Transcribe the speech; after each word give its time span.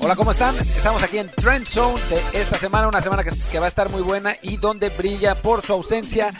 Hola, 0.00 0.14
¿cómo 0.14 0.30
están? 0.30 0.56
Estamos 0.56 1.02
aquí 1.02 1.18
en 1.18 1.28
Trend 1.30 1.66
Zone 1.66 2.00
de 2.08 2.40
esta 2.40 2.58
semana, 2.58 2.88
una 2.88 3.00
semana 3.00 3.24
que, 3.24 3.58
va 3.58 3.64
a 3.64 3.68
estar 3.68 3.88
muy 3.88 4.02
buena 4.02 4.36
y 4.42 4.56
donde 4.56 4.88
brilla 4.90 5.34
por 5.34 5.62
su 5.62 5.72
ausencia 5.72 6.32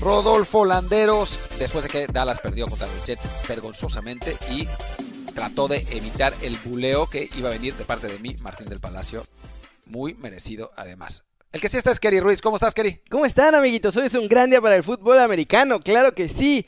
Rodolfo 0.00 0.64
Landeros, 0.64 1.38
después 1.58 1.84
de 1.84 1.90
que 1.90 2.06
Dallas 2.06 2.40
perdió 2.40 2.66
contra 2.66 2.86
los 2.86 3.06
Jets 3.06 3.28
vergonzosamente 3.48 4.36
y 4.50 4.66
trató 5.34 5.68
de 5.68 5.86
evitar 5.90 6.34
el 6.42 6.56
buleo 6.58 7.08
que 7.08 7.28
iba 7.36 7.48
a 7.48 7.52
venir 7.52 7.74
de 7.74 7.84
parte 7.84 8.08
de 8.08 8.18
mí, 8.18 8.34
Martín 8.42 8.66
del 8.66 8.80
Palacio. 8.80 9.24
Muy 9.86 10.14
merecido, 10.14 10.72
además. 10.76 11.22
El 11.52 11.60
que 11.60 11.68
sí 11.68 11.76
está 11.76 11.90
es 11.90 12.00
Kerry 12.00 12.20
Ruiz. 12.20 12.40
¿Cómo 12.40 12.56
estás, 12.56 12.72
Kerry? 12.72 13.02
¿Cómo 13.10 13.26
están, 13.26 13.54
amiguitos? 13.54 13.96
Hoy 13.96 14.06
es 14.06 14.14
un 14.14 14.26
gran 14.26 14.48
día 14.48 14.60
para 14.60 14.74
el 14.74 14.82
fútbol 14.82 15.18
americano. 15.20 15.80
Claro 15.80 16.14
que 16.14 16.28
sí. 16.28 16.66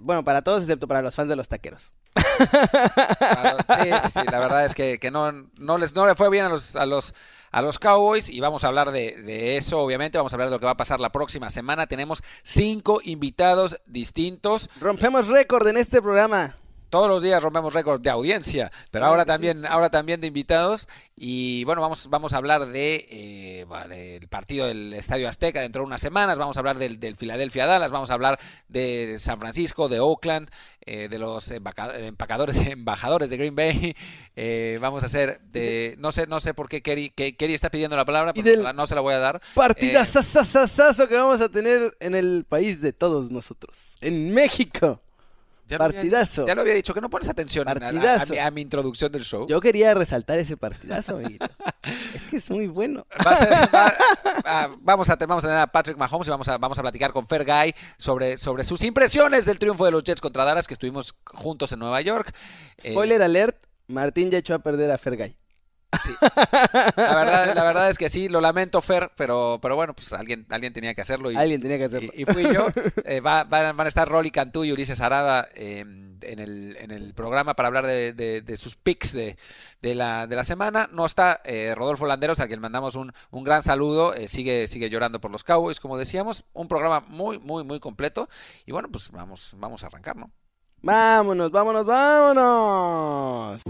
Bueno, 0.00 0.24
para 0.24 0.42
todos 0.42 0.62
excepto 0.62 0.88
para 0.88 1.02
los 1.02 1.14
fans 1.14 1.28
de 1.28 1.36
los 1.36 1.46
taqueros. 1.46 1.92
La 4.32 4.40
verdad 4.40 4.64
es 4.64 4.74
que, 4.74 4.98
que, 4.98 5.10
no, 5.10 5.32
no, 5.56 5.78
les, 5.78 5.94
no 5.94 6.06
le 6.06 6.14
fue 6.14 6.30
bien 6.30 6.44
a 6.44 6.48
los, 6.48 6.76
a 6.76 6.86
los, 6.86 7.14
a 7.50 7.62
los 7.62 7.78
Cowboys 7.78 8.30
y 8.30 8.40
vamos 8.40 8.64
a 8.64 8.68
hablar 8.68 8.92
de, 8.92 9.22
de, 9.22 9.56
eso, 9.56 9.80
obviamente, 9.80 10.18
vamos 10.18 10.32
a 10.32 10.36
hablar 10.36 10.48
de 10.48 10.56
lo 10.56 10.60
que 10.60 10.66
va 10.66 10.72
a 10.72 10.76
pasar 10.76 11.00
la 11.00 11.10
próxima 11.10 11.50
semana. 11.50 11.86
Tenemos 11.86 12.22
cinco 12.42 13.00
invitados 13.02 13.80
distintos. 13.86 14.70
Rompemos 14.80 15.28
récord 15.28 15.66
en 15.68 15.76
este 15.76 16.00
programa. 16.00 16.56
Todos 16.94 17.08
los 17.08 17.24
días 17.24 17.42
rompemos 17.42 17.74
récord 17.74 18.00
de 18.00 18.08
audiencia, 18.08 18.70
pero 18.92 19.06
ahora 19.06 19.24
también, 19.24 19.66
ahora 19.66 19.90
también 19.90 20.20
de 20.20 20.28
invitados. 20.28 20.86
Y 21.16 21.64
bueno, 21.64 21.82
vamos, 21.82 22.08
vamos 22.08 22.32
a 22.34 22.36
hablar 22.36 22.66
de 22.66 23.08
eh, 23.10 23.66
del 23.88 24.28
partido 24.28 24.68
del 24.68 24.92
Estadio 24.92 25.28
Azteca 25.28 25.60
dentro 25.60 25.82
de 25.82 25.86
unas 25.86 26.00
semanas. 26.00 26.38
Vamos 26.38 26.56
a 26.56 26.60
hablar 26.60 26.78
del, 26.78 27.00
del 27.00 27.16
Philadelphia 27.16 27.66
Dallas, 27.66 27.90
vamos 27.90 28.10
a 28.10 28.14
hablar 28.14 28.38
de 28.68 29.16
San 29.18 29.40
Francisco, 29.40 29.88
de 29.88 29.98
Oakland, 29.98 30.48
eh, 30.82 31.08
de 31.08 31.18
los 31.18 31.50
empacadores, 31.50 32.56
embajadores 32.64 33.28
de 33.28 33.38
Green 33.38 33.56
Bay. 33.56 33.96
Eh, 34.36 34.78
vamos 34.80 35.02
a 35.02 35.06
hacer 35.06 35.40
de 35.40 35.96
no 35.98 36.12
sé, 36.12 36.28
no 36.28 36.38
sé 36.38 36.54
por 36.54 36.68
qué 36.68 36.80
Kerry, 36.80 37.10
que 37.10 37.36
Kerry 37.36 37.54
está 37.54 37.70
pidiendo 37.70 37.96
la 37.96 38.04
palabra, 38.04 38.32
pero 38.32 38.72
no 38.72 38.86
se 38.86 38.94
la 38.94 39.00
voy 39.00 39.14
a 39.14 39.18
dar. 39.18 39.42
Partida 39.56 40.04
eh, 40.04 41.08
que 41.08 41.14
vamos 41.16 41.40
a 41.40 41.48
tener 41.48 41.96
en 41.98 42.14
el 42.14 42.44
país 42.48 42.80
de 42.80 42.92
todos 42.92 43.32
nosotros, 43.32 43.96
en 44.00 44.32
México. 44.32 45.00
Ya 45.66 45.78
partidazo. 45.78 46.42
Lo 46.42 46.44
había, 46.44 46.52
ya 46.52 46.54
lo 46.54 46.60
había 46.60 46.74
dicho, 46.74 46.92
que 46.92 47.00
no 47.00 47.08
pones 47.08 47.28
atención 47.28 47.66
a, 47.68 47.72
a, 47.72 47.88
a, 47.88 48.26
mi, 48.26 48.38
a, 48.38 48.50
mi, 48.50 48.60
introducción 48.60 49.10
del 49.10 49.24
show. 49.24 49.46
Yo 49.48 49.60
quería 49.60 49.94
resaltar 49.94 50.38
ese 50.38 50.56
partidazo, 50.56 51.16
amiguito. 51.16 51.46
es 52.14 52.22
que 52.24 52.36
es 52.36 52.50
muy 52.50 52.66
bueno. 52.66 53.06
Va 53.26 53.30
a 53.30 53.38
ser, 53.38 53.52
va, 53.74 53.92
vamos, 54.80 55.08
a, 55.08 55.16
vamos 55.16 55.44
a 55.44 55.48
tener 55.48 55.58
a 55.58 55.66
Patrick 55.66 55.96
Mahomes 55.96 56.28
y 56.28 56.30
vamos 56.30 56.48
a, 56.48 56.58
vamos 56.58 56.78
a 56.78 56.82
platicar 56.82 57.12
con 57.12 57.26
Fer 57.26 57.44
Guy 57.44 57.74
sobre, 57.96 58.36
sobre 58.36 58.62
sus 58.64 58.82
impresiones 58.82 59.46
del 59.46 59.58
triunfo 59.58 59.86
de 59.86 59.92
los 59.92 60.04
Jets 60.04 60.20
contra 60.20 60.44
Dallas, 60.44 60.66
que 60.66 60.74
estuvimos 60.74 61.14
juntos 61.24 61.72
en 61.72 61.78
Nueva 61.78 62.00
York. 62.02 62.34
Spoiler 62.78 63.22
eh, 63.22 63.24
alert, 63.24 63.56
Martín 63.86 64.30
ya 64.30 64.38
echó 64.38 64.54
a 64.54 64.58
perder 64.58 64.90
a 64.90 64.98
Fer 64.98 65.16
Guy. 65.16 65.36
Sí. 66.04 66.12
La, 66.96 67.14
verdad, 67.14 67.54
la 67.54 67.64
verdad 67.64 67.90
es 67.90 67.98
que 67.98 68.08
sí, 68.08 68.28
lo 68.28 68.40
lamento, 68.40 68.80
Fer, 68.80 69.10
pero, 69.16 69.58
pero 69.60 69.76
bueno, 69.76 69.94
pues 69.94 70.12
alguien, 70.12 70.46
alguien 70.50 70.72
tenía 70.72 70.94
que 70.94 71.02
hacerlo. 71.02 71.30
Y, 71.30 71.36
alguien 71.36 71.60
tenía 71.60 71.78
que 71.78 71.84
hacerlo. 71.84 72.12
Y, 72.14 72.22
y 72.22 72.24
fui 72.24 72.44
yo. 72.52 72.66
Eh, 73.06 73.20
va, 73.20 73.44
van, 73.44 73.76
van, 73.76 73.86
a 73.86 73.88
estar 73.88 74.08
Rolly 74.08 74.30
Cantú 74.30 74.64
y 74.64 74.72
Ulises 74.72 75.00
Arada 75.00 75.48
eh, 75.54 75.80
en, 75.80 76.38
el, 76.38 76.76
en 76.80 76.90
el 76.90 77.12
programa 77.12 77.54
para 77.54 77.66
hablar 77.68 77.86
de, 77.86 78.12
de, 78.12 78.40
de 78.40 78.56
sus 78.56 78.76
picks 78.76 79.12
de, 79.12 79.36
de, 79.82 79.94
la, 79.94 80.26
de 80.26 80.36
la 80.36 80.44
semana. 80.44 80.88
No 80.92 81.04
está 81.04 81.40
eh, 81.44 81.74
Rodolfo 81.76 82.06
Landeros, 82.06 82.40
a 82.40 82.46
quien 82.46 82.60
mandamos 82.60 82.94
un, 82.94 83.12
un 83.30 83.44
gran 83.44 83.62
saludo. 83.62 84.14
Eh, 84.14 84.28
sigue, 84.28 84.66
sigue 84.66 84.90
llorando 84.90 85.20
por 85.20 85.30
los 85.30 85.44
Cowboys, 85.44 85.80
como 85.80 85.98
decíamos. 85.98 86.44
Un 86.52 86.68
programa 86.68 87.00
muy, 87.08 87.38
muy, 87.38 87.64
muy 87.64 87.80
completo. 87.80 88.28
Y 88.66 88.72
bueno, 88.72 88.88
pues 88.90 89.10
vamos, 89.10 89.54
vamos 89.58 89.84
a 89.84 89.88
arrancar, 89.88 90.16
¿no? 90.16 90.30
Vámonos, 90.82 91.50
vámonos, 91.50 91.86
vámonos. 91.86 93.62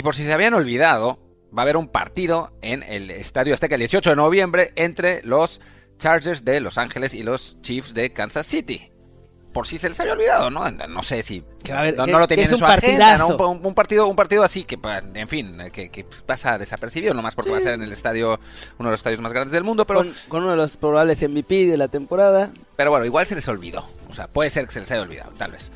Y 0.00 0.02
por 0.02 0.14
si 0.14 0.24
se 0.24 0.32
habían 0.32 0.54
olvidado, 0.54 1.18
va 1.54 1.60
a 1.60 1.64
haber 1.64 1.76
un 1.76 1.86
partido 1.86 2.54
en 2.62 2.82
el 2.84 3.10
Estadio 3.10 3.52
Azteca 3.52 3.74
el 3.74 3.80
18 3.80 4.08
de 4.08 4.16
noviembre 4.16 4.72
entre 4.74 5.20
los 5.24 5.60
Chargers 5.98 6.42
de 6.42 6.58
Los 6.60 6.78
Ángeles 6.78 7.12
y 7.12 7.22
los 7.22 7.60
Chiefs 7.60 7.92
de 7.92 8.10
Kansas 8.10 8.46
City. 8.46 8.90
Por 9.52 9.66
si 9.66 9.76
se 9.76 9.88
les 9.90 10.00
había 10.00 10.14
olvidado, 10.14 10.48
¿no? 10.48 10.70
No 10.70 11.02
sé 11.02 11.22
si 11.22 11.44
ver, 11.68 11.94
no, 11.98 12.06
no, 12.06 12.18
lo 12.18 12.26
tenían 12.26 12.50
en 12.50 12.56
su 12.56 12.64
agenda, 12.64 13.18
¿no? 13.18 13.36
un, 13.36 13.60
un, 13.62 13.74
partido, 13.74 14.06
un 14.06 14.16
partido 14.16 14.42
así 14.42 14.64
que, 14.64 14.78
en 15.12 15.28
fin, 15.28 15.58
que, 15.70 15.90
que 15.90 16.06
pasa 16.24 16.56
desapercibido, 16.56 17.12
nomás 17.12 17.34
porque 17.34 17.50
sí. 17.50 17.52
va 17.52 17.58
a 17.58 17.60
ser 17.60 17.74
en 17.74 17.82
el 17.82 17.92
estadio, 17.92 18.40
uno 18.78 18.88
de 18.88 18.92
los 18.92 19.00
estadios 19.00 19.20
más 19.20 19.34
grandes 19.34 19.52
del 19.52 19.64
mundo, 19.64 19.86
pero... 19.86 20.00
Con, 20.00 20.14
con 20.28 20.42
uno 20.44 20.52
de 20.52 20.56
los 20.56 20.78
probables 20.78 21.20
MVP 21.20 21.66
de 21.66 21.76
la 21.76 21.88
temporada. 21.88 22.52
Pero 22.74 22.90
bueno, 22.90 23.04
igual 23.04 23.26
se 23.26 23.34
les 23.34 23.46
olvidó, 23.48 23.84
o 24.08 24.14
sea, 24.14 24.28
puede 24.28 24.48
ser 24.48 24.64
que 24.64 24.72
se 24.72 24.78
les 24.78 24.90
haya 24.92 25.02
olvidado, 25.02 25.30
tal 25.36 25.50
vez. 25.50 25.70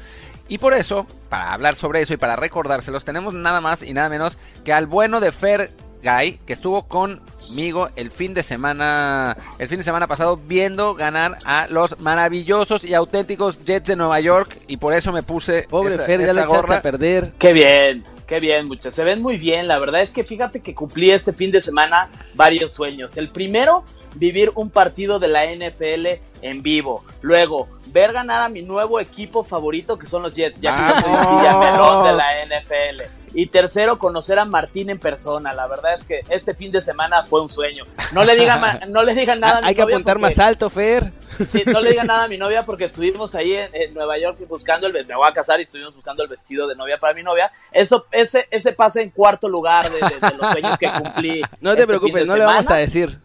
Y 0.49 0.59
por 0.59 0.75
eso, 0.75 1.07
para 1.31 1.53
hablar 1.53 1.75
sobre 1.75 2.03
eso 2.03 2.15
y 2.15 2.19
para 2.19 2.37
recordárselos, 2.37 3.05
tenemos 3.05 3.33
nada 3.33 3.61
más 3.61 3.83
y 3.83 3.95
nada 3.95 4.09
menos 4.09 4.37
que 4.65 4.73
al 4.73 4.87
bueno 4.87 5.21
de 5.21 5.33
Fer 5.33 5.71
Guy, 6.03 6.39
que 6.47 6.53
estuvo 6.53 6.83
conmigo 6.83 7.89
el 7.97 8.11
fin 8.11 8.35
de 8.35 8.43
semana, 8.43 9.37
el 9.59 9.69
fin 9.69 9.79
de 9.79 9.85
semana 9.85 10.07
pasado, 10.07 10.37
viendo 10.37 10.95
ganar 10.95 11.39
a 11.45 11.67
los 11.69 11.99
maravillosos 11.99 12.85
y 12.85 12.93
auténticos 12.93 13.65
Jets 13.65 13.89
de 13.89 13.97
Nueva 13.97 14.21
York. 14.21 14.59
Y 14.67 14.77
por 14.77 14.93
eso 14.93 15.13
me 15.13 15.23
puse. 15.23 15.67
Pobre 15.69 15.95
esta, 15.95 16.05
Fer, 16.05 16.21
ya 16.21 16.27
esta 16.27 16.35
le 16.35 16.45
gorra. 16.45 16.59
echaste 16.59 16.75
a 16.75 16.83
perder. 16.83 17.33
Qué 17.39 17.55
bien, 17.55 18.05
qué 18.27 18.39
bien, 18.39 18.67
muchachos. 18.67 18.95
Se 18.95 19.03
ven 19.05 19.23
muy 19.23 19.39
bien. 19.39 19.67
La 19.67 19.79
verdad 19.79 20.03
es 20.03 20.11
que 20.13 20.25
fíjate 20.25 20.61
que 20.61 20.75
cumplí 20.75 21.11
este 21.11 21.33
fin 21.33 21.51
de 21.51 21.63
semana 21.63 22.11
varios 22.35 22.75
sueños. 22.75 23.17
El 23.17 23.31
primero, 23.31 23.83
vivir 24.15 24.51
un 24.57 24.69
partido 24.69 25.19
de 25.19 25.29
la 25.29 25.47
NFL 25.47 26.21
en 26.43 26.63
vivo. 26.63 27.03
Luego, 27.23 27.69
ver 27.95 28.13
ganar 28.13 28.43
a 28.43 28.49
mi 28.51 28.61
nuevo 28.61 29.01
equipo 29.01 29.43
favorito 29.45 29.97
que 29.97 30.07
son 30.07 30.23
los 30.23 30.35
Jets, 30.35 30.61
ya 30.61 30.75
que 30.77 30.83
Ah, 30.83 30.95
yo 30.97 31.01
soy 31.01 31.13
un 31.33 31.39
villamelón 31.39 32.05
de 32.05 32.13
la 32.13 32.45
NFL. 32.45 33.03
Y 33.37 33.47
tercero, 33.47 33.99
conocer 33.99 34.39
a 34.39 34.45
Martín 34.45 34.91
en 34.91 34.99
persona. 34.99 35.53
La 35.55 35.67
verdad 35.67 35.95
es 35.95 36.05
que 36.05 36.21
este 36.29 36.55
fin 36.55 36.71
de 36.71 36.81
semana 36.81 37.25
fue 37.25 37.41
un 37.41 37.49
sueño. 37.49 37.85
No 38.13 38.23
le 38.25 38.37
digan, 38.37 38.81
no 38.93 39.03
le 39.03 39.15
digan 39.15 39.41
nada 39.41 39.59
a 39.59 39.61
mi 39.63 39.69
Hay 39.69 39.75
que 39.75 39.81
novia 39.83 39.97
apuntar 39.97 40.17
porque- 40.21 40.37
más 40.37 40.39
alto, 40.47 40.71
Fer. 40.71 41.13
Sí, 41.47 41.63
no 41.67 41.81
le 41.81 41.91
digan 41.91 42.07
nada 42.07 42.25
a 42.25 42.29
mi 42.29 42.37
novia 42.39 42.65
porque 42.65 42.85
estuvimos 42.85 43.35
ahí 43.35 43.55
en, 43.55 43.75
en 43.75 43.93
Nueva 43.95 44.19
York 44.19 44.39
buscando 44.49 44.87
el 44.87 44.93
ve- 44.93 45.05
me 45.05 45.17
voy 45.17 45.29
a 45.29 45.33
casar 45.33 45.59
y 45.59 45.65
estuvimos 45.65 45.95
buscando 45.95 46.23
el 46.23 46.29
vestido 46.29 46.69
de 46.69 46.77
novia 46.77 46.99
para 46.99 47.13
mi 47.15 47.23
novia. 47.25 47.51
Eso, 47.73 48.07
ese, 48.13 48.47
ese 48.53 48.73
pasa 48.73 49.01
en 49.01 49.11
cuarto 49.11 49.49
lugar 49.49 49.91
de, 49.91 49.99
de- 49.99 50.31
de 50.31 50.37
los 50.41 50.51
sueños 50.53 50.79
que 50.79 50.91
cumplí. 50.93 51.43
No 51.61 51.75
te 51.75 51.81
este 51.83 51.87
preocupes, 51.89 52.27
no 52.29 52.37
le 52.37 52.45
vamos 52.45 52.71
a 52.71 52.77
decir. 52.77 53.21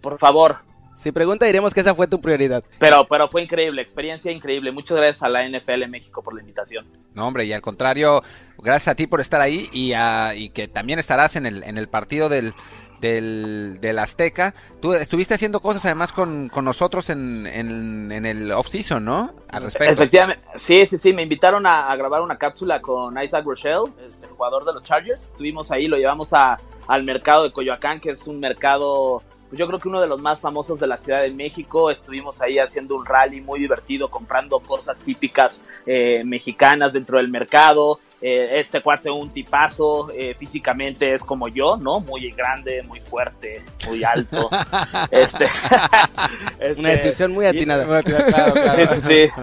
Por 0.00 0.18
favor. 0.18 0.58
Si 0.98 1.12
pregunta, 1.12 1.46
diremos 1.46 1.72
que 1.72 1.80
esa 1.80 1.94
fue 1.94 2.08
tu 2.08 2.20
prioridad. 2.20 2.64
Pero, 2.80 3.06
pero 3.08 3.28
fue 3.28 3.42
increíble, 3.42 3.80
experiencia 3.80 4.32
increíble. 4.32 4.72
Muchas 4.72 4.96
gracias 4.96 5.22
a 5.22 5.28
la 5.28 5.48
NFL 5.48 5.86
México 5.88 6.22
por 6.22 6.34
la 6.34 6.40
invitación. 6.40 6.86
No, 7.14 7.28
hombre, 7.28 7.44
y 7.44 7.52
al 7.52 7.62
contrario, 7.62 8.20
gracias 8.58 8.88
a 8.88 8.94
ti 8.96 9.06
por 9.06 9.20
estar 9.20 9.40
ahí 9.40 9.68
y, 9.72 9.92
a, 9.92 10.34
y 10.34 10.50
que 10.50 10.66
también 10.66 10.98
estarás 10.98 11.36
en 11.36 11.46
el, 11.46 11.62
en 11.62 11.78
el 11.78 11.88
partido 11.88 12.28
del, 12.28 12.52
del, 13.00 13.78
del 13.80 13.98
Azteca. 13.98 14.54
Tú 14.80 14.92
estuviste 14.92 15.34
haciendo 15.34 15.60
cosas 15.60 15.84
además 15.86 16.12
con, 16.12 16.48
con 16.48 16.64
nosotros 16.64 17.10
en, 17.10 17.46
en, 17.46 18.10
en 18.10 18.26
el 18.26 18.50
off-season, 18.50 19.04
¿no? 19.04 19.34
Al 19.50 19.62
respecto. 19.62 19.94
Efectivamente, 19.94 20.42
sí, 20.56 20.84
sí, 20.84 20.98
sí, 20.98 21.12
me 21.12 21.22
invitaron 21.22 21.64
a, 21.64 21.92
a 21.92 21.94
grabar 21.96 22.22
una 22.22 22.38
cápsula 22.38 22.80
con 22.80 23.22
Isaac 23.22 23.44
Rochelle, 23.44 23.92
este, 24.06 24.26
el 24.26 24.32
jugador 24.32 24.64
de 24.64 24.72
los 24.72 24.82
Chargers. 24.82 25.28
Estuvimos 25.28 25.70
ahí, 25.70 25.86
lo 25.86 25.96
llevamos 25.96 26.32
a, 26.32 26.56
al 26.88 27.04
mercado 27.04 27.44
de 27.44 27.52
Coyoacán, 27.52 28.00
que 28.00 28.10
es 28.10 28.26
un 28.26 28.40
mercado, 28.40 29.22
pues 29.48 29.58
yo 29.58 29.66
creo 29.66 29.78
que 29.78 29.88
uno 29.88 30.00
de 30.00 30.06
los 30.06 30.20
más 30.20 30.40
famosos 30.40 30.78
de 30.80 30.86
la 30.86 30.96
Ciudad 30.96 31.22
de 31.22 31.30
México. 31.30 31.90
Estuvimos 31.90 32.40
ahí 32.42 32.58
haciendo 32.58 32.96
un 32.96 33.04
rally 33.04 33.40
muy 33.40 33.60
divertido, 33.60 34.10
comprando 34.10 34.60
cosas 34.60 35.00
típicas 35.00 35.64
eh, 35.86 36.22
mexicanas 36.24 36.92
dentro 36.92 37.16
del 37.18 37.28
mercado. 37.28 37.98
Eh, 38.20 38.58
este 38.58 38.80
cuate 38.80 39.10
un 39.10 39.30
tipazo, 39.30 40.10
eh, 40.10 40.34
físicamente 40.36 41.12
es 41.12 41.22
como 41.22 41.48
yo, 41.48 41.76
¿no? 41.76 42.00
Muy 42.00 42.30
grande, 42.32 42.82
muy 42.82 43.00
fuerte, 43.00 43.62
muy 43.86 44.02
alto. 44.02 44.50
este, 45.10 45.44
este, 46.58 46.80
Una 46.80 46.90
descripción 46.90 47.32
muy 47.32 47.46
atinada. 47.46 48.02
Claro, 48.02 48.52
claro. 48.52 48.72
Sí, 48.74 48.86
sí, 48.88 49.00
sí. 49.00 49.42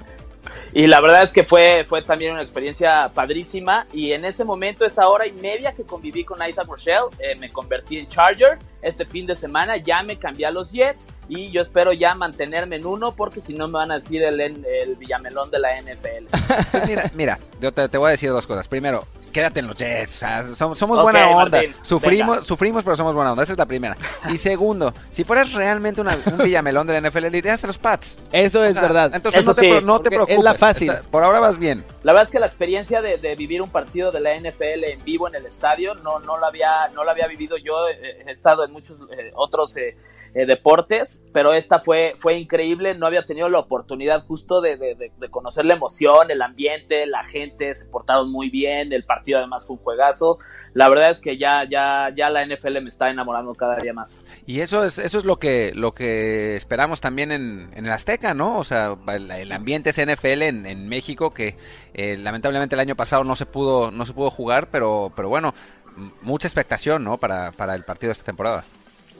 Y 0.75 0.87
la 0.87 0.99
verdad 0.99 1.23
es 1.23 1.31
que 1.31 1.45
fue, 1.45 1.85
fue 1.87 2.01
también 2.01 2.33
una 2.33 2.41
experiencia 2.41 3.09
padrísima. 3.13 3.87
Y 3.93 4.11
en 4.11 4.25
ese 4.25 4.43
momento, 4.43 4.83
esa 4.83 5.07
hora 5.07 5.25
y 5.25 5.31
media 5.31 5.71
que 5.71 5.83
conviví 5.83 6.25
con 6.25 6.37
Isaac 6.45 6.67
Rochelle, 6.67 7.05
eh, 7.17 7.33
me 7.39 7.49
convertí 7.49 7.97
en 7.97 8.09
Charger. 8.09 8.59
Este 8.81 9.05
fin 9.05 9.25
de 9.25 9.37
semana 9.37 9.77
ya 9.77 10.03
me 10.03 10.17
cambié 10.17 10.47
a 10.47 10.51
los 10.51 10.73
Jets. 10.73 11.13
Y 11.29 11.49
yo 11.49 11.61
espero 11.61 11.93
ya 11.93 12.13
mantenerme 12.13 12.75
en 12.75 12.85
uno, 12.85 13.15
porque 13.15 13.39
si 13.39 13.53
no 13.53 13.69
me 13.69 13.75
van 13.75 13.91
a 13.91 13.95
decir 13.95 14.21
el, 14.21 14.41
el 14.41 14.95
Villamelón 14.97 15.49
de 15.49 15.59
la 15.59 15.77
NFL. 15.77 16.25
Pues 16.71 16.87
mira, 16.89 17.11
mira, 17.13 17.39
yo 17.61 17.71
te, 17.71 17.87
te 17.87 17.97
voy 17.97 18.09
a 18.09 18.11
decir 18.11 18.29
dos 18.31 18.45
cosas. 18.45 18.67
Primero, 18.67 19.07
quédate 19.35 19.59
en 19.59 19.67
los 19.67 19.75
Jets. 19.75 20.15
O 20.15 20.17
sea, 20.17 20.45
somos, 20.75 21.01
buena 21.03 21.27
onda. 21.29 21.57
Martín, 21.57 21.75
sufrimos, 21.83 22.35
venga. 22.37 22.45
sufrimos, 22.47 22.83
pero 22.85 22.95
somos 22.95 23.13
buena 23.13 23.31
onda. 23.33 23.43
Esa 23.43 23.51
es 23.51 23.57
la 23.59 23.65
primera. 23.65 23.97
Y 24.31 24.37
segundo, 24.39 24.93
si 25.11 25.25
fueras 25.25 25.51
realmente 25.51 25.99
una- 25.99 26.17
un 26.25 26.37
villamelón 26.37 26.87
de 26.87 26.93
la 27.01 27.09
NFL, 27.09 27.29
le 27.29 27.37
irías 27.37 27.61
a 27.65 27.67
los 27.67 27.77
Pats. 27.77 28.17
Eso 28.31 28.63
es 28.63 28.71
O 28.71 28.73
sea, 28.73 28.81
verdad. 28.81 29.11
Entonces 29.13 29.41
Eso 29.41 29.49
no, 29.51 29.55
te, 29.55 29.61
sí, 29.61 29.67
pro- 29.69 29.81
no 29.81 29.99
te 29.99 30.03
porque 30.11 30.15
es 30.33 30.39
preocupes. 30.39 30.43
la 30.43 30.53
fácil. 30.53 30.89
Está- 30.91 31.03
por 31.11 31.23
ahora 31.23 31.39
vas 31.41 31.59
bien. 31.59 31.83
La 32.03 32.13
verdad 32.13 32.29
es 32.29 32.31
que 32.31 32.39
la 32.39 32.45
experiencia 32.45 33.01
de, 33.01 33.17
de 33.17 33.35
vivir 33.35 33.61
un 33.61 33.69
partido 33.69 34.11
de 34.13 34.21
la 34.21 34.33
NFL 34.39 34.83
en 34.85 35.03
vivo 35.03 35.27
en 35.27 35.35
el 35.35 35.45
estadio 35.45 35.95
no, 35.95 36.19
no, 36.19 36.37
la, 36.37 36.47
había, 36.47 36.87
no 36.93 37.03
la 37.03 37.11
había 37.11 37.27
vivido 37.27 37.57
yo. 37.57 37.73
He 37.89 38.31
estado 38.31 38.63
en 38.63 38.71
muchos 38.71 38.97
eh, 39.11 39.31
otros 39.35 39.75
eh, 39.75 39.97
eh, 40.35 40.45
deportes, 40.45 41.23
pero 41.31 41.53
esta 41.53 41.79
fue, 41.79 42.13
fue 42.17 42.37
increíble, 42.37 42.93
no 42.93 43.07
había 43.07 43.23
tenido 43.23 43.47
la 43.47 43.59
oportunidad 43.59 44.25
justo 44.25 44.59
de, 44.59 44.75
de, 44.75 45.29
conocer 45.31 45.63
la 45.63 45.75
emoción, 45.75 46.29
el 46.29 46.41
ambiente, 46.41 47.05
la 47.05 47.23
gente, 47.23 47.73
se 47.73 47.87
portaron 47.87 48.29
muy 48.29 48.49
bien, 48.49 48.91
el 48.91 49.05
partido 49.05 49.39
además 49.39 49.65
fue 49.65 49.77
un 49.77 49.83
juegazo, 49.83 50.37
la 50.73 50.89
verdad 50.89 51.09
es 51.09 51.21
que 51.21 51.37
ya, 51.37 51.63
ya, 51.69 52.09
ya 52.13 52.29
la 52.29 52.45
NFL 52.45 52.81
me 52.81 52.89
está 52.89 53.09
enamorando 53.09 53.55
cada 53.55 53.77
día 53.77 53.93
más. 53.93 54.25
Y 54.45 54.59
eso 54.59 54.83
es, 54.83 54.99
eso 54.99 55.19
es 55.19 55.23
lo 55.23 55.39
que, 55.39 55.71
lo 55.73 55.93
que 55.93 56.57
esperamos 56.57 56.99
también 56.99 57.31
en, 57.31 57.69
en 57.73 57.85
el 57.85 57.91
Azteca, 57.93 58.33
¿no? 58.33 58.57
O 58.57 58.65
sea, 58.65 58.97
el, 59.07 59.51
ambiente 59.53 59.91
es 59.91 60.05
NFL 60.05 60.41
en, 60.41 60.65
en 60.65 60.89
México, 60.89 61.33
que 61.33 61.55
eh, 61.93 62.17
lamentablemente 62.17 62.75
el 62.75 62.81
año 62.81 62.97
pasado 62.97 63.23
no 63.23 63.37
se 63.37 63.45
pudo, 63.45 63.89
no 63.89 64.05
se 64.05 64.11
pudo 64.11 64.29
jugar, 64.29 64.67
pero, 64.69 65.13
pero 65.15 65.29
bueno, 65.29 65.53
mucha 66.21 66.49
expectación, 66.49 67.05
¿no? 67.05 67.17
Para, 67.17 67.53
para 67.53 67.73
el 67.73 67.85
partido 67.85 68.09
de 68.09 68.13
esta 68.13 68.25
temporada. 68.25 68.65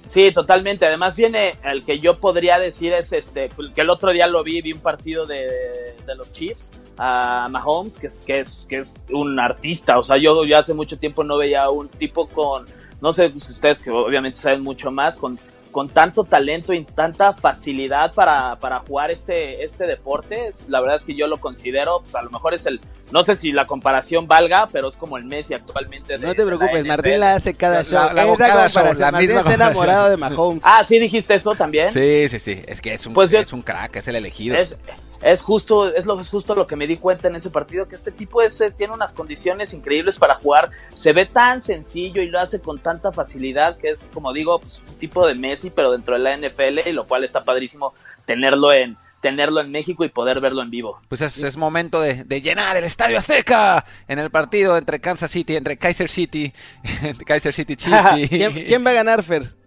Sí, 0.06 0.32
totalmente. 0.32 0.86
Además 0.86 1.16
viene 1.16 1.56
el 1.64 1.84
que 1.84 2.00
yo 2.00 2.20
podría 2.20 2.60
decir 2.60 2.94
es 2.94 3.12
este 3.12 3.50
que 3.74 3.82
el 3.82 3.90
otro 3.90 4.12
día 4.12 4.28
lo 4.28 4.44
vi, 4.44 4.62
vi 4.62 4.74
un 4.74 4.80
partido 4.80 5.26
de, 5.26 5.96
de 6.06 6.16
los 6.16 6.32
Chiefs 6.32 6.74
a 6.98 7.48
Mahomes, 7.50 8.00
que 8.00 8.08
es, 8.08 8.22
que 8.22 8.40
es 8.40 8.68
que 8.70 8.78
es 8.78 8.96
un 9.12 9.40
artista. 9.40 9.98
O 9.98 10.04
sea, 10.04 10.18
yo 10.18 10.44
ya 10.46 10.60
hace 10.60 10.74
mucho 10.74 10.98
tiempo 10.98 11.24
no 11.24 11.38
veía 11.38 11.70
un 11.70 11.88
tipo 11.88 12.28
con, 12.28 12.66
no 13.02 13.14
sé 13.14 13.28
ustedes 13.28 13.82
que 13.82 13.90
obviamente 13.90 14.40
saben 14.40 14.62
mucho 14.62 14.92
más, 14.92 15.18
con 15.18 15.40
con 15.76 15.90
tanto 15.90 16.24
talento 16.24 16.72
y 16.72 16.86
tanta 16.86 17.34
facilidad 17.34 18.14
para, 18.14 18.56
para 18.62 18.80
jugar 18.80 19.12
este, 19.12 19.62
este 19.62 19.86
deporte, 19.86 20.50
la 20.70 20.80
verdad 20.80 20.96
es 20.96 21.04
que 21.04 21.16
yo 21.16 21.28
lo 21.28 21.42
considero, 21.42 22.00
pues 22.00 22.16
a 22.16 22.22
lo 22.22 22.30
mejor 22.30 22.54
es 22.54 22.66
el, 22.66 22.80
no 23.12 23.26
sé 23.26 23.36
si 23.36 23.52
la 23.52 23.68
comparación 23.68 24.26
valga, 24.26 24.70
pero 24.72 24.88
es 24.88 24.96
como 24.96 25.18
el 25.18 25.26
Messi 25.26 25.54
actualmente. 25.54 26.18
no 26.18 26.34
te 26.34 26.46
preocupes, 26.46 26.86
Martín 26.86 27.20
la 27.20 27.34
hace 27.34 27.54
cada 27.54 27.84
show. 27.84 28.14
La, 28.14 28.26
cada 28.38 28.70
show, 28.70 28.94
la 28.94 29.12
misma 29.12 29.40
está 29.40 29.54
enamorado 29.54 30.10
de 30.12 30.16
Mahomes. 30.16 30.62
Ah, 30.64 30.82
sí 30.86 30.98
dijiste 30.98 31.34
eso 31.34 31.56
también. 31.56 31.90
Sí, 31.90 32.30
sí, 32.30 32.40
sí, 32.40 32.62
es 32.66 32.80
que 32.80 32.94
es 32.94 33.06
un, 33.06 33.14
pues 33.14 33.34
es 33.34 33.52
un 33.52 33.62
crack, 33.62 33.98
es 33.98 34.08
el 34.08 34.16
elegido. 34.16 34.56
Es, 34.56 34.80
es 35.22 35.42
justo, 35.42 35.94
es 35.94 36.06
lo 36.06 36.20
es 36.20 36.30
justo 36.30 36.56
lo 36.56 36.68
que 36.68 36.76
me 36.76 36.88
di 36.88 36.98
cuenta 36.98 37.28
en 37.28 37.36
ese 37.36 37.50
partido, 37.50 37.88
que 37.88 37.96
este 37.96 38.12
tipo 38.12 38.42
es, 38.42 38.64
tiene 38.78 38.94
unas 38.94 39.14
condiciones 39.14 39.74
increíbles 39.74 40.18
para 40.18 40.36
jugar, 40.36 40.72
se 40.94 41.14
ve 41.14 41.26
tan 41.26 41.62
sencillo 41.62 42.22
y 42.22 42.30
lo 42.30 42.40
hace 42.40 42.62
con 42.62 42.80
tanta 42.80 43.12
facilidad 43.12 43.78
que 43.78 43.88
es, 43.88 44.08
como 44.14 44.34
digo, 44.34 44.60
pues, 44.60 44.84
un 44.88 44.96
tipo 44.96 45.26
de 45.28 45.36
Messi, 45.36 45.70
pero 45.70 45.92
dentro 45.92 46.16
de 46.16 46.20
la 46.20 46.38
NFL, 46.38 46.88
y 46.88 46.94
lo 46.94 47.06
cual 47.06 47.24
está 47.24 47.44
padrísimo 47.44 47.94
tenerlo 48.26 48.72
en, 48.72 48.98
tenerlo 49.22 49.62
en 49.62 49.72
México 49.72 50.06
y 50.06 50.10
poder 50.10 50.40
verlo 50.40 50.62
en 50.62 50.70
vivo. 50.70 51.00
Pues 51.08 51.22
es, 51.22 51.58
momento 51.58 52.00
de, 52.00 52.26
llenar 52.42 52.78
el 52.78 52.84
Estadio 52.84 53.18
Azteca 53.18 53.84
en 54.08 54.20
el 54.20 54.30
partido 54.30 54.78
entre 54.78 55.00
Kansas 55.00 55.32
City, 55.32 55.56
entre 55.56 55.78
Kaiser 55.78 56.10
City, 56.10 56.54
Kaiser 57.26 57.54
City 57.54 57.76
Chiefs. 57.76 58.30
¿Quién 58.30 58.86
va 58.86 58.92
a 58.92 58.94
ganar, 58.94 59.24
Fer? 59.24 59.65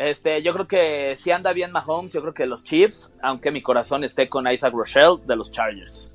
Este, 0.00 0.42
yo 0.42 0.54
creo 0.54 0.66
que 0.66 1.14
si 1.18 1.30
anda 1.30 1.52
bien 1.52 1.72
Mahomes, 1.72 2.14
yo 2.14 2.22
creo 2.22 2.32
que 2.32 2.46
los 2.46 2.64
Chiefs, 2.64 3.14
aunque 3.22 3.50
mi 3.50 3.60
corazón 3.60 4.02
esté 4.02 4.30
con 4.30 4.50
Isaac 4.50 4.72
Rochelle 4.72 5.18
de 5.26 5.36
los 5.36 5.52
Chargers. 5.52 6.14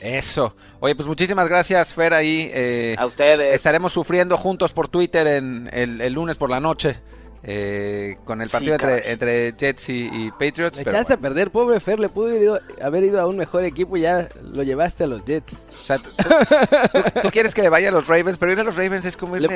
Eso. 0.00 0.54
Oye, 0.80 0.94
pues 0.94 1.06
muchísimas 1.06 1.46
gracias, 1.48 1.92
Fer, 1.92 2.14
ahí. 2.14 2.50
Eh, 2.50 2.96
a 2.98 3.04
ustedes. 3.04 3.52
Estaremos 3.52 3.92
sufriendo 3.92 4.38
juntos 4.38 4.72
por 4.72 4.88
Twitter 4.88 5.26
en 5.26 5.68
el, 5.70 6.10
lunes 6.14 6.36
por 6.36 6.48
la 6.48 6.60
noche. 6.60 6.96
Eh, 7.42 8.16
con 8.24 8.40
el 8.40 8.48
partido 8.48 8.74
entre, 8.74 9.52
Jets 9.52 9.90
y, 9.90 10.30
Patriots. 10.32 10.78
Me 10.78 10.82
echaste 10.82 11.12
a 11.12 11.16
perder, 11.18 11.50
pobre 11.50 11.80
Fer, 11.80 12.00
le 12.00 12.08
pudo 12.08 12.58
haber 12.80 13.04
ido 13.04 13.20
a 13.20 13.26
un 13.26 13.36
mejor 13.36 13.64
equipo 13.64 13.98
y 13.98 14.00
ya 14.00 14.30
lo 14.42 14.62
llevaste 14.62 15.04
a 15.04 15.08
los 15.08 15.24
Jets. 15.26 15.52
O 15.52 15.72
sea, 15.72 15.98
tú, 15.98 17.30
quieres 17.30 17.54
que 17.54 17.60
le 17.60 17.68
vaya 17.68 17.90
a 17.90 17.92
los 17.92 18.06
Ravens, 18.06 18.38
pero 18.38 18.52
ir 18.52 18.60
a 18.60 18.64
los 18.64 18.76
Ravens 18.76 19.04
es 19.04 19.16
como 19.18 19.36
irle, 19.36 19.48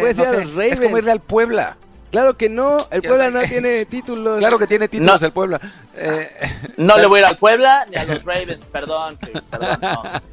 Es 0.69 0.81
como 0.81 0.99
irle 0.99 1.11
al 1.11 1.21
Puebla. 1.21 1.79
Claro 2.13 2.37
que 2.37 2.51
no, 2.51 2.77
el 2.91 3.01
Puebla 3.01 3.31
no 3.31 3.41
tiene 3.41 3.87
títulos. 3.87 4.39
Claro 4.39 4.59
que 4.59 4.67
tiene 4.67 4.87
títulos 4.87 5.23
el 5.23 5.33
Puebla. 5.33 5.59
Eh, 5.97 6.29
no 6.77 6.99
le 6.99 7.07
voy 7.07 7.21
a 7.21 7.23
ir 7.23 7.27
al 7.29 7.37
Puebla 7.39 7.87
ni 7.91 7.97
a 7.97 8.05
los 8.05 8.23
Ravens, 8.23 8.63
perdón. 8.71 9.19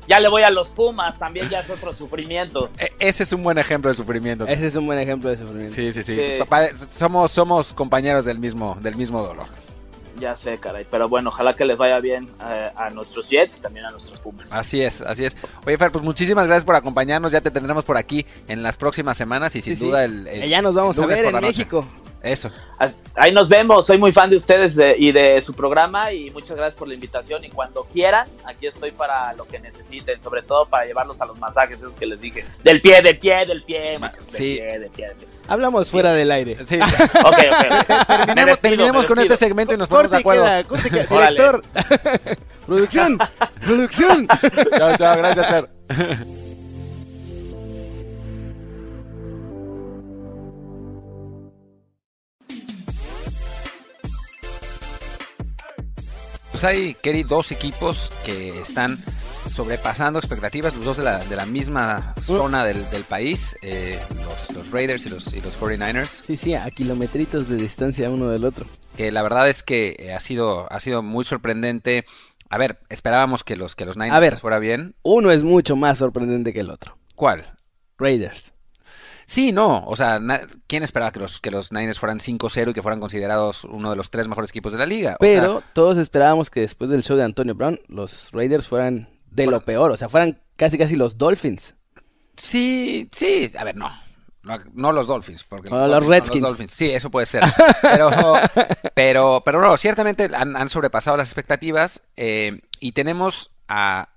Ya 0.06 0.20
le 0.20 0.28
voy 0.28 0.44
a 0.44 0.50
los 0.50 0.72
Pumas, 0.72 1.18
también 1.18 1.50
ya 1.50 1.62
es 1.62 1.70
otro 1.70 1.94
sufrimiento. 1.94 2.70
E, 2.78 2.92
ese 3.00 3.24
es 3.24 3.32
un 3.32 3.44
buen 3.44 3.58
ejemplo 3.58 3.90
de 3.90 3.96
sufrimiento. 3.96 4.46
Ese 4.46 4.68
es 4.68 4.76
un 4.76 4.86
buen 4.88 5.00
ejemplo 5.00 5.30
de 5.30 5.38
sufrimiento. 5.38 5.74
Sí, 5.74 5.94
sí, 5.94 6.04
sí. 6.04 6.20
Somos, 6.90 7.32
somos 7.32 7.72
compañeros 7.72 8.26
del 8.26 8.40
mismo, 8.40 8.78
del 8.82 8.98
mismo 8.98 9.24
dolor. 9.24 9.48
Ya 10.20 10.36
sé, 10.36 10.58
caray. 10.58 10.86
Pero 10.90 11.08
bueno, 11.08 11.30
ojalá 11.30 11.54
que 11.54 11.66
les 11.66 11.78
vaya 11.78 12.00
bien 12.00 12.30
eh, 12.44 12.72
a 12.76 12.90
nuestros 12.90 13.28
Jets 13.28 13.58
y 13.58 13.62
también 13.62 13.86
a 13.86 13.92
nuestros 13.92 14.20
Pumas. 14.20 14.54
Así 14.54 14.82
es, 14.82 15.02
así 15.02 15.26
es. 15.26 15.36
Oye, 15.66 15.78
Fer, 15.78 15.92
pues 15.92 16.04
muchísimas 16.04 16.46
gracias 16.46 16.66
por 16.66 16.76
acompañarnos. 16.76 17.32
Ya 17.32 17.42
te 17.42 17.52
tendremos 17.52 17.86
por 17.86 17.98
aquí 17.98 18.26
en 18.48 18.64
las 18.64 18.78
próximas 18.78 19.18
semanas 19.18 19.56
y 19.56 19.62
sin 19.62 19.78
duda 19.80 20.04
el, 20.04 20.26
Ya 20.50 20.62
nos 20.62 20.74
vamos 20.74 20.98
a 20.98 21.06
ver 21.06 21.26
en 21.26 21.40
México. 21.40 21.86
Eso. 22.22 22.50
Ahí 23.16 23.32
nos 23.32 23.50
vemos. 23.50 23.86
Soy 23.86 23.98
muy 23.98 24.12
fan 24.12 24.30
de 24.30 24.36
ustedes 24.36 24.78
y 24.98 25.12
de 25.12 25.42
su 25.42 25.54
programa 25.54 26.12
y 26.12 26.30
muchas 26.32 26.56
gracias 26.56 26.76
por 26.76 26.88
la 26.88 26.94
invitación. 26.94 27.44
Y 27.44 27.50
cuando 27.50 27.84
quieran, 27.84 28.28
aquí 28.46 28.68
estoy 28.68 28.92
para 28.92 29.34
lo 29.34 29.46
que 29.46 29.60
necesiten, 29.60 30.22
sobre 30.22 30.42
todo 30.42 30.66
para 30.66 30.86
llevarlos 30.86 31.20
a 31.22 31.26
los 31.26 31.40
masajes, 31.40 31.78
esos 31.78 31.96
que 31.96 32.06
les 32.06 32.20
dije. 32.20 32.46
Del 32.64 32.82
pie, 32.82 33.02
del 33.02 33.20
pie, 33.20 33.46
del 33.46 33.64
pie. 33.64 34.00
Sí. 34.28 34.60
Hablamos 35.48 35.90
fuera 35.90 36.14
del 36.14 36.32
aire. 36.32 36.58
Sí. 36.66 36.80
ok, 37.26 37.38
ok. 37.52 38.60
Terminemos, 38.62 39.06
con 39.06 39.20
este 39.20 39.38
segmento 39.38 39.74
y 39.74 39.78
nos 39.78 39.88
ponemos 39.88 40.12
de 40.12 40.18
acuerdo. 40.18 40.46
director. 41.10 41.62
producción. 42.66 43.18
producción. 43.66 44.28
chao, 44.78 44.98
chao. 44.98 45.18
Gracias, 45.18 45.48
Fer. 45.48 46.49
Pues 56.60 56.76
hay, 56.76 56.94
Kerry, 56.96 57.24
dos 57.24 57.54
equipos 57.54 58.12
que 58.26 58.50
están 58.60 58.98
sobrepasando 59.50 60.20
expectativas, 60.20 60.76
los 60.76 60.84
dos 60.84 60.98
de 60.98 61.04
la, 61.04 61.20
de 61.20 61.38
la 61.38 61.46
misma 61.46 62.14
zona 62.22 62.66
del, 62.66 63.06
país, 63.06 63.58
eh, 63.62 63.98
los, 64.54 64.70
Raiders 64.70 65.06
y 65.06 65.10
los, 65.10 65.34
y 65.34 65.40
los 65.40 65.58
49ers. 65.58 66.08
Sí, 66.08 66.36
sí, 66.36 66.56
a 66.56 66.70
kilometritos 66.70 67.48
de 67.48 67.56
distancia 67.56 68.10
uno 68.10 68.30
del 68.30 68.44
otro. 68.44 68.66
Que 68.98 69.10
la 69.10 69.22
verdad 69.22 69.48
es 69.48 69.64
que 69.64 69.96
eh, 70.00 70.14
ha 70.14 70.20
sido, 70.20 70.70
ha 70.70 70.82
sido 70.82 71.02
muy 71.02 71.24
sorprendente. 71.24 72.04
A 72.50 72.58
ver, 72.58 72.82
esperábamos 72.90 73.46
que 73.46 73.56
los, 73.56 73.78
que 73.78 73.86
los 73.86 73.96
Niners 73.96 74.18
a 74.18 74.20
ver, 74.20 74.38
fuera 74.38 74.60
bien. 74.60 74.96
Uno 75.02 75.32
es 75.32 75.44
mucho 75.44 75.78
más 75.78 76.00
sorprendente 76.00 76.52
que 76.52 76.60
el 76.60 76.72
otro. 76.72 76.98
¿Cuál? 77.16 77.58
Raiders. 77.98 78.52
Sí, 79.30 79.52
no, 79.52 79.84
o 79.86 79.96
sea, 79.96 80.20
¿quién 80.66 80.82
esperaba 80.82 81.12
que 81.12 81.20
los, 81.20 81.40
que 81.40 81.52
los 81.52 81.72
Niners 81.72 82.00
fueran 82.00 82.18
5-0 82.18 82.72
y 82.72 82.74
que 82.74 82.82
fueran 82.82 83.00
considerados 83.00 83.64
uno 83.64 83.92
de 83.92 83.96
los 83.96 84.10
tres 84.10 84.28
mejores 84.28 84.50
equipos 84.50 84.72
de 84.72 84.80
la 84.80 84.88
liga? 84.88 85.18
Pero 85.20 85.62
todos 85.74 86.00
esperábamos 86.00 86.50
que 86.50 86.62
después 86.62 86.90
del 86.90 87.04
show 87.04 87.16
de 87.16 87.26
Antonio 87.26 87.54
Brown, 87.54 87.80
los 87.90 88.32
Raiders 88.32 88.68
fueran 88.68 89.08
de 89.30 89.46
lo 89.46 89.64
peor, 89.64 89.92
o 89.92 89.98
sea, 89.98 90.10
fueran 90.10 90.42
casi 90.56 90.80
casi 90.80 90.96
los 90.96 91.20
Dolphins. 91.20 91.76
Sí, 92.38 93.08
sí, 93.12 93.52
a 93.56 93.64
ver, 93.64 93.76
no. 93.76 93.92
No, 94.74 94.92
los 94.92 95.06
Dolphins, 95.06 95.44
porque 95.44 95.70
los, 95.70 96.08
Redskins. 96.08 96.74
Sí, 96.74 96.90
eso 96.90 97.12
puede 97.12 97.28
ser. 97.28 97.44
Pero, 97.84 98.10
pero, 98.96 99.44
pero 99.46 99.62
no, 99.62 99.78
ciertamente 99.78 100.28
han, 100.34 100.70
sobrepasado 100.70 101.18
las 101.18 101.28
expectativas 101.28 102.02
eh, 102.18 102.62
y 102.80 102.94
tenemos 102.94 103.52
a 103.68 104.10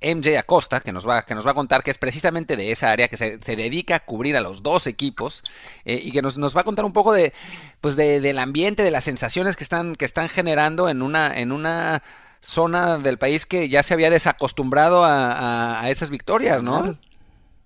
MJ 0.00 0.38
Acosta, 0.38 0.80
que 0.80 0.92
nos 0.92 1.08
va, 1.08 1.22
que 1.22 1.34
nos 1.34 1.46
va 1.46 1.50
a 1.50 1.54
contar 1.54 1.82
que 1.82 1.90
es 1.90 1.98
precisamente 1.98 2.56
de 2.56 2.70
esa 2.70 2.90
área, 2.90 3.08
que 3.08 3.16
se, 3.16 3.38
dedica 3.56 3.96
a 3.96 4.00
cubrir 4.00 4.36
a 4.36 4.40
los 4.40 4.62
dos 4.62 4.86
equipos 4.86 5.42
eh, 5.84 6.00
y 6.02 6.12
que 6.12 6.22
nos, 6.22 6.38
nos, 6.38 6.56
va 6.56 6.60
a 6.60 6.64
contar 6.64 6.84
un 6.84 6.92
poco 6.92 7.12
de, 7.12 7.32
pues 7.80 7.96
de, 7.96 8.20
del 8.20 8.38
ambiente, 8.38 8.82
de 8.82 8.90
las 8.90 9.04
sensaciones 9.04 9.56
que 9.56 9.64
están, 9.64 9.96
que 9.96 10.04
están 10.04 10.28
generando 10.28 10.88
en 10.88 11.02
una, 11.02 11.36
en 11.36 11.50
una 11.50 12.02
zona 12.40 12.98
del 12.98 13.18
país 13.18 13.46
que 13.46 13.68
ya 13.68 13.82
se 13.82 13.94
había 13.94 14.10
desacostumbrado 14.10 15.04
a, 15.04 15.80
a, 15.80 15.90
esas 15.90 16.10
victorias, 16.10 16.62
¿no? 16.62 16.96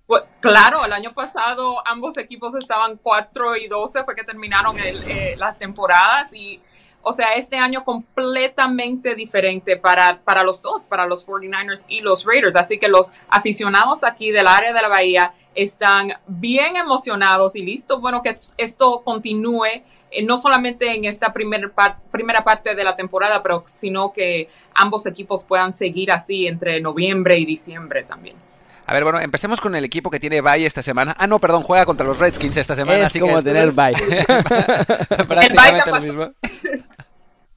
Pues, 0.07 0.23
claro, 0.41 0.85
el 0.85 0.93
año 0.93 1.13
pasado 1.15 1.87
ambos 1.87 2.17
equipos 2.17 2.55
estaban 2.55 2.99
4 3.03 3.57
y 3.57 3.69
12, 3.69 4.05
fue 4.05 4.15
que 4.15 4.25
terminaron 4.25 4.79
eh, 4.79 5.35
las 5.37 5.59
temporadas 5.59 6.33
y 6.33 6.61
o 7.03 7.13
sea, 7.13 7.35
este 7.35 7.57
año 7.57 7.85
completamente 7.85 9.15
diferente 9.15 9.77
para, 9.77 10.21
para 10.23 10.45
los 10.45 10.63
dos, 10.63 10.87
para 10.87 11.07
los 11.07 11.27
49ers 11.27 11.85
y 11.89 12.01
los 12.01 12.25
Raiders. 12.25 12.57
Así 12.57 12.79
que 12.79 12.89
los 12.89 13.13
aficionados 13.29 14.05
aquí 14.05 14.31
del 14.31 14.47
área 14.47 14.73
de 14.73 14.83
la 14.83 14.89
Bahía 14.89 15.35
están 15.55 16.13
bien 16.27 16.77
emocionados 16.77 17.57
y 17.57 17.63
listos, 17.63 18.01
bueno, 18.01 18.23
que 18.23 18.39
esto 18.57 19.03
continúe, 19.05 19.83
eh, 20.11 20.23
no 20.23 20.39
solamente 20.39 20.95
en 20.95 21.05
esta 21.05 21.33
primer 21.33 21.73
primera 22.11 22.45
parte 22.45 22.75
de 22.75 22.85
la 22.85 22.97
temporada, 22.97 23.43
pero 23.43 23.63
sino 23.67 24.13
que 24.13 24.49
ambos 24.75 25.05
equipos 25.07 25.45
puedan 25.45 25.73
seguir 25.73 26.13
así 26.13 26.47
entre 26.47 26.81
noviembre 26.81 27.39
y 27.39 27.45
diciembre 27.45 28.05
también. 28.05 28.37
A 28.93 28.95
ver, 28.95 29.05
bueno, 29.05 29.21
empecemos 29.21 29.59
con 29.59 29.75
el 29.75 29.87
equipo 29.87 30.11
que 30.11 30.21
tiene 30.21 30.43
bye 30.43 30.67
esta 30.67 30.83
semana. 30.83 31.17
Ah, 31.19 31.27
no, 31.27 31.39
perdón, 31.39 31.63
juega 31.63 31.87
contra 31.87 32.07
los 32.07 32.19
Redskins 32.19 32.59
esta 32.59 32.77
semana. 32.77 33.07
Es 33.07 33.19
como 33.19 33.43
tener 33.43 33.73
bye. 33.73 33.95
Prácticamente 35.27 35.91
lo 35.91 36.01
mismo. 36.03 36.33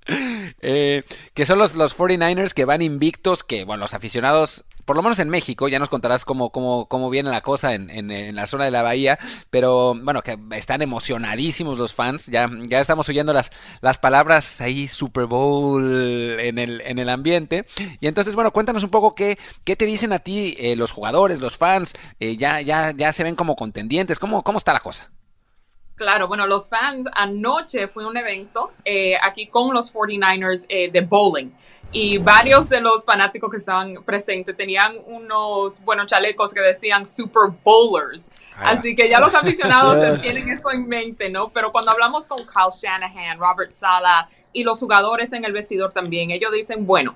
Eh, 0.08 1.04
que 1.34 1.46
son 1.46 1.60
los, 1.60 1.76
los 1.76 1.98
49ers 1.98 2.54
que 2.54 2.66
van 2.66 2.82
invictos, 2.82 3.44
que 3.44 3.66
bueno, 3.66 3.82
los 3.82 3.94
aficionados 3.94 4.66
por 4.86 4.96
lo 4.96 5.02
menos 5.02 5.20
en 5.20 5.30
México, 5.30 5.68
ya 5.68 5.80
nos 5.80 5.90
contarás 5.90 6.26
cómo, 6.26 6.52
cómo, 6.52 6.88
cómo 6.88 7.10
viene 7.10 7.32
la 7.32 7.42
cosa 7.42 7.74
en, 7.74 7.90
en, 7.90 8.36
la 8.36 8.48
zona 8.48 8.66
de 8.66 8.72
la 8.72 8.84
bahía, 8.84 9.18
pero 9.50 9.96
bueno, 9.96 10.22
que 10.22 10.38
están 10.52 10.82
emocionadísimos 10.82 11.80
los 11.80 11.94
fans, 11.94 12.28
ya, 12.28 12.50
ya 12.68 12.80
estamos 12.80 13.10
oyendo 13.10 13.34
las, 13.34 13.52
las 13.82 13.98
palabras 13.98 14.62
ahí 14.62 14.88
Super 14.88 15.26
Bowl 15.26 16.40
en 16.40 16.60
el, 16.60 16.82
en 16.82 17.00
el 17.00 17.10
ambiente, 17.10 17.66
y 18.00 18.08
entonces 18.08 18.36
bueno, 18.36 18.54
cuéntanos 18.54 18.84
un 18.84 18.92
poco 18.92 19.16
qué, 19.16 19.40
qué 19.66 19.76
te 19.76 19.86
dicen 19.86 20.14
a 20.14 20.20
ti 20.20 20.56
eh, 20.60 20.76
los 20.76 20.92
jugadores, 20.92 21.40
los 21.40 21.58
fans, 21.58 21.94
eh, 22.20 22.38
ya, 22.38 22.62
ya, 22.62 22.92
ya 22.92 23.12
se 23.12 23.24
ven 23.24 23.36
como 23.36 23.56
contendientes, 23.56 24.20
¿cómo, 24.20 24.44
cómo 24.44 24.60
está 24.60 24.72
la 24.72 24.82
cosa? 24.82 25.10
Claro, 25.96 26.28
bueno, 26.28 26.46
los 26.46 26.68
fans, 26.68 27.08
anoche 27.14 27.88
fue 27.88 28.06
un 28.06 28.18
evento 28.18 28.72
eh, 28.84 29.16
aquí 29.22 29.48
con 29.48 29.74
los 29.74 29.94
49ers 29.94 30.68
de 30.68 31.02
bowling 31.02 31.52
y 31.92 32.18
varios 32.18 32.68
de 32.68 32.82
los 32.82 33.06
fanáticos 33.06 33.50
que 33.50 33.58
estaban 33.58 34.04
presentes 34.04 34.58
tenían 34.58 34.98
unos, 35.06 35.80
buenos 35.82 36.08
chalecos 36.08 36.54
que 36.54 36.60
decían 36.60 37.06
Super 37.06 37.52
Bowlers. 37.64 38.30
Ah. 38.54 38.72
Así 38.72 38.98
que 38.98 39.08
ya 39.08 39.22
los 39.22 39.34
aficionados 39.36 40.22
tienen 40.22 40.50
eso 40.50 40.72
en 40.72 40.88
mente, 40.88 41.30
¿no? 41.30 41.50
Pero 41.50 41.72
cuando 41.72 41.92
hablamos 41.92 42.28
con 42.28 42.40
Kyle 42.40 42.70
Shanahan, 42.70 43.40
Robert 43.40 43.72
Sala 43.72 44.28
y 44.52 44.66
los 44.66 44.80
jugadores 44.80 45.32
en 45.32 45.46
el 45.46 45.54
vestidor 45.54 45.94
también, 45.94 46.32
ellos 46.32 46.52
dicen, 46.52 46.86
bueno, 46.86 47.16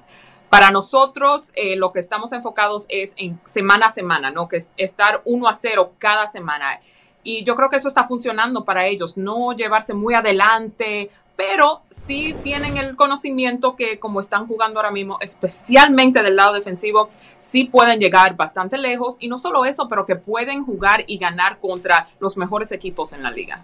para 0.49 0.71
nosotros 0.71 1.51
eh, 1.55 1.75
lo 1.75 1.91
que 1.91 1.99
estamos 1.99 2.31
enfocados 2.31 2.85
es 2.87 3.13
en 3.17 3.37
semana 3.43 3.87
a 3.87 3.91
semana, 3.91 4.31
¿no? 4.31 4.47
Que 4.47 4.65
estar 4.77 5.21
uno 5.25 5.49
a 5.49 5.53
cero 5.53 5.93
cada 5.97 6.25
semana. 6.27 6.79
Y 7.23 7.43
yo 7.43 7.55
creo 7.55 7.69
que 7.69 7.75
eso 7.75 7.87
está 7.87 8.05
funcionando 8.05 8.63
para 8.65 8.87
ellos, 8.87 9.17
no 9.17 9.53
llevarse 9.53 9.93
muy 9.93 10.13
adelante, 10.13 11.09
pero 11.39 11.83
sí 11.89 12.35
tienen 12.43 12.75
el 12.75 12.97
conocimiento 12.97 13.77
que 13.77 13.97
como 13.97 14.19
están 14.19 14.45
jugando 14.45 14.79
ahora 14.79 14.91
mismo, 14.91 15.17
especialmente 15.21 16.21
del 16.21 16.35
lado 16.35 16.53
defensivo, 16.53 17.09
sí 17.37 17.63
pueden 17.63 18.01
llegar 18.01 18.35
bastante 18.35 18.77
lejos 18.77 19.15
y 19.19 19.29
no 19.29 19.37
solo 19.37 19.63
eso, 19.63 19.87
pero 19.87 20.05
que 20.05 20.17
pueden 20.17 20.65
jugar 20.65 21.05
y 21.07 21.17
ganar 21.17 21.59
contra 21.59 22.07
los 22.19 22.35
mejores 22.35 22.73
equipos 22.73 23.13
en 23.13 23.23
la 23.23 23.31
liga. 23.31 23.63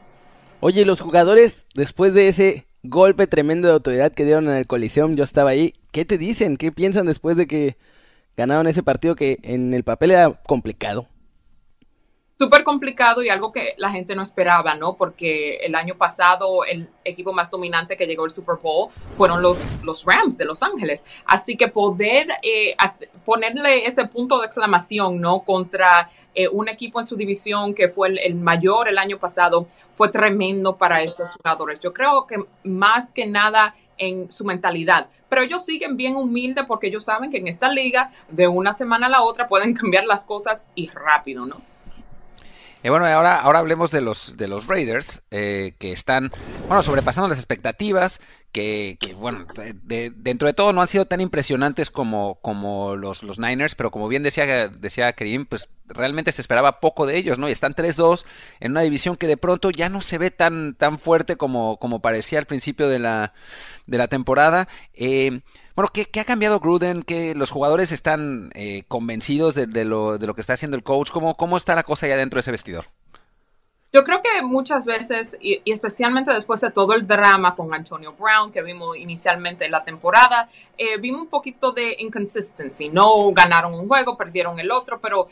Oye, 0.61 0.85
los 0.85 1.01
jugadores 1.01 1.65
después 1.75 2.13
de 2.13 2.29
ese 2.29 2.65
golpe 2.81 3.27
tremendo 3.27 3.67
de 3.67 3.73
autoridad 3.73 4.13
que 4.13 4.23
dieron 4.23 4.47
en 4.47 4.55
el 4.55 4.67
Coliseum, 4.67 5.17
yo 5.17 5.25
estaba 5.25 5.49
ahí, 5.49 5.73
¿qué 5.91 6.05
te 6.05 6.17
dicen? 6.17 6.55
¿Qué 6.55 6.71
piensan 6.71 7.07
después 7.07 7.35
de 7.35 7.45
que 7.45 7.75
ganaron 8.37 8.67
ese 8.67 8.83
partido 8.83 9.15
que 9.15 9.39
en 9.43 9.73
el 9.73 9.83
papel 9.83 10.11
era 10.11 10.31
complicado? 10.47 11.09
Súper 12.37 12.63
complicado 12.63 13.23
y 13.23 13.29
algo 13.29 13.51
que 13.51 13.75
la 13.77 13.91
gente 13.91 14.13
no 14.13 14.21
esperaba, 14.21 14.75
¿no? 14.75 14.95
Porque 14.95 15.57
el 15.57 15.73
año 15.73 15.95
pasado 15.95 16.65
el 16.65 16.89
equipo 17.05 17.31
más 17.31 17.49
dominante 17.49 17.95
que 17.95 18.05
llegó 18.05 18.25
al 18.25 18.31
Super 18.31 18.57
Bowl 18.61 18.89
fueron 19.15 19.41
los, 19.41 19.57
los 19.83 20.03
Rams 20.03 20.37
de 20.37 20.45
Los 20.45 20.61
Ángeles. 20.61 21.05
Así 21.25 21.55
que 21.55 21.69
poder 21.69 22.27
eh, 22.43 22.75
ponerle 23.23 23.85
ese 23.85 24.05
punto 24.05 24.39
de 24.39 24.47
exclamación, 24.47 25.21
¿no? 25.21 25.39
Contra 25.39 26.09
eh, 26.33 26.49
un 26.49 26.67
equipo 26.67 26.99
en 26.99 27.05
su 27.05 27.15
división 27.15 27.73
que 27.73 27.87
fue 27.87 28.09
el, 28.09 28.35
mayor 28.35 28.89
el 28.89 28.97
año 28.97 29.17
pasado 29.17 29.67
fue 29.93 30.09
tremendo 30.09 30.75
para 30.75 31.01
estos 31.01 31.31
jugadores. 31.35 31.79
Yo 31.79 31.93
creo 31.93 32.27
que 32.27 32.37
más 32.63 33.13
que 33.13 33.25
nada 33.25 33.75
en 33.97 34.29
su 34.29 34.43
mentalidad. 34.43 35.07
Pero 35.29 35.41
ellos 35.41 35.63
siguen 35.63 35.95
bien 35.95 36.17
humildes 36.17 36.65
porque 36.67 36.87
ellos 36.87 37.05
saben 37.05 37.31
que 37.31 37.37
en 37.37 37.47
esta 37.47 37.69
liga 37.69 38.11
de 38.27 38.49
una 38.49 38.73
semana 38.73 39.07
a 39.07 39.09
la 39.09 39.21
otra 39.21 39.47
pueden 39.47 39.73
cambiar 39.75 40.03
las 40.03 40.25
cosas 40.25 40.65
y 40.75 40.89
rápido, 40.89 41.45
¿no? 41.45 41.74
Y 42.85 42.89
bueno, 42.89 43.07
ahora, 43.07 43.39
ahora 43.39 43.57
hablemos 43.57 43.89
de 43.89 44.01
los, 44.01 44.37
de 44.37 44.47
los 44.47 44.67
Raiders, 44.67 45.23
eh, 45.31 45.73
que 45.79 45.91
están, 45.91 46.31
bueno, 46.67 46.83
sobrepasando 46.83 47.27
las 47.27 47.39
expectativas, 47.39 48.21
que, 48.51 48.99
bueno, 49.17 49.47
dentro 49.83 50.47
de 50.47 50.53
todo 50.53 50.71
no 50.71 50.83
han 50.83 50.87
sido 50.87 51.05
tan 51.05 51.19
impresionantes 51.19 51.89
como, 51.89 52.37
como 52.43 52.95
los, 52.95 53.23
los 53.23 53.39
Niners, 53.39 53.73
pero 53.73 53.89
como 53.89 54.07
bien 54.07 54.21
decía, 54.21 54.67
decía 54.67 55.11
Karim, 55.13 55.47
pues 55.47 55.67
realmente 55.87 56.31
se 56.31 56.41
esperaba 56.41 56.79
poco 56.79 57.07
de 57.07 57.17
ellos, 57.17 57.39
¿no? 57.39 57.49
Y 57.49 57.53
están 57.53 57.73
3-2 57.73 58.23
en 58.59 58.73
una 58.73 58.81
división 58.81 59.15
que 59.15 59.25
de 59.25 59.37
pronto 59.37 59.71
ya 59.71 59.89
no 59.89 60.01
se 60.01 60.19
ve 60.19 60.29
tan, 60.29 60.75
tan 60.75 60.99
fuerte 60.99 61.37
como, 61.37 61.77
como 61.77 62.03
parecía 62.03 62.37
al 62.37 62.45
principio 62.45 62.87
de 62.87 62.99
la, 62.99 63.33
de 63.87 63.97
la 63.97 64.07
temporada. 64.09 64.67
Eh, 64.93 65.41
bueno, 65.75 65.89
¿qué, 65.93 66.19
ha 66.19 66.25
cambiado 66.25 66.59
Gruden? 66.59 67.03
¿Que 67.03 67.35
los 67.35 67.51
jugadores 67.51 67.91
están 67.91 68.49
eh, 68.55 68.83
convencidos 68.87 69.55
de, 69.55 69.85
lo, 69.85 70.17
que 70.17 70.41
está 70.41 70.53
haciendo 70.53 70.77
el 70.77 70.83
coach? 70.83 71.11
¿Cómo, 71.11 71.35
¿Cómo 71.35 71.57
está 71.57 71.75
la 71.75 71.83
cosa 71.83 72.07
ya 72.07 72.15
dentro 72.15 72.37
de 72.37 72.41
ese 72.41 72.51
vestidor? 72.51 72.85
Yo 73.95 74.03
creo 74.03 74.21
que 74.21 74.41
muchas 74.41 74.85
veces, 74.85 75.37
y, 75.39 75.61
especialmente 75.71 76.33
después 76.33 76.59
de 76.59 76.69
todo 76.69 76.93
el 76.95 77.07
drama 77.07 77.55
con 77.55 77.73
Antonio 77.73 78.11
Brown 78.11 78.51
que 78.51 78.61
vimos 78.61 78.97
inicialmente 78.97 79.63
en 79.63 79.71
la 79.71 79.85
temporada, 79.85 80.49
eh, 80.77 80.97
vimos 80.97 81.21
un 81.21 81.27
poquito 81.27 81.71
de 81.71 81.95
inconsistency. 81.99 82.89
No 82.89 83.31
ganaron 83.31 83.73
un 83.73 83.87
juego, 83.87 84.17
perdieron 84.17 84.59
el 84.59 84.69
otro, 84.69 84.99
pero 84.99 85.29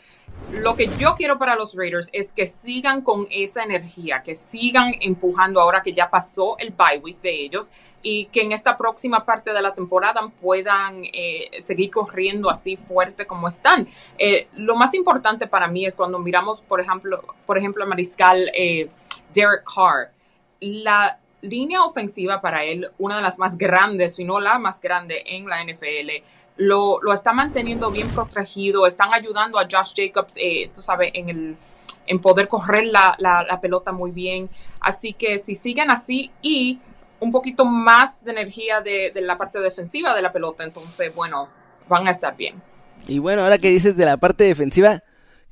lo 0.51 0.75
que 0.75 0.87
yo 0.99 1.15
quiero 1.15 1.39
para 1.39 1.55
los 1.55 1.75
Raiders 1.75 2.09
es 2.13 2.31
que 2.31 2.45
sigan 2.45 3.01
con 3.01 3.27
esa 3.31 3.63
energía, 3.63 4.21
que 4.21 4.35
sigan 4.35 4.93
empujando 4.99 5.59
ahora 5.59 5.81
que 5.81 5.93
ya 5.93 6.09
pasó 6.09 6.57
el 6.59 6.71
bye 6.71 6.99
week 6.99 7.21
de 7.21 7.43
ellos 7.43 7.71
y 8.03 8.25
que 8.25 8.41
en 8.41 8.51
esta 8.51 8.77
próxima 8.77 9.25
parte 9.25 9.51
de 9.51 9.61
la 9.61 9.73
temporada 9.73 10.21
puedan 10.41 11.03
eh, 11.05 11.49
seguir 11.59 11.89
corriendo 11.89 12.49
así 12.49 12.77
fuerte 12.77 13.25
como 13.25 13.47
están. 13.47 13.87
Eh, 14.17 14.47
lo 14.55 14.75
más 14.75 14.93
importante 14.93 15.47
para 15.47 15.67
mí 15.67 15.85
es 15.85 15.95
cuando 15.95 16.19
miramos, 16.19 16.61
por 16.61 16.79
ejemplo, 16.79 17.23
por 17.45 17.57
ejemplo, 17.57 17.87
Mariscal 17.87 18.51
eh, 18.53 18.89
Derek 19.33 19.63
Carr, 19.63 20.11
la 20.59 21.17
línea 21.41 21.83
ofensiva 21.83 22.41
para 22.41 22.63
él, 22.63 22.89
una 22.97 23.17
de 23.17 23.21
las 23.21 23.39
más 23.39 23.57
grandes, 23.57 24.15
si 24.15 24.23
no 24.23 24.39
la 24.39 24.59
más 24.59 24.79
grande 24.81 25.23
en 25.25 25.47
la 25.47 25.63
NFL, 25.63 26.23
lo, 26.57 26.99
lo 27.01 27.13
está 27.13 27.33
manteniendo 27.33 27.91
bien 27.91 28.09
protegido, 28.09 28.85
están 28.85 29.13
ayudando 29.13 29.59
a 29.59 29.63
Josh 29.63 29.93
Jacobs, 29.95 30.35
tú 30.73 30.81
sabes, 30.81 31.11
en 31.13 31.29
el 31.29 31.57
en 32.05 32.19
poder 32.19 32.47
correr 32.47 32.85
la, 32.85 33.15
la, 33.17 33.43
la 33.43 33.61
pelota 33.61 33.91
muy 33.91 34.11
bien. 34.11 34.49
Así 34.79 35.13
que 35.13 35.39
si 35.39 35.55
siguen 35.55 35.89
así 35.91 36.31
y 36.41 36.79
un 37.19 37.31
poquito 37.31 37.65
más 37.65 38.23
de 38.23 38.31
energía 38.31 38.81
de, 38.81 39.11
la 39.15 39.37
parte 39.37 39.59
defensiva 39.59 40.13
de 40.13 40.21
la 40.21 40.33
pelota, 40.33 40.63
entonces, 40.63 41.13
bueno, 41.15 41.47
van 41.87 42.07
a 42.07 42.11
estar 42.11 42.35
bien. 42.35 42.61
Y 43.07 43.19
bueno, 43.19 43.43
ahora 43.43 43.57
que 43.57 43.69
dices 43.69 43.95
de 43.95 44.05
la 44.05 44.17
parte 44.17 44.43
defensiva, 44.43 45.01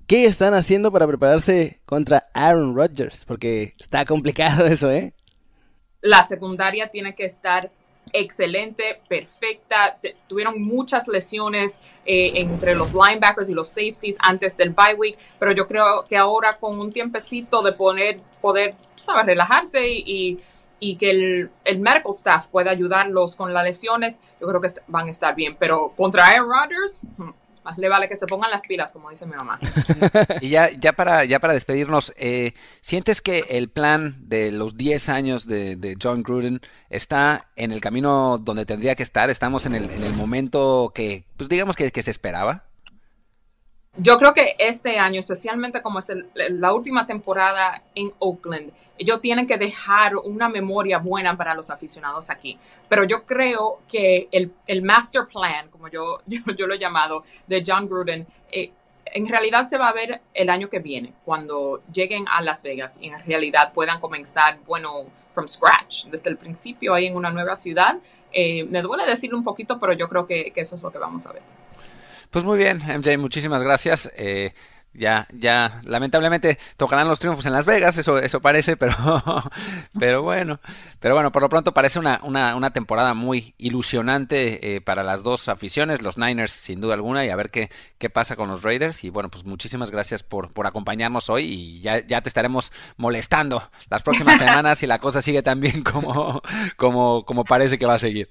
¿qué 0.05 0.25
están 0.25 0.53
haciendo 0.53 0.91
para 0.91 1.07
prepararse 1.07 1.81
contra 1.85 2.27
Aaron 2.33 2.75
Rodgers? 2.75 3.25
Porque 3.25 3.73
está 3.79 4.05
complicado 4.05 4.65
eso, 4.67 4.91
¿eh? 4.91 5.13
La 6.01 6.23
secundaria 6.23 6.89
tiene 6.89 7.15
que 7.15 7.25
estar 7.25 7.71
excelente, 8.13 9.01
perfecta. 9.07 9.97
tuvieron 10.27 10.61
muchas 10.61 11.07
lesiones 11.07 11.81
eh, 12.05 12.31
entre 12.35 12.75
los 12.75 12.93
linebackers 12.93 13.49
y 13.49 13.53
los 13.53 13.69
safeties 13.69 14.17
antes 14.19 14.57
del 14.57 14.71
bye 14.71 14.95
week, 14.95 15.17
pero 15.39 15.51
yo 15.51 15.67
creo 15.67 16.05
que 16.07 16.17
ahora 16.17 16.57
con 16.57 16.79
un 16.79 16.91
tiempecito 16.91 17.61
de 17.61 17.73
poner, 17.73 18.19
poder, 18.41 18.75
sabes, 18.95 19.25
relajarse 19.25 19.87
y 19.87 20.39
y 20.83 20.95
que 20.95 21.11
el, 21.11 21.51
el, 21.63 21.79
medical 21.79 22.11
staff 22.11 22.47
pueda 22.47 22.71
ayudarlos 22.71 23.35
con 23.35 23.53
las 23.53 23.63
lesiones, 23.63 24.19
yo 24.41 24.47
creo 24.47 24.59
que 24.59 24.67
van 24.87 25.07
a 25.07 25.11
estar 25.11 25.35
bien. 25.35 25.55
Pero 25.57 25.93
contra 25.95 26.25
Aaron 26.25 26.49
Rodgers, 26.49 26.99
hmm, 27.17 27.29
le 27.77 27.89
vale 27.89 28.09
que 28.09 28.15
se 28.15 28.25
pongan 28.25 28.51
las 28.51 28.61
pilas, 28.63 28.91
como 28.91 29.09
dice 29.09 29.25
mi 29.25 29.35
mamá. 29.35 29.59
y 30.41 30.49
ya, 30.49 30.69
ya, 30.71 30.93
para, 30.93 31.25
ya 31.25 31.39
para 31.39 31.53
despedirnos, 31.53 32.13
eh, 32.17 32.53
¿sientes 32.81 33.21
que 33.21 33.45
el 33.49 33.69
plan 33.69 34.15
de 34.27 34.51
los 34.51 34.77
10 34.77 35.09
años 35.09 35.47
de, 35.47 35.97
John 36.01 36.23
Gruden 36.23 36.61
está 36.89 37.49
en 37.55 37.71
el 37.71 37.81
camino 37.81 38.37
donde 38.37 38.65
tendría 38.65 38.95
que 38.95 39.03
estar? 39.03 39.29
¿Estamos 39.29 39.65
en 39.65 39.75
el, 39.75 39.89
en 39.89 40.03
el 40.03 40.13
momento 40.13 40.91
que, 40.93 41.25
pues 41.37 41.49
digamos 41.49 41.75
que, 41.75 41.91
que 41.91 42.03
se 42.03 42.11
esperaba? 42.11 42.70
Yo 43.97 44.17
creo 44.17 44.33
que 44.33 44.55
este 44.57 44.97
año, 44.97 45.19
especialmente 45.19 45.81
como 45.81 45.99
es 45.99 46.09
la 46.33 46.73
última 46.73 47.05
temporada 47.05 47.83
en 47.93 48.13
Oakland, 48.19 48.71
ellos 48.97 49.19
tienen 49.19 49.45
que 49.45 49.57
dejar 49.57 50.15
una 50.15 50.47
memoria 50.47 50.97
buena 50.97 51.35
para 51.35 51.53
los 51.55 51.69
aficionados 51.69 52.29
aquí. 52.29 52.57
Pero 52.87 53.03
yo 53.03 53.25
creo 53.25 53.81
que 53.89 54.29
el, 54.31 54.53
el 54.65 54.81
master 54.81 55.27
plan, 55.27 55.67
como 55.69 55.87
yo, 55.89 56.19
yo, 56.25 56.67
lo 56.67 56.73
he 56.73 56.79
llamado, 56.79 57.25
de 57.47 57.63
John 57.67 57.89
Gruden, 57.89 58.25
eh, 58.49 58.71
en 59.07 59.27
realidad 59.27 59.67
se 59.67 59.77
va 59.77 59.89
a 59.89 59.93
ver 59.93 60.21
el 60.33 60.49
año 60.49 60.69
que 60.69 60.79
viene, 60.79 61.11
cuando 61.25 61.81
lleguen 61.91 62.25
a 62.31 62.41
Las 62.41 62.63
Vegas 62.63 62.97
y 63.01 63.09
en 63.09 63.21
realidad 63.25 63.73
puedan 63.73 63.99
comenzar, 63.99 64.57
bueno, 64.65 65.03
from 65.33 65.49
scratch, 65.49 66.05
desde 66.05 66.29
el 66.29 66.37
principio 66.37 66.93
ahí 66.93 67.07
en 67.07 67.17
una 67.17 67.29
nueva 67.29 67.57
ciudad. 67.57 67.97
Eh, 68.31 68.63
me 68.63 68.81
duele 68.81 69.05
decirlo 69.05 69.37
un 69.37 69.43
poquito, 69.43 69.81
pero 69.81 69.91
yo 69.91 70.07
creo 70.07 70.25
que 70.25 70.53
eso 70.55 70.75
es 70.75 70.81
lo 70.81 70.91
que 70.91 70.97
vamos 70.97 71.25
a 71.25 71.33
ver. 71.33 71.41
Pues 72.31 72.45
muy 72.45 72.57
bien, 72.57 72.77
MJ, 72.77 73.17
muchísimas 73.17 73.61
gracias. 73.61 74.11
Eh, 74.15 74.53
ya, 74.93 75.27
ya, 75.33 75.81
lamentablemente 75.85 76.59
tocarán 76.75 77.07
los 77.07 77.19
triunfos 77.19 77.45
en 77.45 77.53
Las 77.53 77.65
Vegas, 77.65 77.97
eso, 77.97 78.17
eso 78.17 78.41
parece, 78.41 78.75
pero, 78.75 78.93
pero 79.99 80.21
bueno, 80.21 80.59
pero 80.99 81.13
bueno, 81.13 81.31
por 81.31 81.41
lo 81.41 81.49
pronto 81.49 81.73
parece 81.73 81.97
una, 81.97 82.19
una, 82.23 82.55
una 82.55 82.71
temporada 82.71 83.13
muy 83.13 83.53
ilusionante 83.57 84.75
eh, 84.75 84.81
para 84.81 85.03
las 85.03 85.23
dos 85.23 85.47
aficiones, 85.47 86.01
los 86.01 86.17
Niners 86.17 86.51
sin 86.51 86.81
duda 86.81 86.93
alguna, 86.93 87.25
y 87.25 87.29
a 87.29 87.35
ver 87.37 87.51
qué, 87.51 87.69
qué 87.97 88.09
pasa 88.09 88.35
con 88.35 88.49
los 88.49 88.63
Raiders. 88.63 89.03
Y 89.03 89.09
bueno, 89.09 89.29
pues 89.29 89.45
muchísimas 89.45 89.91
gracias 89.91 90.23
por, 90.23 90.51
por 90.51 90.67
acompañarnos 90.67 91.29
hoy 91.29 91.45
y 91.45 91.81
ya, 91.81 92.05
ya 92.05 92.21
te 92.21 92.29
estaremos 92.29 92.73
molestando 92.97 93.63
las 93.89 94.03
próximas 94.03 94.39
semanas 94.41 94.77
si 94.77 94.87
la 94.87 94.99
cosa 94.99 95.21
sigue 95.21 95.41
tan 95.41 95.59
bien 95.61 95.83
como, 95.83 96.41
como, 96.75 97.25
como 97.25 97.45
parece 97.45 97.77
que 97.77 97.85
va 97.85 97.95
a 97.95 97.99
seguir. 97.99 98.29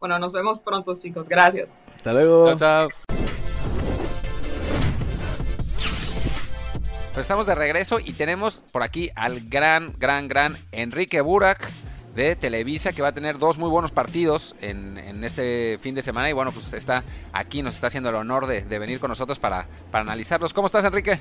Bueno, 0.00 0.18
nos 0.18 0.32
vemos 0.32 0.58
pronto, 0.60 0.92
chicos. 0.94 1.28
Gracias. 1.28 1.68
Hasta 1.96 2.12
luego. 2.12 2.48
Chao, 2.48 2.88
chao. 2.88 3.05
Pues 7.16 7.24
estamos 7.24 7.46
de 7.46 7.54
regreso 7.54 7.98
y 7.98 8.12
tenemos 8.12 8.62
por 8.72 8.82
aquí 8.82 9.08
al 9.14 9.40
gran, 9.48 9.94
gran, 9.98 10.28
gran 10.28 10.54
Enrique 10.70 11.22
Burak 11.22 11.66
de 12.14 12.36
Televisa 12.36 12.92
que 12.92 13.00
va 13.00 13.08
a 13.08 13.12
tener 13.12 13.38
dos 13.38 13.56
muy 13.56 13.70
buenos 13.70 13.90
partidos 13.90 14.54
en, 14.60 15.24
este 15.24 15.78
fin 15.80 15.94
de 15.94 16.02
semana 16.02 16.28
y 16.28 16.34
bueno, 16.34 16.52
pues 16.52 16.74
está 16.74 17.04
aquí, 17.32 17.62
nos 17.62 17.74
está 17.74 17.86
haciendo 17.86 18.10
el 18.10 18.16
honor 18.16 18.46
de, 18.46 18.66
de 18.66 18.78
venir 18.78 19.00
con 19.00 19.08
nosotros 19.08 19.38
para, 19.38 19.66
para 19.90 20.02
analizarlos. 20.02 20.52
¿Cómo 20.52 20.66
estás, 20.66 20.84
Enrique? 20.84 21.20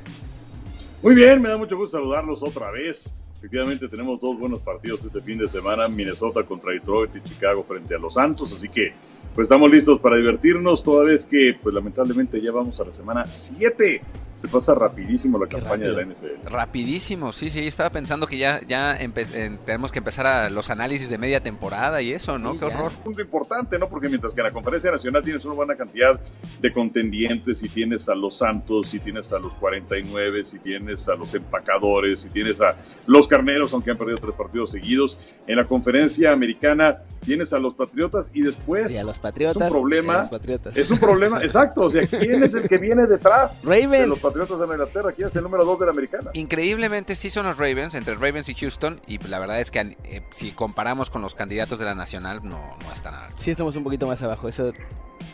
Muy 1.01 1.15
bien, 1.15 1.41
me 1.41 1.47
da 1.47 1.55
mucho 1.55 1.77
gusto 1.77 1.97
saludarlos 1.97 2.43
otra 2.43 2.71
vez. 2.71 3.15
Efectivamente 3.37 3.87
tenemos 3.87 4.19
dos 4.19 4.37
buenos 4.37 4.59
partidos 4.59 5.05
este 5.05 5.21
fin 5.21 5.37
de 5.37 5.47
semana, 5.47 5.87
Minnesota 5.87 6.43
contra 6.43 6.73
Detroit 6.73 7.15
y 7.15 7.21
Chicago 7.21 7.63
frente 7.63 7.95
a 7.95 7.99
los 7.99 8.15
Santos, 8.15 8.51
así 8.51 8.67
que 8.67 8.91
pues 9.33 9.45
estamos 9.45 9.71
listos 9.71 10.01
para 10.01 10.17
divertirnos, 10.17 10.83
toda 10.83 11.05
vez 11.05 11.25
que 11.25 11.57
pues 11.63 11.73
lamentablemente 11.73 12.41
ya 12.41 12.51
vamos 12.51 12.81
a 12.81 12.83
la 12.83 12.91
semana 12.91 13.25
7 13.25 14.01
se 14.45 14.51
pasa 14.51 14.75
rapidísimo 14.75 15.37
la 15.39 15.47
Qué 15.47 15.57
campaña 15.57 15.87
rápido. 15.87 15.95
de 15.95 16.05
la 16.05 16.13
NFL. 16.13 16.47
Rapidísimo, 16.53 17.31
sí, 17.31 17.49
sí, 17.49 17.65
estaba 17.67 17.89
pensando 17.89 18.27
que 18.27 18.37
ya, 18.37 18.61
ya 18.67 18.95
eh, 18.99 19.57
tenemos 19.65 19.91
que 19.91 19.99
empezar 19.99 20.27
a 20.27 20.49
los 20.49 20.69
análisis 20.69 21.09
de 21.09 21.17
media 21.17 21.41
temporada 21.41 22.01
y 22.01 22.11
eso, 22.11 22.37
¿no? 22.37 22.53
Sí, 22.53 22.59
Qué 22.59 22.69
ya. 22.69 22.77
horror. 22.77 22.91
punto 23.03 23.21
importante, 23.21 23.79
¿no? 23.79 23.89
Porque 23.89 24.09
mientras 24.09 24.33
que 24.33 24.41
en 24.41 24.47
la 24.47 24.51
conferencia 24.51 24.91
nacional 24.91 25.23
tienes 25.23 25.43
una 25.45 25.55
buena 25.55 25.75
cantidad 25.75 26.19
de 26.61 26.71
contendientes, 26.71 27.61
y 27.63 27.69
tienes 27.69 28.07
a 28.09 28.15
los 28.15 28.37
Santos, 28.37 28.89
si 28.89 28.99
tienes 28.99 29.31
a 29.33 29.39
los 29.39 29.53
49, 29.53 30.43
si 30.45 30.59
tienes 30.59 31.07
a 31.09 31.15
los 31.15 31.33
empacadores, 31.33 32.21
si 32.21 32.29
tienes 32.29 32.59
a 32.61 32.75
los 33.07 33.27
carneros, 33.27 33.73
aunque 33.73 33.91
han 33.91 33.97
perdido 33.97 34.17
tres 34.17 34.33
partidos 34.35 34.71
seguidos, 34.71 35.19
en 35.47 35.57
la 35.57 35.65
conferencia 35.65 36.31
americana 36.31 36.97
tienes 37.25 37.51
a 37.53 37.59
los 37.59 37.73
Patriotas 37.73 38.29
y 38.33 38.41
después 38.43 38.91
Y 38.91 38.97
a 38.97 39.03
los 39.03 39.19
Patriotas. 39.19 39.55
es 39.55 39.57
un 39.57 39.63
y 39.63 39.65
a 39.65 39.69
problema. 39.69 40.19
los 40.21 40.29
Patriotas. 40.29 40.77
Es 40.77 40.91
un 40.91 40.99
problema, 40.99 41.43
exacto. 41.43 41.81
O 41.81 41.89
sea, 41.89 42.05
¿quién 42.07 42.43
es 42.43 42.53
el 42.53 42.67
que 42.69 42.77
viene 42.77 43.05
detrás 43.07 43.51
de 43.61 43.67
Ravens. 43.81 44.07
los 44.07 44.19
Patriotas 44.19 44.57
de 44.59 44.65
Inglaterra? 44.65 45.11
¿Quién 45.11 45.27
es 45.29 45.35
el 45.35 45.43
número 45.43 45.65
dos 45.65 45.79
de 45.79 45.85
la 45.85 45.91
americana? 45.91 46.31
Increíblemente 46.33 47.15
sí 47.15 47.29
son 47.29 47.45
los 47.45 47.57
Ravens, 47.57 47.95
entre 47.95 48.15
Ravens 48.15 48.47
y 48.49 48.53
Houston, 48.55 49.01
y 49.07 49.17
la 49.27 49.39
verdad 49.39 49.59
es 49.59 49.71
que 49.71 49.79
eh, 50.03 50.21
si 50.31 50.51
comparamos 50.51 51.09
con 51.09 51.21
los 51.21 51.35
candidatos 51.35 51.79
de 51.79 51.85
la 51.85 51.95
Nacional, 51.95 52.41
no, 52.43 52.59
no 52.83 52.93
está 52.93 53.11
nada. 53.11 53.29
Sí, 53.37 53.51
estamos 53.51 53.75
un 53.75 53.83
poquito 53.83 54.07
más 54.07 54.21
abajo. 54.21 54.47
Eso, 54.47 54.71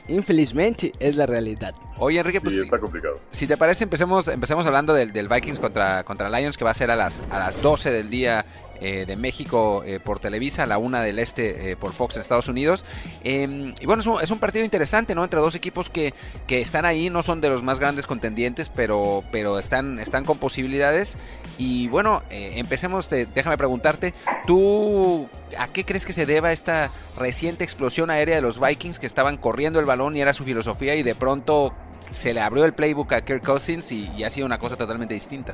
infelizmente, 0.08 0.92
es 1.00 1.16
la 1.16 1.26
realidad. 1.26 1.74
Oye, 1.98 2.20
Enrique, 2.20 2.42
pues 2.42 2.54
Sí, 2.56 2.60
si, 2.62 2.66
está 2.66 2.78
complicado. 2.78 3.20
si 3.32 3.48
te 3.48 3.58
parece, 3.58 3.84
empecemos, 3.84 4.28
empecemos 4.28 4.66
hablando 4.66 4.94
del, 4.94 5.12
del 5.12 5.28
Vikings 5.28 5.60
contra, 5.60 6.04
contra 6.04 6.30
Lions, 6.30 6.58
que 6.58 6.64
va 6.66 6.72
a 6.72 6.76
ser 6.76 6.92
a 6.92 6.96
las, 6.96 7.24
a 7.32 7.40
las 7.40 7.62
12 7.62 7.92
del 7.92 8.10
día 8.10 8.46
eh, 8.82 9.06
de 9.06 9.16
México 9.16 9.84
eh, 9.86 10.00
por 10.00 10.20
Televisa, 10.20 10.66
la 10.66 10.80
una 10.80 11.02
del 11.04 11.20
este 11.20 11.72
eh, 11.72 11.76
por 11.76 11.94
Fox 11.94 12.16
en 12.16 12.22
Estados 12.22 12.48
Unidos. 12.48 12.84
Eh, 13.24 13.74
y 13.80 13.86
bueno, 13.86 14.20
es 14.20 14.32
un, 14.32 14.40
partido 14.40 14.66
interesante, 14.66 15.14
¿no? 15.14 15.24
Entre 15.24 15.40
dos 15.40 15.54
equipos 15.54 15.90
que, 15.90 16.16
que 16.48 16.62
están 16.62 16.86
ahí, 16.86 17.12
no 17.12 17.22
son 17.22 17.42
de 17.42 17.50
los 17.50 17.62
más 17.62 17.80
grandes 17.80 18.08
contendientes, 18.08 18.70
pero, 18.70 19.24
pero 19.32 19.60
están, 19.60 20.00
están 20.00 20.26
con 20.26 20.40
posibilidades. 20.40 21.18
Y 21.60 21.90
bueno, 21.90 22.24
empecemos, 22.32 23.08
déjame 23.10 23.56
preguntarte, 23.56 24.16
¿tú 24.48 25.30
a 25.60 25.68
qué 25.68 25.86
crees 25.86 26.08
que 26.08 26.14
se 26.14 26.26
deba 26.26 26.52
esta 26.52 26.90
reciente 27.20 27.64
explosión 27.64 28.10
aérea 28.10 28.36
de 28.36 28.42
los 28.42 28.60
Vikings 28.60 28.98
que 28.98 29.06
estaban 29.06 29.38
corriendo 29.38 29.80
el 29.80 29.86
balón 29.86 30.16
y 30.16 30.22
era 30.22 30.34
su 30.34 30.44
filosofía 30.44 30.96
y 30.96 31.04
de 31.04 31.14
pronto 31.14 31.72
se 32.10 32.34
le 32.34 32.42
abrió 32.42 32.66
el 32.66 32.74
playbook 32.74 33.14
a 33.14 33.22
Kirk 33.22 33.46
Cousins 33.46 33.92
y 33.92 34.24
ha 34.24 34.30
sido 34.32 34.48
una 34.48 34.58
cosa 34.58 34.76
totalmente 34.76 35.14
distinta? 35.14 35.54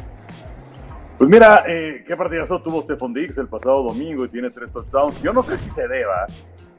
Pues 1.18 1.32
mira, 1.32 1.64
eh, 1.68 2.04
qué 2.06 2.16
partidazo 2.16 2.62
tuvo 2.62 2.84
Stephon 2.84 3.12
Diggs 3.12 3.38
el 3.40 3.48
pasado 3.48 3.82
domingo 3.82 4.26
y 4.26 4.30
tiene 4.30 4.52
tres 4.52 4.72
touchdowns. 4.72 5.20
Yo 5.24 5.34
no 5.34 5.42
sé 5.42 5.58
si 5.58 5.70
se 5.72 5.88
deba 5.88 6.28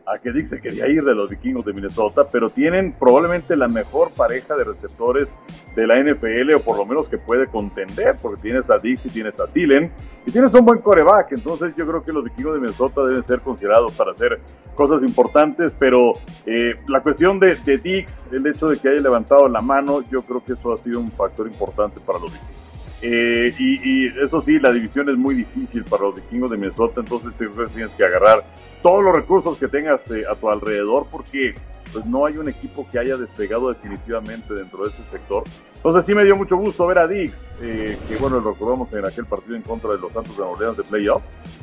a 0.07 0.19
que 0.19 0.31
Diggs 0.31 0.51
se 0.51 0.61
quería 0.61 0.87
ir 0.87 1.03
de 1.03 1.13
los 1.13 1.29
vikingos 1.29 1.65
de 1.65 1.73
Minnesota, 1.73 2.27
pero 2.31 2.49
tienen 2.49 2.93
probablemente 2.93 3.57
la 3.57 3.67
mejor 3.67 4.11
pareja 4.13 4.55
de 4.57 4.63
receptores 4.63 5.35
de 5.75 5.87
la 5.89 5.97
NFL, 5.97 6.55
o 6.55 6.61
por 6.61 6.79
lo 6.79 6.87
menos 6.87 7.09
que 7.09 7.19
puede 7.19 7.49
contender, 7.49 8.17
porque 8.23 8.41
tienes 8.43 8.71
a 8.71 8.79
Diggs 8.79 9.07
y 9.07 9.11
tienes 9.11 9.39
a 9.41 9.49
Thielen, 9.49 9.93
y 10.25 10.31
tienes 10.31 10.55
un 10.55 10.65
buen 10.65 10.79
coreback. 10.79 11.33
Entonces 11.33 11.75
yo 11.77 11.85
creo 11.87 12.05
que 12.05 12.13
los 12.13 12.23
vikingos 12.23 12.55
de 12.55 12.61
Minnesota 12.61 13.05
deben 13.05 13.25
ser 13.25 13.41
considerados 13.41 13.93
para 13.95 14.13
hacer 14.13 14.41
cosas 14.77 15.03
importantes, 15.03 15.73
pero 15.81 16.15
eh, 16.47 16.75
la 16.87 17.03
cuestión 17.03 17.41
de, 17.41 17.57
de 17.57 17.77
Diggs, 17.77 18.29
el 18.33 18.47
hecho 18.47 18.69
de 18.69 18.79
que 18.79 18.89
haya 18.89 19.01
levantado 19.01 19.49
la 19.49 19.61
mano, 19.61 20.03
yo 20.11 20.23
creo 20.23 20.45
que 20.45 20.53
eso 20.53 20.73
ha 20.73 20.79
sido 20.79 21.01
un 21.01 21.09
factor 21.09 21.49
importante 21.49 22.01
para 22.07 22.21
los 22.21 22.33
vikingos. 22.33 22.68
Eh, 23.01 23.55
y, 23.59 24.07
eso 24.25 24.43
sí, 24.43 24.59
la 24.59 24.73
división 24.73 25.09
es 25.09 25.17
muy 25.17 25.37
difícil 25.37 25.85
para 25.85 26.05
los 26.05 26.17
vikingos 26.17 26.51
de 26.51 26.57
Minnesota, 26.57 27.01
entonces 27.01 27.33
tienes 27.73 27.93
que 27.95 28.05
agarrar 28.05 28.45
todos 28.83 29.05
los 29.05 29.15
recursos 29.15 29.57
que 29.57 29.69
tengas 29.69 30.11
eh, 30.11 30.25
a 30.29 30.35
tu 30.35 30.49
alrededor 30.51 31.07
porque 31.11 31.55
pues 31.93 32.05
no 32.05 32.27
hay 32.27 32.37
un 32.37 32.49
equipo 32.49 32.87
que 32.91 32.99
haya 32.99 33.17
despegado 33.17 33.69
definitivamente 33.69 34.53
dentro 34.53 34.85
de 34.85 34.91
este 34.91 35.03
sector. 35.11 35.45
Entonces 35.77 36.05
sí 36.05 36.15
me 36.15 36.25
dio 36.25 36.37
mucho 36.37 36.57
gusto 36.57 36.87
ver 36.87 36.99
a 36.99 37.07
Dix, 37.07 37.47
eh, 37.63 37.97
que 38.09 38.17
bueno, 38.17 38.41
lo 38.41 38.53
recordamos 38.53 38.93
en 38.93 39.07
aquel 39.07 39.27
partido 39.27 39.57
en 39.57 39.63
contra 39.63 39.93
de 39.93 39.99
los 39.99 40.13
Santos 40.13 40.37
de 40.37 40.43
Orleans 40.43 40.77
de 40.77 40.83
playoff, 40.83 41.23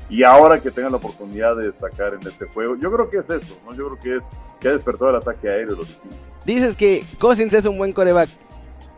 y 0.10 0.24
ahora 0.24 0.60
que 0.60 0.72
tengan 0.72 0.94
la 0.94 0.98
oportunidad 0.98 1.56
de 1.58 1.68
destacar 1.68 2.14
en 2.14 2.26
este 2.26 2.46
juego, 2.46 2.76
yo 2.78 2.92
creo 2.92 3.10
que 3.10 3.18
es 3.18 3.30
eso, 3.30 3.60
¿no? 3.66 3.76
yo 3.76 3.90
creo 3.90 4.00
que 4.00 4.16
es 4.18 4.24
que 4.60 4.70
ha 4.70 4.72
despertado 4.72 5.12
el 5.12 5.18
ataque 5.18 5.50
aéreo 5.50 5.72
de 5.72 5.78
los 5.78 5.88
vikingos. 5.90 6.20
Dices 6.46 6.78
que 6.78 7.04
Cousins 7.20 7.54
es 7.54 7.66
un 7.66 7.78
buen 7.78 7.92
coreback. 7.92 8.30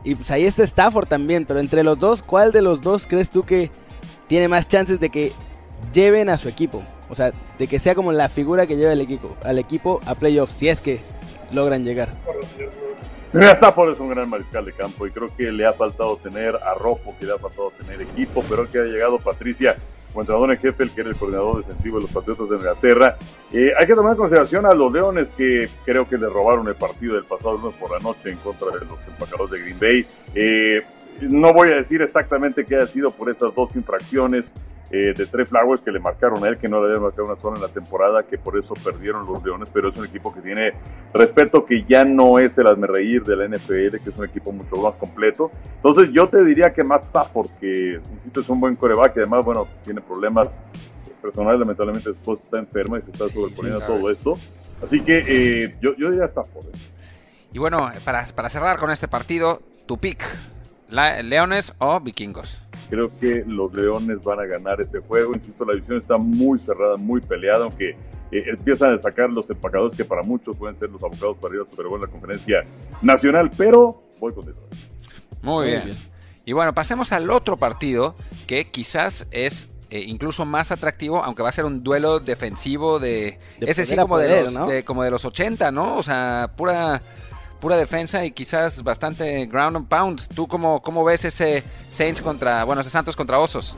Y 0.03 0.15
pues 0.15 0.31
ahí 0.31 0.45
está 0.45 0.63
Stafford 0.63 1.07
también. 1.07 1.45
Pero 1.45 1.59
entre 1.59 1.83
los 1.83 1.99
dos, 1.99 2.21
¿cuál 2.21 2.51
de 2.51 2.61
los 2.61 2.81
dos 2.81 3.07
crees 3.07 3.29
tú 3.29 3.43
que 3.43 3.71
tiene 4.27 4.47
más 4.47 4.67
chances 4.67 4.99
de 4.99 5.09
que 5.09 5.31
lleven 5.93 6.29
a 6.29 6.37
su 6.37 6.49
equipo? 6.49 6.83
O 7.09 7.15
sea, 7.15 7.31
de 7.57 7.67
que 7.67 7.79
sea 7.79 7.95
como 7.95 8.11
la 8.11 8.29
figura 8.29 8.67
que 8.67 8.75
lleva 8.75 8.93
el 8.93 9.01
equipo, 9.01 9.35
al 9.43 9.59
equipo 9.59 10.01
a 10.05 10.15
playoffs, 10.15 10.53
si 10.53 10.67
es 10.67 10.81
que 10.81 10.99
logran 11.53 11.83
llegar. 11.83 12.09
Mira, 13.33 13.51
Stafford 13.53 13.93
es 13.93 13.99
un 13.99 14.09
gran 14.09 14.29
mariscal 14.29 14.65
de 14.65 14.73
campo 14.73 15.05
y 15.05 15.11
creo 15.11 15.29
que 15.35 15.51
le 15.51 15.65
ha 15.65 15.73
faltado 15.73 16.17
tener 16.17 16.55
a 16.55 16.73
Rojo, 16.73 17.13
que 17.19 17.25
le 17.25 17.33
ha 17.33 17.37
faltado 17.37 17.71
tener 17.71 18.01
equipo, 18.01 18.43
pero 18.49 18.69
que 18.69 18.79
ha 18.79 18.83
llegado 18.83 19.19
Patricia, 19.19 19.77
como 20.17 20.23
entrenador 20.23 20.51
en 20.51 20.57
jefe, 20.57 20.89
que 20.95 21.01
era 21.01 21.11
el 21.11 21.15
coordinador 21.15 21.63
defensivo 21.63 21.97
de 21.97 22.01
los 22.01 22.11
Patriotas 22.11 22.49
de 22.49 22.55
Inglaterra. 22.55 23.17
Eh, 23.53 23.71
hay 23.77 23.85
que 23.85 23.93
tomar 23.93 24.13
en 24.13 24.17
consideración 24.17 24.65
a 24.65 24.73
los 24.73 24.91
Leones 24.91 25.27
que 25.37 25.69
creo 25.85 26.09
que 26.09 26.17
le 26.17 26.27
robaron 26.27 26.67
el 26.67 26.73
partido 26.73 27.13
del 27.13 27.25
pasado 27.25 27.57
lunes 27.57 27.75
por 27.75 27.91
la 27.91 27.99
noche 27.99 28.31
en 28.31 28.37
contra 28.37 28.71
de 28.71 28.85
los 28.85 28.97
empacadores 29.07 29.51
de 29.51 29.59
Green 29.59 29.79
Bay. 29.79 30.05
Eh, 30.33 30.81
no 31.21 31.53
voy 31.53 31.69
a 31.69 31.75
decir 31.75 32.01
exactamente 32.01 32.65
qué 32.65 32.77
ha 32.77 32.87
sido 32.87 33.11
por 33.11 33.29
esas 33.29 33.53
dos 33.53 33.75
infracciones 33.75 34.51
eh, 34.91 35.13
de 35.15 35.25
Trey 35.25 35.45
Flowers 35.45 35.81
que 35.81 35.91
le 35.91 35.99
marcaron 35.99 36.43
a 36.43 36.47
él, 36.47 36.57
que 36.57 36.67
no 36.69 36.79
le 36.81 36.87
habían 36.87 37.03
marcado 37.03 37.25
una 37.25 37.41
zona 37.41 37.57
en 37.57 37.61
la 37.63 37.67
temporada, 37.69 38.23
que 38.23 38.37
por 38.37 38.57
eso 38.57 38.73
perdieron 38.83 39.25
los 39.25 39.43
Leones, 39.43 39.67
pero 39.73 39.89
es 39.89 39.97
un 39.97 40.05
equipo 40.05 40.33
que 40.33 40.41
tiene 40.41 40.73
respeto, 41.13 41.65
que 41.65 41.83
ya 41.83 42.05
no 42.05 42.39
es 42.39 42.57
el 42.57 42.81
reír 42.81 43.23
de 43.23 43.35
la 43.35 43.45
NFL, 43.47 43.97
que 44.03 44.09
es 44.09 44.17
un 44.17 44.25
equipo 44.25 44.51
mucho 44.51 44.75
más 44.77 44.93
completo. 44.95 45.51
Entonces 45.75 46.09
yo 46.13 46.27
te 46.27 46.43
diría 46.43 46.73
que 46.73 46.83
más 46.83 47.05
Stafford, 47.05 47.49
que 47.59 47.99
insisto, 48.17 48.39
es 48.39 48.49
un 48.49 48.59
buen 48.59 48.75
coreback, 48.75 49.17
y 49.17 49.19
además, 49.19 49.43
bueno, 49.43 49.67
tiene 49.83 50.01
problemas 50.01 50.47
personales, 51.21 51.59
lamentablemente 51.59 52.05
su 52.05 52.11
esposa 52.11 52.41
está 52.45 52.59
enferma 52.59 52.99
y 52.99 53.01
se 53.01 53.11
está 53.11 53.25
Sí, 53.25 53.33
sobreponiendo 53.33 53.79
sí, 53.79 53.83
a 53.83 53.87
todo 53.87 54.09
esto. 54.11 54.37
Así 54.83 55.01
que 55.01 55.23
eh, 55.27 55.75
yo, 55.81 55.95
yo 55.97 56.09
diría 56.11 56.25
Stafford. 56.25 56.67
¿eh? 56.67 56.71
Y 57.51 57.59
bueno, 57.59 57.89
para, 58.05 58.23
para 58.35 58.49
cerrar 58.49 58.77
con 58.77 58.91
este 58.91 59.07
partido, 59.07 59.61
tu 59.87 59.97
pick, 59.97 60.23
la- 60.89 61.21
Leones 61.23 61.73
o 61.79 61.99
Vikingos. 61.99 62.61
Creo 62.89 63.11
que 63.19 63.43
los 63.45 63.73
Leones 63.73 64.23
van 64.23 64.39
a 64.39 64.45
ganar 64.45 64.79
este 64.81 64.99
juego. 64.99 65.33
Insisto, 65.33 65.65
la 65.65 65.73
división 65.73 65.97
está 65.99 66.17
muy 66.17 66.59
cerrada, 66.59 66.95
muy 66.97 67.19
peleada, 67.21 67.65
aunque 67.65 67.89
eh, 68.31 68.43
empiezan 68.47 68.93
a 68.93 68.99
sacar 68.99 69.29
los 69.29 69.49
empacadores 69.49 69.95
que 69.97 70.05
para 70.05 70.23
muchos 70.23 70.55
pueden 70.55 70.75
ser 70.75 70.89
los 70.89 71.03
abocados 71.03 71.37
para 71.41 71.55
ir 71.55 71.61
a 71.61 71.65
Super 71.69 71.85
Bowl 71.87 71.99
en 71.99 72.05
la 72.05 72.11
conferencia 72.11 72.63
nacional, 73.01 73.51
pero 73.57 74.01
voy 74.19 74.33
con 74.33 74.45
Detroit. 74.45 74.73
Muy, 75.41 75.53
Muy 75.55 75.65
bien. 75.67 75.85
bien. 75.85 75.97
Y 76.45 76.53
bueno, 76.53 76.73
pasemos 76.73 77.11
al 77.11 77.29
otro 77.29 77.57
partido 77.57 78.15
que 78.47 78.65
quizás 78.71 79.27
es 79.31 79.69
eh, 79.89 79.99
incluso 80.07 80.45
más 80.45 80.71
atractivo, 80.71 81.23
aunque 81.23 81.43
va 81.43 81.49
a 81.49 81.53
ser 81.53 81.65
un 81.65 81.83
duelo 81.83 82.19
defensivo 82.21 82.99
de... 82.99 83.37
De 83.59 83.69
ese 83.69 83.85
sí 83.85 83.95
poder 83.95 84.07
como, 84.07 84.17
de 84.17 84.43
los, 84.43 84.53
¿no? 84.53 84.67
de- 84.67 84.83
como 84.85 85.03
de 85.03 85.11
los 85.11 85.25
80, 85.25 85.71
¿no? 85.71 85.97
O 85.97 86.03
sea, 86.03 86.51
pura, 86.57 87.01
pura 87.59 87.77
defensa 87.77 88.25
y 88.25 88.31
quizás 88.31 88.83
bastante 88.83 89.45
ground 89.45 89.77
and 89.77 89.87
pound. 89.87 90.27
¿Tú 90.33 90.47
cómo, 90.47 90.81
cómo 90.81 91.03
ves 91.03 91.25
ese 91.25 91.63
Saints 91.89 92.21
contra, 92.21 92.63
bueno, 92.63 92.81
ese 92.81 92.89
Santos 92.89 93.15
contra 93.15 93.39
Osos? 93.39 93.77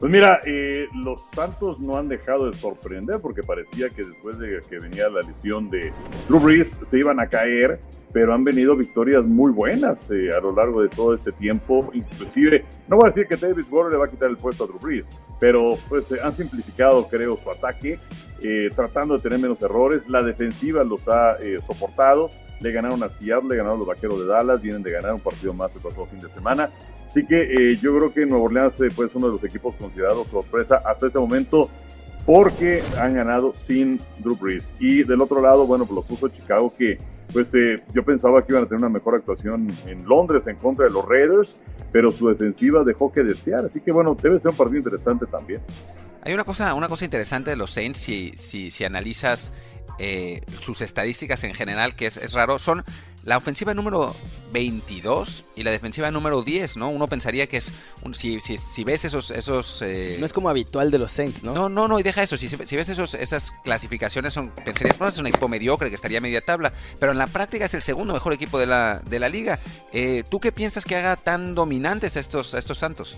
Pues 0.00 0.10
mira, 0.10 0.40
eh, 0.46 0.86
los 0.94 1.20
Santos 1.34 1.78
no 1.78 1.98
han 1.98 2.08
dejado 2.08 2.50
de 2.50 2.56
sorprender 2.56 3.20
porque 3.20 3.42
parecía 3.42 3.90
que 3.90 4.02
después 4.02 4.38
de 4.38 4.60
que 4.68 4.78
venía 4.78 5.10
la 5.10 5.20
lesión 5.20 5.68
de 5.68 5.92
Drew 6.26 6.40
Brees 6.40 6.80
se 6.84 6.98
iban 6.98 7.20
a 7.20 7.26
caer. 7.26 7.78
Pero 8.12 8.34
han 8.34 8.44
venido 8.44 8.76
victorias 8.76 9.24
muy 9.24 9.52
buenas 9.52 10.10
eh, 10.10 10.30
a 10.36 10.40
lo 10.40 10.52
largo 10.52 10.82
de 10.82 10.88
todo 10.88 11.14
este 11.14 11.32
tiempo. 11.32 11.90
Inclusive, 11.92 12.64
no 12.88 12.96
voy 12.96 13.06
a 13.06 13.08
decir 13.08 13.26
que 13.26 13.36
David 13.36 13.64
Warren 13.70 13.92
le 13.92 13.98
va 13.98 14.06
a 14.06 14.08
quitar 14.08 14.30
el 14.30 14.36
puesto 14.36 14.64
a 14.64 14.66
Drew 14.66 14.78
Brees, 14.80 15.20
pero 15.38 15.76
pues 15.88 16.10
eh, 16.12 16.16
han 16.22 16.32
simplificado, 16.32 17.06
creo, 17.08 17.36
su 17.36 17.50
ataque, 17.50 17.98
eh, 18.42 18.68
tratando 18.74 19.16
de 19.16 19.22
tener 19.22 19.38
menos 19.38 19.60
errores. 19.62 20.08
La 20.08 20.22
defensiva 20.22 20.82
los 20.84 21.06
ha 21.08 21.36
soportado. 21.66 22.28
Le 22.60 22.72
ganaron 22.72 23.02
a 23.02 23.08
Seattle, 23.08 23.48
le 23.48 23.56
ganaron 23.56 23.78
los 23.78 23.88
Vaqueros 23.88 24.20
de 24.20 24.26
Dallas, 24.26 24.60
vienen 24.60 24.82
de 24.82 24.90
ganar 24.90 25.14
un 25.14 25.20
partido 25.20 25.54
más 25.54 25.74
el 25.74 25.80
pasado 25.80 26.04
fin 26.06 26.20
de 26.20 26.28
semana. 26.28 26.70
Así 27.06 27.24
que 27.24 27.74
yo 27.80 27.96
creo 27.96 28.12
que 28.12 28.26
Nueva 28.26 28.44
Orleans 28.44 28.76
fue 28.94 29.08
uno 29.14 29.28
de 29.28 29.32
los 29.32 29.44
equipos 29.44 29.74
considerados 29.76 30.26
sorpresa 30.28 30.82
hasta 30.84 31.06
este 31.06 31.18
momento 31.18 31.70
porque 32.26 32.82
han 32.98 33.14
ganado 33.14 33.54
sin 33.54 33.98
Drew 34.18 34.36
Brees. 34.36 34.74
Y 34.78 35.02
del 35.04 35.22
otro 35.22 35.40
lado, 35.40 35.66
bueno, 35.66 35.86
pues 35.86 36.06
los 36.10 36.20
de 36.20 36.38
Chicago 36.38 36.72
que 36.76 36.98
pues 37.32 37.54
eh, 37.54 37.82
yo 37.94 38.04
pensaba 38.04 38.44
que 38.44 38.52
iban 38.52 38.64
a 38.64 38.66
tener 38.66 38.80
una 38.80 38.88
mejor 38.88 39.14
actuación 39.14 39.68
en 39.86 40.04
Londres 40.06 40.46
en 40.46 40.56
contra 40.56 40.86
de 40.86 40.90
los 40.90 41.04
Raiders, 41.06 41.56
pero 41.92 42.10
su 42.10 42.28
defensiva 42.28 42.84
dejó 42.84 43.12
que 43.12 43.22
desear, 43.22 43.64
así 43.64 43.80
que 43.80 43.92
bueno, 43.92 44.16
debe 44.20 44.40
ser 44.40 44.50
un 44.50 44.56
partido 44.56 44.78
interesante 44.78 45.26
también. 45.26 45.60
Hay 46.22 46.34
una 46.34 46.44
cosa, 46.44 46.74
una 46.74 46.88
cosa 46.88 47.04
interesante 47.04 47.50
de 47.50 47.56
los 47.56 47.70
Saints, 47.70 47.98
si, 47.98 48.32
si, 48.36 48.70
si 48.70 48.84
analizas 48.84 49.52
eh, 49.98 50.42
sus 50.60 50.82
estadísticas 50.82 51.44
en 51.44 51.54
general, 51.54 51.94
que 51.94 52.06
es, 52.06 52.16
es, 52.16 52.32
raro, 52.32 52.58
son 52.58 52.84
la 53.24 53.36
ofensiva 53.36 53.74
número 53.74 54.14
22 54.52 55.44
y 55.56 55.62
la 55.62 55.70
defensiva 55.70 56.10
número 56.10 56.42
10, 56.42 56.76
¿no? 56.76 56.88
Uno 56.90 57.06
pensaría 57.06 57.46
que 57.46 57.58
es, 57.58 57.72
un, 58.02 58.14
si, 58.14 58.40
si, 58.40 58.56
si, 58.56 58.84
ves 58.84 59.04
esos... 59.04 59.30
esos 59.30 59.82
eh... 59.82 60.16
No 60.18 60.26
es 60.26 60.32
como 60.32 60.48
habitual 60.48 60.90
de 60.90 60.98
los 60.98 61.12
Saints, 61.12 61.42
¿no? 61.42 61.52
No, 61.52 61.68
no, 61.68 61.88
no, 61.88 61.98
y 61.98 62.02
deja 62.02 62.22
eso, 62.22 62.36
si, 62.36 62.48
si 62.48 62.76
ves 62.76 62.88
esos, 62.88 63.14
esas 63.14 63.52
clasificaciones, 63.62 64.32
son, 64.32 64.50
pensarías, 64.50 64.98
bueno, 64.98 65.10
es 65.10 65.18
un 65.18 65.26
equipo 65.26 65.48
mediocre 65.48 65.90
que 65.90 65.96
estaría 65.96 66.18
a 66.18 66.22
media 66.22 66.40
tabla, 66.40 66.72
pero 66.98 67.12
en 67.12 67.18
la 67.18 67.26
práctica 67.26 67.66
es 67.66 67.74
el 67.74 67.82
segundo 67.82 68.12
mejor 68.14 68.32
equipo 68.32 68.58
de 68.58 68.66
la, 68.66 69.00
de 69.04 69.20
la 69.20 69.28
liga. 69.28 69.60
Eh, 69.92 70.24
¿Tú 70.28 70.40
qué 70.40 70.52
piensas 70.52 70.84
que 70.84 70.96
haga 70.96 71.16
tan 71.16 71.54
dominantes 71.54 72.16
a 72.16 72.20
estos, 72.20 72.54
a 72.54 72.58
estos 72.58 72.78
Santos? 72.78 73.16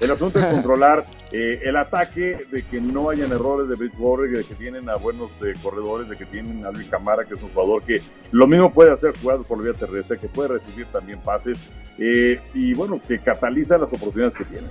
El 0.00 0.10
asunto 0.10 0.38
es 0.38 0.46
controlar 0.46 1.04
eh, 1.30 1.60
el 1.62 1.76
ataque, 1.76 2.46
de 2.50 2.62
que 2.62 2.80
no 2.80 3.10
hayan 3.10 3.30
errores 3.32 3.68
de 3.68 3.74
Bridgewater, 3.74 4.30
de 4.30 4.44
que 4.44 4.54
tienen 4.54 4.88
a 4.88 4.96
buenos 4.96 5.30
eh, 5.44 5.52
corredores, 5.62 6.08
de 6.08 6.16
que 6.16 6.24
tienen 6.24 6.64
a 6.64 6.70
Luis 6.70 6.88
Camara, 6.88 7.24
que 7.24 7.34
es 7.34 7.42
un 7.42 7.50
jugador 7.50 7.82
que 7.82 8.00
lo 8.32 8.46
mismo 8.46 8.72
puede 8.72 8.92
hacer 8.92 9.12
jugadas 9.20 9.46
por 9.46 9.62
vía 9.62 9.74
terrestre, 9.74 10.18
que 10.18 10.28
puede 10.28 10.48
recibir 10.48 10.86
también 10.86 11.20
pases 11.20 11.58
eh, 11.98 12.40
y 12.54 12.72
bueno, 12.72 12.98
que 13.06 13.18
cataliza 13.18 13.76
las 13.76 13.92
oportunidades 13.92 14.34
que 14.34 14.44
tiene. 14.44 14.68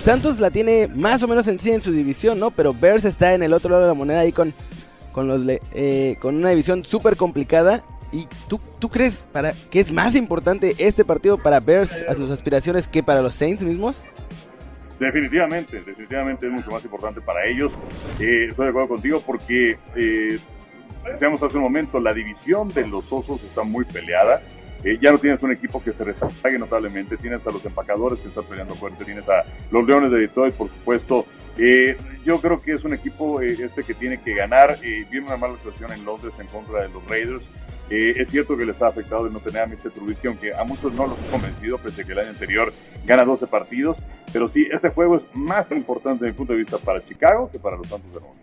Santos 0.00 0.38
la 0.38 0.50
tiene 0.50 0.86
más 0.86 1.22
o 1.24 1.28
menos 1.28 1.48
en 1.48 1.58
sí 1.58 1.72
en 1.72 1.82
su 1.82 1.90
división, 1.90 2.38
¿no? 2.38 2.52
Pero 2.52 2.72
Bears 2.72 3.04
está 3.04 3.34
en 3.34 3.42
el 3.42 3.52
otro 3.52 3.70
lado 3.70 3.82
de 3.82 3.88
la 3.88 3.94
moneda 3.94 4.20
ahí 4.20 4.30
con, 4.30 4.54
con, 5.12 5.26
los, 5.26 5.42
con 6.20 6.36
una 6.36 6.50
división 6.50 6.84
súper 6.84 7.16
complicada 7.16 7.82
¿Y 8.10 8.26
tú, 8.48 8.58
tú 8.78 8.88
crees 8.88 9.22
para 9.32 9.52
que 9.52 9.80
es 9.80 9.92
más 9.92 10.14
importante 10.14 10.74
este 10.78 11.04
partido 11.04 11.36
para 11.36 11.60
Bears 11.60 12.04
a 12.08 12.14
sus 12.14 12.30
aspiraciones 12.30 12.88
que 12.88 13.02
para 13.02 13.20
los 13.20 13.34
Saints 13.34 13.62
mismos? 13.62 14.02
Definitivamente, 14.98 15.76
definitivamente 15.76 16.46
es 16.46 16.52
mucho 16.52 16.70
más 16.70 16.84
importante 16.84 17.20
para 17.20 17.46
ellos. 17.46 17.72
Eh, 18.18 18.46
estoy 18.48 18.66
de 18.66 18.70
acuerdo 18.70 18.88
contigo 18.88 19.22
porque, 19.24 19.78
eh, 19.94 20.38
decíamos 21.04 21.42
hace 21.42 21.56
un 21.56 21.62
momento, 21.62 22.00
la 22.00 22.12
división 22.12 22.68
de 22.68 22.86
los 22.86 23.12
osos 23.12 23.42
está 23.44 23.62
muy 23.62 23.84
peleada. 23.84 24.42
Eh, 24.84 24.98
ya 25.00 25.10
no 25.10 25.18
tienes 25.18 25.42
un 25.42 25.52
equipo 25.52 25.82
que 25.82 25.92
se 25.92 26.04
resaltague 26.04 26.58
notablemente, 26.58 27.16
tienes 27.16 27.44
a 27.46 27.50
los 27.50 27.64
empacadores 27.64 28.20
que 28.20 28.28
están 28.28 28.44
peleando 28.44 28.74
fuerte, 28.74 29.04
tienes 29.04 29.28
a 29.28 29.44
los 29.70 29.86
Leones 29.86 30.10
de 30.10 30.18
Detroit, 30.18 30.54
por 30.54 30.68
supuesto. 30.68 31.26
Eh, 31.56 31.96
yo 32.24 32.40
creo 32.40 32.60
que 32.60 32.72
es 32.72 32.84
un 32.84 32.94
equipo 32.94 33.40
este 33.40 33.82
que 33.82 33.94
tiene 33.94 34.20
que 34.20 34.34
ganar. 34.34 34.78
viene 34.80 35.26
una 35.26 35.36
mala 35.36 35.56
situación 35.56 35.92
en 35.92 36.04
Londres 36.04 36.32
en 36.38 36.46
contra 36.46 36.82
de 36.82 36.88
los 36.90 37.04
Raiders. 37.08 37.42
Eh, 37.90 38.14
es 38.16 38.30
cierto 38.30 38.56
que 38.56 38.64
les 38.64 38.80
ha 38.82 38.88
afectado 38.88 39.26
el 39.26 39.32
no 39.32 39.40
tener 39.40 39.62
a 39.62 39.66
Mr. 39.66 39.90
Trubisky, 39.90 40.26
aunque 40.26 40.54
a 40.54 40.64
muchos 40.64 40.92
no 40.92 41.06
los 41.06 41.18
ha 41.18 41.30
convencido, 41.30 41.78
pese 41.78 42.02
a 42.02 42.04
que 42.04 42.12
el 42.12 42.18
año 42.18 42.30
anterior 42.30 42.72
gana 43.06 43.24
12 43.24 43.46
partidos. 43.46 43.96
Pero 44.32 44.48
sí, 44.48 44.68
este 44.70 44.90
juego 44.90 45.16
es 45.16 45.22
más 45.32 45.70
importante 45.70 46.24
desde 46.24 46.32
mi 46.32 46.36
punto 46.36 46.52
de 46.52 46.58
vista 46.60 46.78
para 46.78 47.04
Chicago 47.04 47.50
que 47.50 47.58
para 47.58 47.76
los 47.76 47.88
Santos 47.88 48.12
de 48.12 48.20
Nueva 48.20 48.34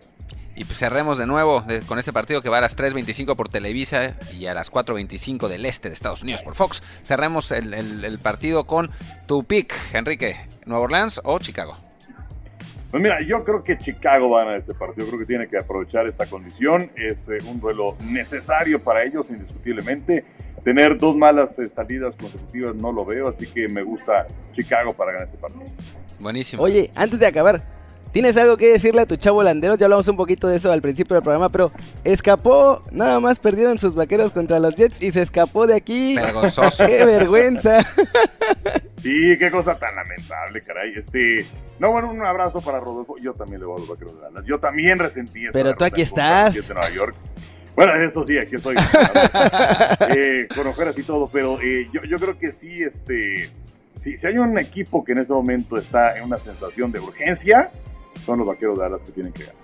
Y 0.56 0.64
pues 0.64 0.78
cerremos 0.78 1.16
de 1.18 1.26
nuevo 1.26 1.64
con 1.86 1.98
este 1.98 2.12
partido 2.12 2.42
que 2.42 2.48
va 2.48 2.58
a 2.58 2.62
las 2.62 2.76
3.25 2.76 3.36
por 3.36 3.48
Televisa 3.48 4.16
y 4.36 4.46
a 4.46 4.54
las 4.54 4.72
4.25 4.72 5.46
del 5.48 5.64
este 5.64 5.88
de 5.88 5.94
Estados 5.94 6.22
Unidos 6.22 6.42
por 6.42 6.54
Fox. 6.54 6.82
Cerremos 7.04 7.52
el, 7.52 7.72
el 7.72 8.18
partido 8.18 8.64
con 8.64 8.90
tu 9.26 9.44
pick, 9.44 9.74
Enrique. 9.92 10.36
¿Nueva 10.64 10.82
Orleans 10.82 11.20
o 11.22 11.38
Chicago? 11.38 11.85
Pues 12.96 13.02
mira, 13.02 13.20
yo 13.20 13.44
creo 13.44 13.62
que 13.62 13.76
Chicago 13.76 14.30
va 14.30 14.40
a 14.40 14.44
ganar 14.46 14.60
este 14.60 14.72
partido. 14.72 15.04
Yo 15.04 15.10
creo 15.10 15.20
que 15.20 15.26
tiene 15.26 15.48
que 15.48 15.58
aprovechar 15.58 16.06
esta 16.06 16.24
condición. 16.24 16.90
Es 16.96 17.28
eh, 17.28 17.36
un 17.46 17.60
duelo 17.60 17.94
necesario 18.10 18.80
para 18.82 19.04
ellos, 19.04 19.28
indiscutiblemente. 19.28 20.24
Tener 20.64 20.96
dos 20.96 21.14
malas 21.14 21.58
eh, 21.58 21.68
salidas 21.68 22.16
consecutivas 22.16 22.74
no 22.74 22.90
lo 22.92 23.04
veo, 23.04 23.28
así 23.28 23.46
que 23.48 23.68
me 23.68 23.82
gusta 23.82 24.26
Chicago 24.54 24.94
para 24.94 25.12
ganar 25.12 25.26
este 25.26 25.36
partido. 25.36 25.66
Buenísimo. 26.18 26.62
Oye, 26.62 26.90
antes 26.94 27.20
de 27.20 27.26
acabar, 27.26 27.62
¿Tienes 28.16 28.34
algo 28.38 28.56
que 28.56 28.72
decirle 28.72 29.02
a 29.02 29.06
tu 29.06 29.16
chavo 29.16 29.40
holandero? 29.40 29.74
Ya 29.74 29.84
hablamos 29.84 30.08
un 30.08 30.16
poquito 30.16 30.48
de 30.48 30.56
eso 30.56 30.72
al 30.72 30.80
principio 30.80 31.16
del 31.16 31.22
programa, 31.22 31.50
pero 31.50 31.70
escapó, 32.02 32.82
nada 32.90 33.20
más 33.20 33.38
perdieron 33.38 33.78
sus 33.78 33.94
vaqueros 33.94 34.32
contra 34.32 34.58
los 34.58 34.74
Jets 34.74 35.02
y 35.02 35.12
se 35.12 35.20
escapó 35.20 35.66
de 35.66 35.74
aquí. 35.74 36.14
Vergonzoso. 36.14 36.86
¡Qué 36.86 37.04
vergüenza! 37.04 37.84
Sí, 39.02 39.36
qué 39.38 39.50
cosa 39.52 39.78
tan 39.78 39.94
lamentable, 39.94 40.62
caray. 40.62 40.94
Este, 40.96 41.46
no, 41.78 41.92
bueno, 41.92 42.10
un 42.10 42.26
abrazo 42.26 42.60
para 42.60 42.80
Rodolfo. 42.80 43.16
Yo 43.18 43.34
también 43.34 43.60
le 43.60 43.66
voy 43.66 43.76
a 43.76 43.80
los 43.80 43.88
vaqueros 43.88 44.16
de 44.16 44.20
Dallas. 44.22 44.44
Yo 44.46 44.58
también 44.58 44.98
resentí 44.98 45.44
eso. 45.44 45.52
Pero 45.52 45.74
tú 45.74 45.84
aquí 45.84 46.02
estás. 46.02 46.54
De 46.54 46.74
Nueva 46.74 46.90
York. 46.90 47.14
Bueno, 47.76 47.94
eso 48.02 48.24
sí, 48.24 48.36
aquí 48.36 48.56
estoy. 48.56 48.76
eh, 50.08 50.48
con 50.52 50.66
ojeras 50.66 50.98
y 50.98 51.04
todo, 51.04 51.28
pero 51.28 51.60
eh, 51.60 51.88
yo, 51.92 52.02
yo 52.02 52.16
creo 52.16 52.36
que 52.36 52.50
sí, 52.50 52.82
este, 52.82 53.48
si 53.94 54.14
hay 54.26 54.38
un 54.38 54.58
equipo 54.58 55.04
que 55.04 55.12
en 55.12 55.18
este 55.18 55.32
momento 55.34 55.76
está 55.76 56.16
en 56.16 56.24
una 56.24 56.38
sensación 56.38 56.90
de 56.90 56.98
urgencia, 56.98 57.70
son 58.24 58.38
los 58.38 58.48
vaqueros 58.48 58.78
de 58.78 58.84
Dallas 58.84 59.00
que 59.04 59.12
tienen 59.12 59.32
que 59.32 59.44
ganar. 59.44 59.62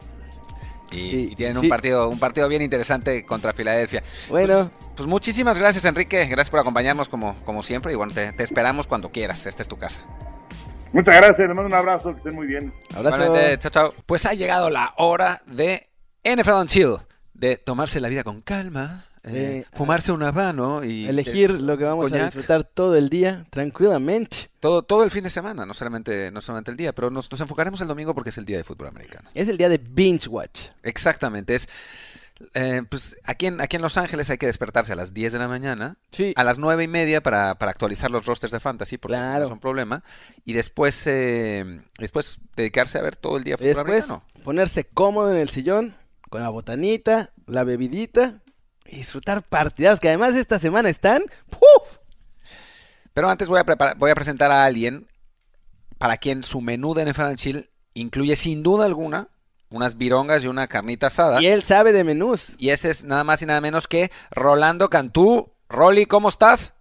Y, 0.90 1.34
tienen 1.36 1.56
un 1.56 1.68
partido 1.70 2.08
un 2.10 2.18
partido 2.18 2.48
bien 2.48 2.60
interesante 2.60 3.24
contra 3.24 3.52
Filadelfia. 3.54 4.02
Bueno. 4.28 4.70
Pues, 4.70 4.92
pues, 4.96 5.08
muchísimas 5.08 5.58
gracias, 5.58 5.84
Enrique. 5.86 6.26
Gracias 6.26 6.50
por 6.50 6.60
acompañarnos 6.60 7.08
como, 7.08 7.34
como 7.44 7.62
siempre. 7.62 7.92
Y 7.92 7.96
bueno, 7.96 8.12
te, 8.12 8.34
esperamos 8.42 8.86
cuando 8.86 9.10
quieras. 9.10 9.46
Esta 9.46 9.62
es 9.62 9.68
tu 9.68 9.78
casa. 9.78 10.02
Muchas 10.92 11.16
gracias. 11.16 11.48
Les 11.48 11.56
mando 11.56 11.68
un 11.68 11.74
abrazo. 11.74 12.12
Que 12.12 12.18
estén 12.18 12.34
muy 12.34 12.46
bien. 12.46 12.74
Abrazo. 12.94 13.34
Chao, 13.56 13.70
chao. 13.70 13.94
Pues 14.04 14.26
ha 14.26 14.34
llegado 14.34 14.68
la 14.68 14.92
hora 14.98 15.40
de 15.46 15.88
NFL 16.24 16.66
Chill. 16.66 16.96
De 17.32 17.56
tomarse 17.56 17.98
la 17.98 18.08
vida 18.08 18.22
con 18.22 18.42
calma 18.42 19.06
eh, 19.24 19.64
fumarse 19.72 20.10
un 20.10 20.22
habano 20.22 20.82
y 20.82 21.06
elegir 21.06 21.50
lo 21.50 21.78
que 21.78 21.84
vamos 21.84 22.12
a 22.12 22.24
disfrutar 22.24 22.64
todo 22.64 22.96
el 22.96 23.08
día 23.08 23.46
tranquilamente. 23.50 24.50
Todo, 24.58 24.82
todo 24.82 25.04
el 25.04 25.10
fin 25.10 25.22
de 25.24 25.30
semana, 25.30 25.64
no 25.64 25.74
solamente, 25.74 26.30
no 26.32 26.40
solamente 26.40 26.70
el 26.70 26.76
día, 26.76 26.92
pero 26.92 27.10
nos, 27.10 27.28
enfocaremos 27.40 27.80
el 27.80 27.88
domingo 27.88 28.14
porque 28.14 28.30
es 28.30 28.38
el 28.38 28.44
día 28.44 28.56
de 28.56 28.64
fútbol 28.64 28.88
americano. 28.88 29.28
Es 29.34 29.48
el 29.48 29.58
día 29.58 29.68
de 29.68 29.78
binge 29.78 30.28
watch. 30.28 30.68
Exactamente, 30.82 31.54
es 31.54 31.68
eh, 32.54 32.82
pues 32.88 33.16
aquí 33.24 33.46
en, 33.46 33.60
aquí 33.60 33.76
en 33.76 33.82
Los 33.82 33.96
Ángeles 33.96 34.28
hay 34.30 34.38
que 34.38 34.46
despertarse 34.46 34.92
a 34.92 34.96
las 34.96 35.14
10 35.14 35.32
de 35.32 35.38
la 35.38 35.46
mañana, 35.46 35.96
a 36.34 36.44
las 36.44 36.58
9 36.58 36.82
y 36.82 36.88
media 36.88 37.22
para, 37.22 37.50
actualizar 37.50 38.10
los 38.10 38.26
rosters 38.26 38.52
de 38.52 38.58
fantasy, 38.58 38.98
porque 38.98 39.16
no 39.16 39.44
es 39.44 39.50
un 39.50 39.60
problema, 39.60 40.02
y 40.44 40.52
después, 40.52 41.06
eh, 41.06 41.82
después 41.98 42.40
dedicarse 42.56 42.98
a 42.98 43.02
ver 43.02 43.14
todo 43.14 43.36
el 43.36 43.44
día 43.44 43.56
fútbol 43.56 43.68
después, 43.68 44.10
americano. 44.10 44.24
Ponerse 44.42 44.84
cómodo 44.84 45.30
en 45.30 45.38
el 45.38 45.50
sillón, 45.50 45.94
con 46.28 46.42
la 46.42 46.48
botanita, 46.48 47.30
la 47.46 47.62
bebidita 47.62 48.42
disfrutar 48.98 49.42
partidas 49.42 50.00
que 50.00 50.08
además 50.08 50.34
esta 50.34 50.58
semana 50.58 50.88
están. 50.88 51.22
¡Puf! 51.48 51.98
Pero 53.14 53.28
antes 53.28 53.48
voy 53.48 53.60
a, 53.60 53.94
voy 53.94 54.10
a 54.10 54.14
presentar 54.14 54.50
a 54.50 54.64
alguien 54.64 55.06
para 55.98 56.16
quien 56.16 56.42
su 56.44 56.60
menú 56.60 56.94
de 56.94 57.12
NFL 57.12 57.34
Chill 57.34 57.70
incluye 57.94 58.36
sin 58.36 58.62
duda 58.62 58.86
alguna 58.86 59.28
unas 59.70 59.96
virongas 59.96 60.44
y 60.44 60.46
una 60.46 60.66
carnita 60.66 61.06
asada. 61.08 61.42
Y 61.42 61.46
él 61.46 61.62
sabe 61.62 61.92
de 61.92 62.04
menús. 62.04 62.52
Y 62.58 62.70
ese 62.70 62.90
es 62.90 63.04
nada 63.04 63.24
más 63.24 63.42
y 63.42 63.46
nada 63.46 63.60
menos 63.60 63.88
que 63.88 64.10
Rolando 64.30 64.90
Cantú. 64.90 65.52
Rolly, 65.68 66.06
¿cómo 66.06 66.28
estás? 66.28 66.74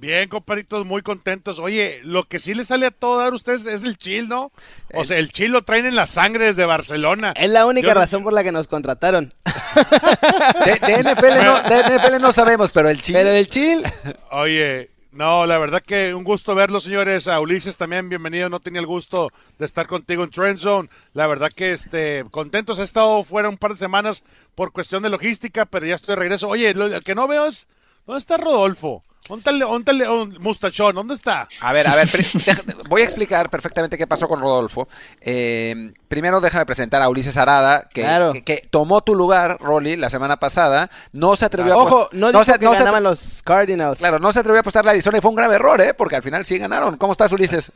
Bien, 0.00 0.30
compadritos, 0.30 0.86
muy 0.86 1.02
contentos. 1.02 1.58
Oye, 1.58 2.00
lo 2.04 2.24
que 2.24 2.38
sí 2.38 2.54
le 2.54 2.64
sale 2.64 2.86
a 2.86 2.90
todo 2.90 3.18
dar 3.18 3.34
a 3.34 3.36
ustedes 3.36 3.66
es 3.66 3.84
el 3.84 3.98
chill, 3.98 4.28
¿no? 4.28 4.50
O 4.94 5.04
sea, 5.04 5.18
el 5.18 5.30
chill 5.30 5.52
lo 5.52 5.60
traen 5.62 5.84
en 5.84 5.94
la 5.94 6.06
sangre 6.06 6.46
desde 6.46 6.64
Barcelona. 6.64 7.34
Es 7.36 7.50
la 7.50 7.66
única 7.66 7.92
razón 7.92 8.24
por 8.24 8.32
la 8.32 8.42
que 8.42 8.50
nos 8.50 8.66
contrataron. 8.66 9.28
De, 10.64 11.02
NFL 11.04 12.18
no, 12.18 12.32
sabemos, 12.32 12.72
pero 12.72 12.88
el 12.88 13.02
chill. 13.02 13.14
Pero 13.14 13.28
el 13.28 13.46
chill. 13.48 13.82
Oye, 14.30 14.88
no, 15.12 15.44
la 15.44 15.58
verdad 15.58 15.82
que 15.82 16.14
un 16.14 16.24
gusto 16.24 16.54
verlos, 16.54 16.84
señores. 16.84 17.28
A 17.28 17.38
Ulises 17.38 17.76
también, 17.76 18.08
bienvenido. 18.08 18.48
No 18.48 18.60
tenía 18.60 18.80
el 18.80 18.86
gusto 18.86 19.28
de 19.58 19.66
estar 19.66 19.86
contigo 19.86 20.24
en 20.24 20.30
Trend 20.30 20.60
Zone. 20.60 20.88
La 21.12 21.26
verdad 21.26 21.50
que 21.54 21.72
este, 21.72 22.24
contentos. 22.30 22.78
He 22.78 22.84
estado 22.84 23.22
fuera 23.22 23.50
un 23.50 23.58
par 23.58 23.72
de 23.72 23.76
semanas 23.76 24.24
por 24.54 24.72
cuestión 24.72 25.02
de 25.02 25.10
logística, 25.10 25.66
pero 25.66 25.84
ya 25.84 25.96
estoy 25.96 26.14
de 26.14 26.20
regreso. 26.20 26.48
Oye, 26.48 26.72
lo, 26.72 26.86
el 26.86 27.04
que 27.04 27.14
no 27.14 27.28
veo 27.28 27.44
es, 27.44 27.68
¿dónde 28.06 28.20
está 28.20 28.38
Rodolfo? 28.38 29.04
Óntale, 29.28 29.62
óntale, 29.64 30.08
un 30.08 30.36
mustachón, 30.40 30.94
¿dónde 30.94 31.14
está? 31.14 31.46
A 31.60 31.72
ver, 31.72 31.86
a 31.86 31.94
ver, 31.94 32.08
voy 32.88 33.02
a 33.02 33.04
explicar 33.04 33.48
perfectamente 33.48 33.96
qué 33.96 34.06
pasó 34.06 34.26
con 34.26 34.40
Rodolfo. 34.40 34.88
Eh, 35.20 35.92
primero 36.08 36.40
déjame 36.40 36.66
presentar 36.66 37.00
a 37.00 37.08
Ulises 37.08 37.36
Arada, 37.36 37.86
que, 37.92 38.00
Claro. 38.02 38.32
que- 38.32 38.42
que 38.42 38.66
tomó 38.70 39.02
tu 39.02 39.14
lugar, 39.14 39.58
Rolly, 39.60 39.96
la 39.96 40.10
semana 40.10 40.38
pasada. 40.40 40.90
No 41.12 41.36
se 41.36 41.44
atrevió 41.44 41.74
a 41.74 41.76
Ojo, 41.76 42.08
no 42.12 42.32
dijo 42.32 42.44
se- 42.44 42.58
que 42.58 42.64
no 42.64 42.72
se- 42.72 42.78
ganaban 42.80 43.04
los 43.04 43.42
Cardinals. 43.44 43.98
Claro, 43.98 44.18
no 44.18 44.32
se 44.32 44.40
atrevió 44.40 44.58
a 44.58 44.60
apostar 44.62 44.84
la 44.84 44.90
Arizona 44.92 45.18
y 45.18 45.20
fue 45.20 45.30
un 45.30 45.36
grave 45.36 45.54
error, 45.54 45.80
¿eh? 45.80 45.94
Porque 45.94 46.16
al 46.16 46.22
final 46.22 46.44
sí 46.44 46.58
ganaron. 46.58 46.96
¿Cómo 46.96 47.12
estás, 47.12 47.30
Ulises? 47.30 47.70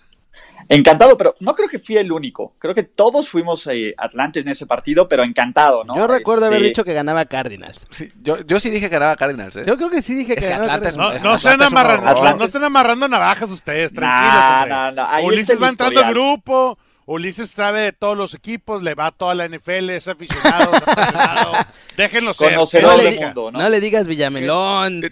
Encantado, 0.68 1.16
pero 1.16 1.34
no 1.40 1.54
creo 1.54 1.68
que 1.68 1.78
fui 1.78 1.96
el 1.96 2.10
único. 2.10 2.54
Creo 2.58 2.74
que 2.74 2.82
todos 2.84 3.28
fuimos 3.28 3.66
eh, 3.66 3.94
Atlantes 3.98 4.44
en 4.44 4.50
ese 4.52 4.66
partido, 4.66 5.08
pero 5.08 5.22
encantado, 5.24 5.84
¿no? 5.84 5.94
Yo 5.96 6.06
recuerdo 6.06 6.46
haber 6.46 6.58
Este, 6.58 6.68
dicho 6.68 6.84
que 6.84 6.94
ganaba 6.94 7.24
Cardinals. 7.26 7.86
Sí, 7.90 8.10
yo, 8.22 8.40
yo 8.46 8.58
sí 8.60 8.70
dije 8.70 8.88
que 8.88 8.94
ganaba 8.94 9.16
Cardinals, 9.16 9.56
¿eh? 9.56 9.62
Yo 9.66 9.76
creo 9.76 9.90
que 9.90 10.02
sí 10.02 10.14
dije 10.14 10.32
Es 10.32 10.38
que, 10.38 10.44
que 10.46 10.50
ganaba 10.50 10.74
Atlanta 10.74 10.88
es 10.88 10.96
Cardinals. 10.96 11.22
No, 11.22 11.30
Es- 11.30 11.32
no 11.32 11.36
están 11.36 11.52
Atlanta 11.52 11.66
es 11.66 11.72
amarrando, 11.72 12.10
horror. 12.20 12.30
no, 12.32 12.36
no 12.38 12.44
están 12.44 12.64
amarrando 12.64 13.08
navajas 13.08 13.50
ustedes, 13.50 13.92
tranquilos. 13.92 15.22
Ulises 15.24 15.62
va 15.62 15.68
entrando 15.68 16.00
al 16.00 16.12
grupo, 16.14 16.78
Ulises 17.06 17.50
sabe 17.50 17.80
de 17.82 17.92
todos 17.92 18.16
los 18.16 18.32
equipos, 18.34 18.82
le 18.82 18.94
va 18.94 19.08
a 19.08 19.10
toda 19.10 19.34
la 19.34 19.46
NFL, 19.46 19.90
es 19.90 20.08
aficionado, 20.08 20.72
es 20.74 20.82
apasionado. 20.82 21.52
Déjenlo 21.98 22.32
ser. 22.32 22.54
No 22.54 22.96
le, 22.96 23.20
mundo, 23.20 23.50
¿no? 23.52 23.58
no 23.58 23.68
le 23.68 23.80
digas 23.80 24.06
Villamelón. 24.06 25.02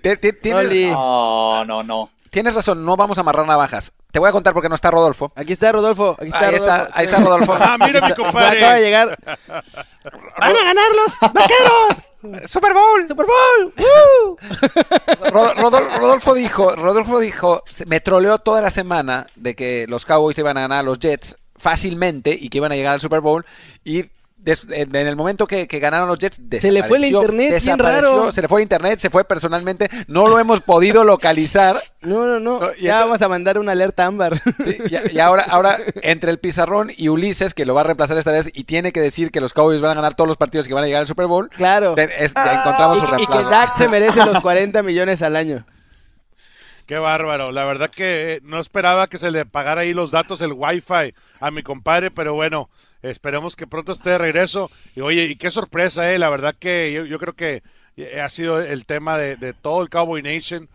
Tienes. 0.40 0.92
No, 0.92 1.64
no, 1.66 1.82
no. 1.82 2.10
tienes 2.30 2.54
razón, 2.54 2.84
no 2.84 2.96
vamos 2.96 3.18
a 3.18 3.20
amarrar 3.20 3.46
navajas. 3.46 3.92
Te 4.12 4.18
voy 4.18 4.28
a 4.28 4.32
contar 4.32 4.52
porque 4.54 4.68
no 4.68 4.74
está 4.76 4.90
Rodolfo. 4.90 5.32
Aquí 5.34 5.54
está 5.54 5.72
Rodolfo. 5.72 6.16
Aquí 6.18 6.26
está 6.26 6.38
Ahí 6.48 6.54
está, 6.54 6.76
Rodolfo. 6.76 6.92
ahí 6.98 7.04
está 7.06 7.20
Rodolfo. 7.20 7.54
Ah, 7.60 7.76
mira 7.78 8.06
mi 8.08 8.14
compadre. 8.14 8.58
acaba 8.58 8.74
de 8.74 8.80
llegar. 8.82 9.18
¡Van 10.38 10.56
a 10.56 10.64
ganar 10.64 10.86
los 10.94 11.32
vaqueros! 11.32 12.10
Super 12.50 12.74
Bowl. 12.74 13.08
¡Super 13.08 13.26
Bowl! 13.26 13.72
Rodol- 15.56 15.96
Rodolfo 15.98 16.34
dijo, 16.34 16.74
Rodolfo 16.76 17.18
dijo, 17.20 17.62
se- 17.66 17.86
me 17.86 18.00
troleó 18.00 18.38
toda 18.38 18.60
la 18.60 18.70
semana 18.70 19.26
de 19.34 19.54
que 19.54 19.86
los 19.88 20.04
Cowboys 20.06 20.38
iban 20.38 20.56
a 20.58 20.62
ganar 20.62 20.80
a 20.80 20.82
los 20.82 20.98
Jets 20.98 21.36
fácilmente 21.56 22.36
y 22.38 22.48
que 22.48 22.58
iban 22.58 22.72
a 22.72 22.76
llegar 22.76 22.94
al 22.94 23.00
Super 23.00 23.20
Bowl 23.20 23.44
y 23.84 24.04
des- 24.42 24.66
en 24.70 24.94
el 24.94 25.16
momento 25.16 25.46
que, 25.46 25.66
que 25.66 25.78
ganaron 25.78 26.08
los 26.08 26.18
Jets 26.18 26.40
Se 26.60 26.70
le 26.70 26.82
fue 26.84 26.98
el 26.98 27.04
internet, 27.06 27.62
bien 27.62 27.78
raro. 27.78 28.30
se 28.32 28.42
le 28.42 28.48
fue 28.48 28.60
el 28.60 28.62
internet, 28.64 28.98
se 28.98 29.08
fue 29.10 29.24
personalmente, 29.24 29.88
no 30.08 30.28
lo 30.28 30.38
hemos 30.38 30.60
podido 30.60 31.04
localizar 31.04 31.76
No, 32.02 32.26
no, 32.26 32.40
no. 32.40 32.58
No, 32.60 32.66
y 32.76 32.82
ya 32.82 32.94
entonces- 32.94 32.98
vamos 33.04 33.22
a 33.22 33.28
mandar 33.28 33.58
una 33.58 33.72
alerta 33.72 34.04
ámbar. 34.06 34.42
Sí, 34.64 34.76
y, 35.10 35.16
y 35.16 35.20
ahora, 35.20 35.44
ahora 35.48 35.78
entre 36.02 36.30
el 36.30 36.38
pizarrón 36.38 36.90
y 36.96 37.08
Ulises, 37.08 37.54
que 37.54 37.64
lo 37.64 37.74
va 37.74 37.82
a 37.82 37.84
reemplazar 37.84 38.18
esta 38.18 38.32
vez 38.32 38.50
y 38.52 38.64
tiene 38.64 38.92
que 38.92 39.00
decir 39.00 39.30
que 39.30 39.40
los 39.40 39.52
Cowboys 39.52 39.80
van 39.80 39.92
a 39.92 39.94
ganar 39.94 40.14
todos 40.14 40.28
los 40.28 40.36
partidos 40.36 40.66
que 40.68 40.74
van 40.74 40.82
a 40.84 40.86
llegar 40.86 41.00
al 41.02 41.06
Super 41.06 41.26
Bowl, 41.26 41.48
Claro. 41.50 41.94
te- 41.94 42.24
es- 42.24 42.34
ya 42.34 42.60
encontramos 42.60 42.98
su 42.98 43.04
Y, 43.04 43.06
y 43.06 43.10
que 43.10 43.16
reemplazo. 43.32 43.50
Dak 43.50 43.76
se 43.78 43.88
merece 43.88 44.24
los 44.26 44.40
40 44.42 44.82
millones 44.82 45.22
al 45.22 45.36
año. 45.36 45.64
Qué 46.86 46.98
bárbaro. 46.98 47.52
La 47.52 47.64
verdad 47.64 47.90
que 47.90 48.34
eh, 48.34 48.40
no 48.42 48.58
esperaba 48.60 49.06
que 49.06 49.18
se 49.18 49.30
le 49.30 49.46
pagara 49.46 49.82
ahí 49.82 49.92
los 49.92 50.10
datos, 50.10 50.40
el 50.40 50.52
wifi 50.52 51.14
a 51.40 51.50
mi 51.50 51.62
compadre, 51.62 52.10
pero 52.10 52.34
bueno, 52.34 52.68
esperemos 53.02 53.56
que 53.56 53.66
pronto 53.66 53.92
esté 53.92 54.10
de 54.10 54.18
regreso. 54.18 54.70
Y 54.96 55.00
oye, 55.00 55.24
y 55.24 55.36
qué 55.36 55.50
sorpresa, 55.50 56.12
eh. 56.12 56.18
La 56.18 56.28
verdad 56.28 56.54
que 56.58 56.92
yo, 56.92 57.18
creo 57.18 57.34
que 57.34 57.62
eh, 57.96 58.20
ha 58.20 58.28
sido 58.28 58.60
el 58.60 58.84
tema 58.86 59.16
de, 59.18 59.52
todo 59.52 59.82
el 59.82 59.90
Cowboy 59.90 60.22
Nation. 60.22 60.68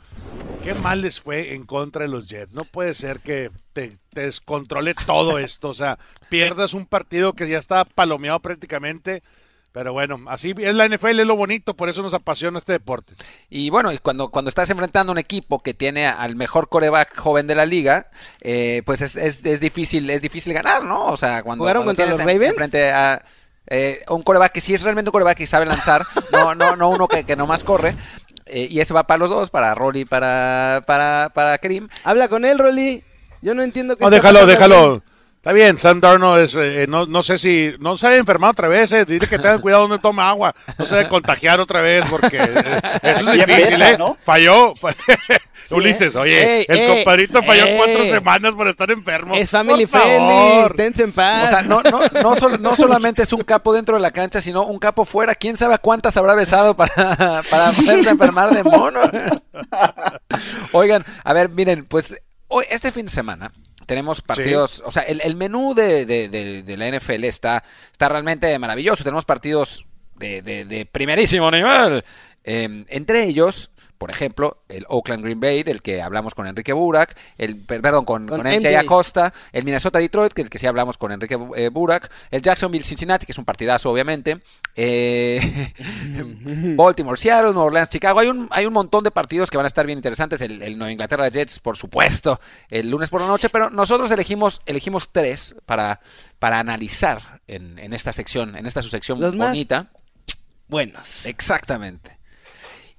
Qué 0.63 0.73
mal 0.75 1.01
les 1.01 1.21
fue 1.21 1.53
en 1.53 1.65
contra 1.65 2.03
de 2.03 2.09
los 2.09 2.27
Jets. 2.27 2.53
No 2.53 2.63
puede 2.63 2.93
ser 2.93 3.19
que 3.19 3.51
te, 3.73 3.97
te 4.11 4.21
descontrole 4.21 4.95
todo 5.05 5.39
esto. 5.39 5.69
O 5.69 5.73
sea, 5.73 5.97
pierdas 6.29 6.73
un 6.73 6.85
partido 6.85 7.33
que 7.33 7.47
ya 7.47 7.57
estaba 7.57 7.85
palomeado 7.85 8.39
prácticamente. 8.39 9.23
Pero 9.73 9.93
bueno, 9.93 10.19
así 10.27 10.55
es 10.57 10.73
la 10.73 10.87
NFL, 10.87 11.19
es 11.19 11.27
lo 11.27 11.35
bonito, 11.35 11.75
por 11.75 11.87
eso 11.87 12.01
nos 12.01 12.13
apasiona 12.15 12.57
este 12.57 12.71
deporte. 12.73 13.13
Y 13.49 13.69
bueno, 13.69 13.91
y 13.91 13.99
cuando, 13.99 14.29
cuando 14.29 14.49
estás 14.49 14.69
enfrentando 14.71 15.11
a 15.11 15.13
un 15.13 15.17
equipo 15.19 15.61
que 15.61 15.75
tiene 15.75 16.07
al 16.07 16.35
mejor 16.35 16.67
coreback 16.67 17.15
joven 17.15 17.45
de 17.45 17.53
la 17.53 17.65
liga, 17.67 18.09
eh, 18.41 18.81
pues 18.85 19.01
es, 19.01 19.15
es, 19.17 19.45
es 19.45 19.59
difícil, 19.59 20.09
es 20.09 20.23
difícil 20.23 20.53
ganar, 20.53 20.83
¿no? 20.83 21.05
O 21.05 21.17
sea, 21.17 21.43
cuando, 21.43 21.63
¿Jugaron 21.63 21.83
cuando 21.83 22.01
contra 22.01 22.05
los 22.07 22.19
en- 22.19 22.25
Ravens? 22.27 22.51
enfrente 22.53 22.91
a 22.91 23.23
eh, 23.67 23.99
un 24.09 24.23
coreback 24.23 24.53
que 24.53 24.61
sí 24.61 24.73
es 24.73 24.81
realmente 24.81 25.09
un 25.09 25.13
coreback 25.13 25.37
que 25.37 25.45
sabe 25.45 25.65
lanzar, 25.67 26.07
no, 26.31 26.55
no, 26.55 26.75
no 26.75 26.89
uno 26.89 27.07
que, 27.07 27.23
que 27.23 27.35
nomás 27.35 27.63
corre. 27.63 27.95
eh, 28.47 28.67
y 28.71 28.79
ese 28.79 28.95
va 28.95 29.05
para 29.05 29.19
los 29.19 29.29
dos, 29.29 29.49
para 29.51 29.75
Rolly 29.75 29.99
y 30.01 30.05
para, 30.05 30.81
para, 30.87 31.29
para 31.35 31.55
Karim. 31.59 31.87
Habla 32.03 32.29
con 32.29 32.45
él, 32.45 32.57
Rolly. 32.57 33.03
Yo 33.43 33.53
no 33.53 33.61
entiendo 33.61 33.95
qué 33.95 34.01
No, 34.01 34.07
está 34.07 34.15
déjalo, 34.15 34.39
pasando 34.39 34.51
déjalo. 34.53 35.03
Está 35.37 35.53
bien, 35.53 35.77
Sam 35.77 36.01
Darnold 36.01 36.43
es, 36.43 36.55
eh, 36.55 36.85
no, 36.89 37.05
no 37.05 37.23
sé 37.23 37.37
si, 37.37 37.73
no 37.79 37.95
se 37.97 38.07
haya 38.07 38.17
enfermado 38.17 38.51
otra 38.51 38.67
vez, 38.67 38.91
eh, 38.91 39.05
dice 39.05 39.27
que 39.27 39.37
tengan 39.39 39.61
cuidado 39.61 39.83
donde 39.87 39.99
toma 39.99 40.27
agua, 40.29 40.53
no 40.77 40.85
se 40.85 40.95
debe 40.95 41.07
contagiar 41.09 41.61
otra 41.61 41.79
vez 41.79 42.03
porque 42.09 42.37
eh, 42.37 42.79
eso 43.01 43.31
es 43.31 43.45
difícil, 43.47 43.81
¿eh? 43.81 43.95
¿no? 43.97 44.17
Falló. 44.23 44.73
Ulises, 45.69 46.15
oye, 46.15 46.59
Ey, 46.59 46.65
el 46.69 46.79
ey, 46.79 46.87
compadrito 46.95 47.43
falló 47.43 47.65
ey. 47.65 47.77
cuatro 47.77 48.03
semanas 48.05 48.55
por 48.55 48.67
estar 48.69 48.89
enfermo. 48.89 49.35
Es 49.35 49.49
family 49.49 49.85
Por 49.85 49.99
friendly. 50.01 50.17
favor. 50.27 50.71
Esténse 50.71 51.03
en 51.03 51.11
paz. 51.11 51.45
O 51.45 51.49
sea, 51.49 51.61
no, 51.61 51.81
no, 51.83 51.99
no, 52.21 52.35
sol- 52.35 52.61
no 52.61 52.75
solamente 52.77 53.23
es 53.23 53.33
un 53.33 53.41
capo 53.41 53.73
dentro 53.73 53.95
de 53.95 54.01
la 54.01 54.11
cancha, 54.11 54.39
sino 54.41 54.63
un 54.65 54.79
capo 54.79 55.03
fuera. 55.03 55.35
¿Quién 55.35 55.57
sabe 55.57 55.77
cuántas 55.79 56.15
habrá 56.15 56.35
besado 56.35 56.75
para, 56.75 56.93
para 56.95 57.41
poderse 57.75 58.09
enfermar 58.09 58.49
de 58.51 58.63
mono? 58.63 59.01
Oigan, 60.71 61.05
a 61.23 61.33
ver, 61.33 61.49
miren, 61.49 61.85
pues 61.85 62.15
hoy, 62.47 62.63
este 62.69 62.91
fin 62.93 63.05
de 63.07 63.11
semana 63.11 63.51
tenemos 63.87 64.21
partidos, 64.21 64.83
o 64.85 64.91
sea, 64.91 65.01
el, 65.03 65.21
el 65.21 65.35
menú 65.35 65.73
de, 65.73 66.05
de- 66.05 66.29
de- 66.29 66.61
de 66.61 66.77
la 66.77 66.87
NFL 66.91 67.23
está, 67.23 67.63
está 67.91 68.07
realmente 68.09 68.57
maravilloso. 68.59 69.03
Tenemos 69.03 69.25
partidos 69.25 69.85
de, 70.15 70.41
primerísimo 70.91 71.49
nivel. 71.49 72.03
Eh, 72.43 72.85
entre 72.89 73.23
ellos, 73.23 73.71
por 73.97 74.11
ejemplo, 74.11 74.63
el 74.69 74.85
Oakland 74.89 75.23
Green 75.23 75.39
Bay, 75.39 75.63
del 75.63 75.81
que 75.81 76.01
hablamos 76.01 76.35
con 76.35 76.45
Enrique 76.47 76.73
Burak, 76.73 77.17
el, 77.37 77.55
per- 77.57 77.81
perdón, 77.81 78.05
con, 78.05 78.27
Con 78.27 78.41
con 78.41 78.47
MJ 78.47 78.69
MJ. 78.69 78.79
Acosta, 78.79 79.33
el 79.51 79.63
Minnesota 79.63 79.99
Detroit, 79.99 80.33
que 80.33 80.41
el 80.43 80.49
que 80.49 80.59
sí 80.59 80.67
hablamos 80.67 80.97
con 80.97 81.11
Enrique 81.11 81.37
eh, 81.55 81.69
Burak, 81.69 82.11
el 82.31 82.41
Jacksonville 82.41 82.83
Cincinnati, 82.83 83.25
que 83.25 83.31
es 83.31 83.37
un 83.37 83.45
partidazo, 83.45 83.89
obviamente, 83.91 84.39
eh, 84.75 85.73
Baltimore 86.75 87.17
Seattle, 87.17 87.53
Nueva 87.53 87.63
Orleans 87.65 87.89
Chicago. 87.89 88.19
Hay 88.19 88.27
un, 88.27 88.47
hay 88.51 88.65
un 88.65 88.73
montón 88.73 89.03
de 89.03 89.11
partidos 89.11 89.49
que 89.49 89.57
van 89.57 89.65
a 89.65 89.67
estar 89.67 89.85
bien 89.85 89.97
interesantes. 89.99 90.41
El, 90.41 90.61
el 90.61 90.77
Nueva 90.77 90.91
Inglaterra 90.91 91.29
Jets, 91.29 91.59
por 91.59 91.77
supuesto, 91.77 92.39
el 92.69 92.89
lunes 92.89 93.09
por 93.09 93.21
la 93.21 93.27
noche, 93.27 93.49
pero 93.49 93.69
nosotros 93.69 94.11
elegimos, 94.11 94.61
elegimos 94.65 95.09
tres 95.11 95.55
para, 95.65 95.99
para 96.39 96.59
analizar 96.59 97.41
en, 97.47 97.79
en 97.79 97.93
esta 97.93 98.13
sección, 98.13 98.55
en 98.55 98.65
esta 98.65 98.81
su 98.81 98.89
sección 98.89 99.19
Los 99.19 99.35
más- 99.35 99.49
bonita. 99.49 99.87
Buenos. 100.67 101.25
Exactamente. 101.25 102.16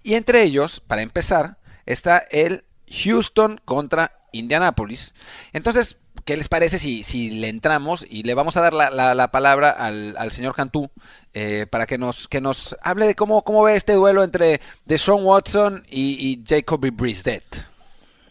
Y 0.09 0.15
entre 0.15 0.43
ellos, 0.43 0.81
para 0.81 1.03
empezar, 1.03 1.59
está 1.87 2.19
el 2.31 2.65
Houston 3.05 3.61
contra 3.65 4.13
Indianapolis. 4.33 5.15
Entonces, 5.53 5.99
¿qué 6.25 6.37
les 6.37 6.49
parece 6.49 6.79
si, 6.79 7.03
si 7.03 7.31
le 7.31 7.49
entramos 7.49 8.07
y 8.09 8.23
le 8.23 8.35
vamos 8.35 8.57
a 8.57 8.63
dar 8.63 8.73
la, 8.75 8.91
la- 8.91 9.15
la 9.15 9.31
palabra 9.31 9.71
al, 9.71 10.15
al 10.17 10.33
señor 10.33 10.55
Cantú 10.55 10.91
eh, 11.35 11.67
para 11.71 11.87
que 11.87 11.99
nos, 11.99 12.29
que 12.29 12.41
nos 12.41 12.77
hable 12.83 13.07
de 13.07 13.15
cómo, 13.15 13.45
cómo 13.45 13.63
ve 13.65 13.77
este 13.77 13.95
duelo 13.95 14.25
entre 14.25 14.61
Deshaun 14.87 15.25
Watson 15.25 15.85
y, 15.91 16.13
y 16.33 16.43
Jacoby 16.47 16.91
Brissett? 16.91 17.67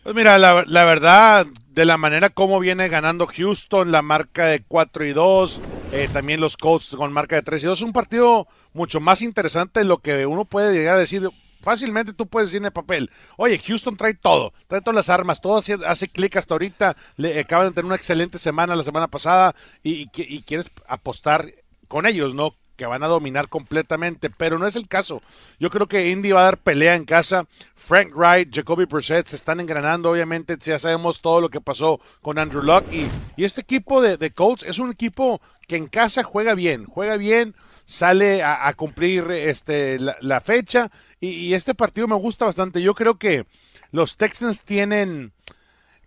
Pues 0.03 0.15
mira, 0.15 0.37
la, 0.37 0.63
la 0.67 0.85
verdad, 0.85 1.45
de 1.69 1.85
la 1.85 1.97
manera 1.97 2.29
como 2.29 2.59
viene 2.59 2.87
ganando 2.89 3.27
Houston, 3.27 3.91
la 3.91 4.01
marca 4.01 4.45
de 4.47 4.63
4 4.63 5.05
y 5.05 5.13
2, 5.13 5.61
eh, 5.91 6.09
también 6.11 6.39
los 6.39 6.57
Colts 6.57 6.95
con 6.95 7.11
marca 7.11 7.35
de 7.35 7.41
3 7.43 7.63
y 7.63 7.67
2, 7.67 7.79
es 7.79 7.83
un 7.85 7.93
partido 7.93 8.47
mucho 8.73 8.99
más 9.01 9.21
interesante 9.21 9.81
de 9.81 9.85
lo 9.85 9.99
que 9.99 10.25
uno 10.25 10.45
puede 10.45 10.73
llegar 10.73 10.95
a 10.97 10.99
decir. 11.01 11.29
Fácilmente 11.61 12.13
tú 12.13 12.27
puedes 12.27 12.49
decir 12.49 12.61
en 12.61 12.65
el 12.65 12.71
papel, 12.71 13.09
oye, 13.35 13.59
Houston 13.59 13.97
trae 13.97 14.13
todo, 14.13 14.53
trae 14.67 14.81
todas 14.81 14.95
las 14.95 15.09
armas, 15.09 15.41
todo 15.41 15.57
hace, 15.57 15.77
hace 15.85 16.07
clic 16.07 16.35
hasta 16.35 16.53
ahorita, 16.53 16.95
le 17.15 17.39
acaban 17.39 17.67
de 17.67 17.73
tener 17.73 17.85
una 17.85 17.95
excelente 17.95 18.37
semana 18.37 18.75
la 18.75 18.83
semana 18.83 19.07
pasada 19.07 19.55
y, 19.83 20.07
quieres 20.07 20.67
apostar 20.87 21.45
con 21.87 22.05
ellos, 22.05 22.33
¿no? 22.33 22.55
que 22.77 22.85
van 22.85 23.01
a 23.01 23.07
dominar 23.07 23.49
completamente, 23.49 24.29
pero 24.29 24.59
no 24.59 24.67
es 24.67 24.75
el 24.75 24.87
caso. 24.87 25.23
Yo 25.59 25.71
creo 25.71 25.87
que 25.87 26.11
Indy 26.11 26.31
va 26.31 26.41
a 26.41 26.43
dar 26.43 26.57
pelea 26.59 26.95
en 26.95 27.05
casa. 27.05 27.47
Frank 27.75 28.15
Wright, 28.15 28.55
Jacoby 28.55 28.85
Brissett 28.85 29.25
se 29.25 29.35
están 29.35 29.59
engranando, 29.59 30.11
obviamente 30.11 30.55
ya 30.59 30.77
sabemos 30.77 31.19
todo 31.21 31.41
lo 31.41 31.49
que 31.49 31.59
pasó 31.59 31.99
con 32.21 32.37
Andrew 32.37 32.61
Luck 32.61 32.85
y, 32.93 33.07
y 33.35 33.45
este 33.45 33.61
equipo 33.61 33.99
de, 33.99 34.17
de 34.17 34.31
Colts 34.31 34.63
es 34.63 34.77
un 34.77 34.91
equipo 34.91 35.41
que 35.67 35.75
en 35.75 35.87
casa 35.87 36.23
juega 36.23 36.53
bien, 36.53 36.85
juega 36.85 37.17
bien, 37.17 37.55
sale 37.87 38.43
a, 38.43 38.71
cumplir 38.73 39.31
este, 39.31 39.97
la, 39.97 40.41
fecha 40.41 40.91
y, 41.21 41.53
este 41.53 41.73
partido 41.73 42.05
me 42.07 42.15
gusta 42.15 42.43
bastante. 42.45 42.81
Yo 42.81 42.93
creo 42.93 43.17
que 43.17 43.45
los 43.91 44.17
Texans 44.17 44.61
tienen 44.63 45.31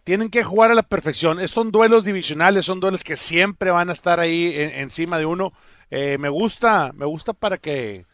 tienen 0.05 0.29
que 0.29 0.45
jugar 0.45 0.71
a 0.71 0.75
la 0.75 0.83
perfección. 0.83 1.41
Es- 1.41 1.51
Son 1.51 1.71
duelos 1.73 2.05
divisionales, 2.05 2.67
son 2.67 2.81
duelos 2.81 3.03
que 3.03 3.17
siempre 3.17 3.71
van 3.71 3.89
a 3.89 3.93
estar 3.95 4.21
ahí 4.21 4.53
en- 4.55 4.81
encima 4.81 5.19
de 5.19 5.27
uno. 5.27 5.53
Eh, 5.91 6.19
me 6.19 6.29
gusta, 6.29 6.93
me 6.95 7.07
gusta 7.07 7.33
para 7.33 7.57
que 7.57 8.05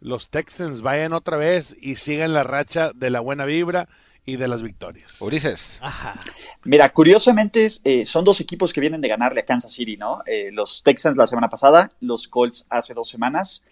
los 0.00 0.28
Texans 0.28 0.82
vayan 0.82 1.12
otra 1.12 1.36
vez 1.36 1.76
y 1.80 1.96
sigan 1.96 2.32
la 2.32 2.42
racha 2.42 2.90
de 2.92 3.10
la 3.10 3.20
buena 3.20 3.44
vibra 3.44 3.88
y 4.24 4.36
de 4.36 4.48
las 4.48 4.62
victorias. 4.62 5.20
Ulises. 5.20 5.80
Ajá. 5.82 6.14
Mira, 6.64 6.92
curiosamente 6.92 7.66
eh, 7.84 8.04
son 8.04 8.24
dos 8.24 8.40
equipos 8.40 8.72
que 8.72 8.80
vienen 8.80 9.00
de 9.00 9.08
ganarle 9.08 9.40
a 9.40 9.44
Kansas 9.44 9.72
City, 9.72 9.96
¿no? 9.96 10.22
Eh, 10.26 10.50
los 10.52 10.82
Texans 10.82 11.16
la 11.16 11.26
semana 11.26 11.48
pasada, 11.48 11.92
los 12.00 12.28
Colts 12.28 12.66
hace 12.70 12.94
dos 12.94 13.08
semanas. 13.08 13.62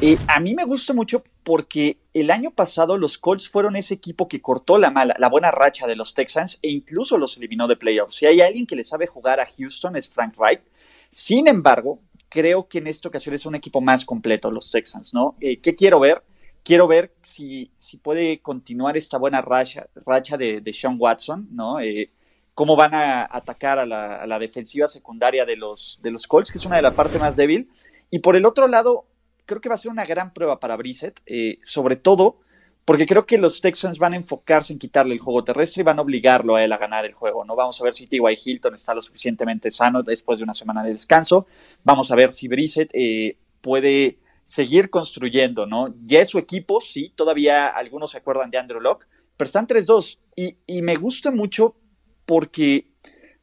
Eh, 0.00 0.18
a 0.26 0.40
mí 0.40 0.54
me 0.54 0.64
gusta 0.64 0.92
mucho 0.92 1.22
porque 1.42 1.98
el 2.14 2.30
año 2.30 2.50
pasado 2.50 2.96
los 2.98 3.18
Colts 3.18 3.48
fueron 3.48 3.76
ese 3.76 3.94
equipo 3.94 4.28
que 4.28 4.40
cortó 4.40 4.78
la 4.78 4.90
mala, 4.90 5.14
la 5.18 5.28
buena 5.28 5.50
racha 5.50 5.86
de 5.86 5.96
los 5.96 6.14
Texans 6.14 6.58
e 6.62 6.70
incluso 6.70 7.18
los 7.18 7.36
eliminó 7.36 7.68
de 7.68 7.76
playoffs. 7.76 8.16
Si 8.16 8.26
hay 8.26 8.40
alguien 8.40 8.66
que 8.66 8.76
le 8.76 8.84
sabe 8.84 9.06
jugar 9.06 9.40
a 9.40 9.46
Houston 9.46 9.96
es 9.96 10.08
Frank 10.08 10.34
Wright. 10.38 10.60
Sin 11.10 11.46
embargo, 11.46 12.00
creo 12.28 12.66
que 12.66 12.78
en 12.78 12.86
esta 12.86 13.08
ocasión 13.08 13.34
es 13.34 13.46
un 13.46 13.54
equipo 13.54 13.80
más 13.80 14.04
completo 14.04 14.50
los 14.50 14.70
Texans, 14.70 15.14
¿no? 15.14 15.36
Eh, 15.40 15.58
¿Qué 15.60 15.74
quiero 15.74 16.00
ver? 16.00 16.22
Quiero 16.64 16.88
ver 16.88 17.14
si, 17.22 17.70
si 17.76 17.98
puede 17.98 18.40
continuar 18.40 18.96
esta 18.96 19.18
buena 19.18 19.40
racha, 19.40 19.86
racha 20.04 20.36
de, 20.36 20.62
Sean 20.72 20.96
Watson, 20.98 21.48
¿no? 21.52 21.78
Eh, 21.78 22.10
cómo 22.54 22.74
van 22.74 22.94
a 22.94 23.28
atacar 23.30 23.78
a 23.78 23.86
la, 23.86 24.22
a 24.22 24.26
la, 24.26 24.38
defensiva 24.38 24.88
secundaria 24.88 25.44
de 25.44 25.56
los, 25.56 26.00
de 26.02 26.10
los 26.10 26.26
Colts, 26.26 26.50
que 26.50 26.58
es 26.58 26.66
una 26.66 26.76
de 26.76 26.82
las 26.82 26.94
partes 26.94 27.20
más 27.20 27.36
débil. 27.36 27.68
Y 28.10 28.20
por 28.20 28.34
el 28.34 28.46
otro 28.46 28.66
lado, 28.66 29.06
creo 29.46 29.60
que 29.60 29.68
va 29.68 29.74
a 29.76 29.78
ser 29.78 29.92
una 29.92 30.04
gran 30.04 30.32
prueba 30.32 30.58
para 30.58 30.76
Brissett, 30.76 31.20
eh, 31.26 31.58
sobre 31.62 31.96
todo 31.96 32.38
porque 32.84 33.06
creo 33.06 33.24
que 33.24 33.38
los 33.38 33.60
Texans 33.60 33.98
van 33.98 34.12
a 34.12 34.16
enfocarse 34.16 34.72
en 34.72 34.78
quitarle 34.78 35.14
el 35.14 35.20
juego 35.20 35.42
terrestre 35.42 35.80
y 35.80 35.84
van 35.84 35.98
a 35.98 36.02
obligarlo 36.02 36.56
a 36.56 36.64
él 36.64 36.72
a 36.72 36.76
ganar 36.76 37.06
el 37.06 37.14
juego, 37.14 37.44
¿no? 37.44 37.56
Vamos 37.56 37.80
a 37.80 37.84
ver 37.84 37.94
si 37.94 38.06
T.Y. 38.06 38.20
Hilton 38.44 38.74
está 38.74 38.94
lo 38.94 39.00
suficientemente 39.00 39.70
sano 39.70 40.02
después 40.02 40.38
de 40.38 40.44
una 40.44 40.52
semana 40.52 40.82
de 40.82 40.90
descanso. 40.90 41.46
Vamos 41.82 42.10
a 42.10 42.14
ver 42.14 42.30
si 42.30 42.46
Brissett 42.46 42.90
eh, 42.92 43.38
puede 43.62 44.18
seguir 44.44 44.90
construyendo, 44.90 45.66
¿no? 45.66 45.94
Ya 46.04 46.20
es 46.20 46.28
su 46.28 46.38
equipo, 46.38 46.80
sí, 46.80 47.12
todavía 47.16 47.66
algunos 47.66 48.12
se 48.12 48.18
acuerdan 48.18 48.50
de 48.50 48.58
Andrew 48.58 48.80
Locke, 48.80 49.06
pero 49.36 49.46
están 49.46 49.66
3-2 49.66 50.18
y, 50.36 50.82
me 50.82 50.94
gusta 50.96 51.30
mucho 51.30 51.74
porque 52.26 52.88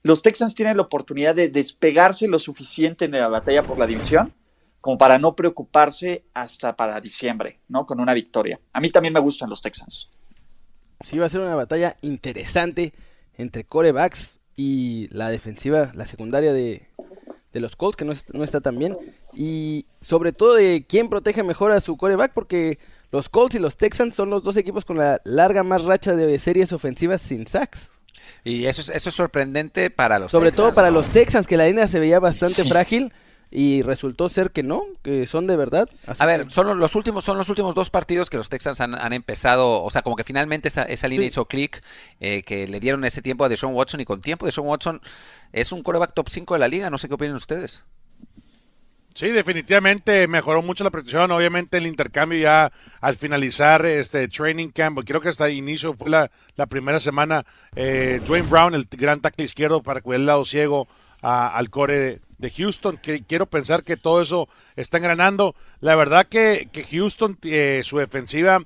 los 0.04 0.22
Texans 0.22 0.56
tienen 0.56 0.78
la 0.78 0.84
oportunidad 0.84 1.36
de 1.36 1.50
despegarse 1.50 2.28
lo 2.28 2.40
suficiente 2.40 3.06
en 3.06 3.12
la 3.12 3.28
batalla 3.28 3.64
por 3.64 3.78
la 3.78 3.88
división 3.88 4.34
como 4.80 4.98
para 4.98 5.20
no 5.20 5.36
preocuparse 5.36 6.24
hasta 6.34 6.76
para 6.76 7.00
diciembre, 7.00 7.60
¿no? 7.68 7.86
Con 7.86 8.00
una 8.00 8.16
victoria. 8.16 8.60
A 8.74 8.80
mí 8.80 8.90
también 8.90 9.14
me 9.14 9.20
gustan 9.20 9.48
los 9.48 9.62
Texans. 9.62 10.10
Sí, 11.02 11.20
va 11.20 11.28
a 11.28 11.30
ser 11.30 11.42
una 11.42 11.56
batalla 11.56 11.98
interesante 12.02 12.92
entre 13.38 13.64
corebacks 13.64 14.40
y 14.56 15.08
la 15.12 15.30
defensiva, 15.30 15.92
la 15.94 16.08
secundaria 16.08 16.52
de, 16.52 16.88
de 17.54 17.60
los 17.60 17.76
Colts, 17.76 17.98
que 17.98 18.06
no, 18.06 18.12
es, 18.14 18.34
no, 18.34 18.44
está 18.44 18.62
tan 18.62 18.78
bien. 18.80 18.98
Y 19.34 19.86
sobre 20.00 20.32
todo 20.32 20.54
de 20.56 20.86
quién 20.88 21.10
protege 21.10 21.44
mejor 21.44 21.72
a 21.72 21.82
su 21.82 21.98
coreback, 21.98 22.34
porque 22.34 22.80
los 23.12 23.30
Colts 23.30 23.56
y 23.56 23.60
los 23.60 23.78
Texans 23.78 24.16
son 24.16 24.30
los 24.30 24.44
dos 24.44 24.56
equipos 24.58 24.86
con 24.86 24.98
la 24.98 25.22
larga 25.26 25.64
más 25.64 25.84
racha 25.84 26.16
de 26.16 26.40
series 26.40 26.72
ofensivas 26.74 27.22
sin 27.22 27.46
sacks. 27.48 27.90
Y 28.44 28.66
eso 28.66 28.82
es, 28.82 28.90
eso 28.90 29.10
es 29.10 29.16
sorprendente 29.16 29.90
para 29.90 30.18
los 30.20 30.32
Sobre 30.32 30.52
Texans, 30.52 30.68
todo 30.68 30.76
para 30.76 30.90
¿no? 30.90 30.98
los 30.98 31.08
Texans, 31.10 31.48
que 31.48 31.58
la 31.58 31.66
línea 31.68 31.88
se 31.88 32.00
veía 32.00 32.20
bastante 32.20 32.64
Sí. 32.64 32.70
frágil. 32.70 33.12
Y 33.54 33.82
resultó 33.82 34.30
ser 34.30 34.52
que 34.52 34.64
no, 34.64 34.82
que 35.04 35.28
son 35.28 35.46
de 35.46 35.58
verdad. 35.58 35.90
Así 36.08 36.24
A 36.24 36.26
ver, 36.26 36.46
que- 36.46 36.52
son 36.52 36.80
los 36.80 36.96
últimos, 36.96 37.26
son 37.26 37.38
los 37.38 37.50
últimos 37.50 37.76
dos 37.76 37.90
partidos 37.90 38.30
que 38.30 38.38
los 38.38 38.48
Texans 38.48 38.80
han, 38.80 38.96
han 38.96 39.12
empezado, 39.12 39.84
o 39.84 39.90
sea, 39.90 40.02
como 40.04 40.16
que 40.16 40.24
finalmente 40.24 40.70
esa, 40.70 40.84
esa 40.84 41.10
línea 41.10 41.24
Sí. 41.28 41.34
hizo 41.34 41.46
clic, 41.46 41.84
eh, 42.22 42.44
que 42.44 42.66
le 42.68 42.80
dieron 42.80 43.04
ese 43.04 43.22
tiempo 43.22 43.44
a 43.44 43.50
Deshaun 43.50 43.74
Watson 43.76 44.00
y 44.00 44.06
con 44.06 44.22
tiempo 44.22 44.46
Deshaun 44.46 44.68
Watson 44.70 45.02
es 45.52 45.74
un 45.74 45.84
coreback 45.84 46.14
top 46.14 46.30
5 46.30 46.54
de 46.54 46.60
la 46.62 46.70
liga, 46.70 46.90
no 46.90 46.98
sé 46.98 47.10
qué 47.10 47.16
opinan 47.16 47.36
ustedes. 47.36 47.84
Sí, 49.14 49.28
definitivamente 49.28 50.26
mejoró 50.30 50.62
mucho 50.62 50.86
la 50.86 50.90
protección. 50.90 51.30
Obviamente 51.32 51.78
el 51.78 51.86
intercambio 51.86 52.40
ya 52.40 52.72
al 53.02 53.18
finalizar 53.18 53.86
este 53.86 54.30
training 54.30 54.70
camp, 54.70 55.00
creo 55.06 55.20
que 55.20 55.28
hasta 55.28 55.50
inicio 55.50 55.94
fue 55.96 56.10
la, 56.10 56.32
la 56.56 56.66
primera 56.68 57.02
semana, 57.02 57.46
eh, 57.76 58.22
Dwayne 58.26 58.48
Brown, 58.48 58.74
el 58.74 58.88
gran 58.90 59.20
tackle 59.20 59.44
izquierdo 59.44 59.84
para 59.84 60.00
cuidar 60.00 60.22
el 60.22 60.26
lado 60.28 60.46
ciego 60.46 60.88
a- 61.22 61.50
al 61.58 61.70
core 61.70 62.22
de, 62.42 62.52
Houston. 62.52 62.98
Que, 62.98 63.24
quiero 63.24 63.46
pensar 63.46 63.84
que 63.84 63.98
todo 63.98 64.22
eso 64.22 64.50
está 64.76 64.98
engranando. 64.98 65.56
La 65.80 65.96
verdad 65.96 66.28
que, 66.28 66.70
que 66.72 66.84
Houston, 66.84 67.38
eh, 67.44 67.82
su 67.86 67.98
defensiva, 67.98 68.64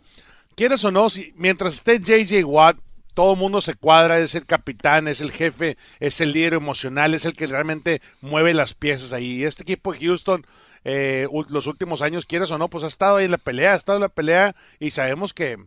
quieres 0.56 0.84
o 0.86 0.92
no, 0.92 1.10
si, 1.10 1.34
mientras 1.36 1.74
esté 1.74 2.00
JJ 2.00 2.44
Watt, 2.46 2.78
todo 3.14 3.34
el 3.34 3.40
mundo 3.40 3.62
se 3.62 3.76
cuadra, 3.76 4.20
es 4.20 4.36
el 4.36 4.46
capitán, 4.46 5.08
es 5.08 5.22
el 5.22 5.32
jefe, 5.32 5.78
es 6.00 6.20
el 6.20 6.34
líder 6.34 6.54
emocional, 6.54 7.14
es 7.14 7.26
el 7.26 7.34
que 7.34 7.48
realmente 7.48 8.02
mueve 8.22 8.54
las 8.54 8.74
piezas 8.74 9.14
ahí. 9.14 9.44
Este 9.44 9.64
equipo 9.64 9.94
de 9.94 10.00
Houston, 10.00 10.46
eh, 10.84 11.28
los 11.50 11.66
últimos 11.68 12.02
años, 12.02 12.26
quieres 12.26 12.52
o 12.52 12.58
no, 12.58 12.70
pues 12.70 12.84
ha 12.84 12.88
estado 12.88 13.18
ahí 13.18 13.26
en 13.26 13.32
la 13.32 13.38
pelea, 13.38 13.74
ha 13.74 13.78
estado 13.78 13.98
en 13.98 14.02
la 14.02 14.10
pelea 14.10 14.56
y 14.80 14.92
sabemos 14.92 15.34
que, 15.34 15.58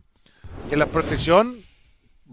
que 0.69 0.77
la 0.77 0.85
protección 0.85 1.57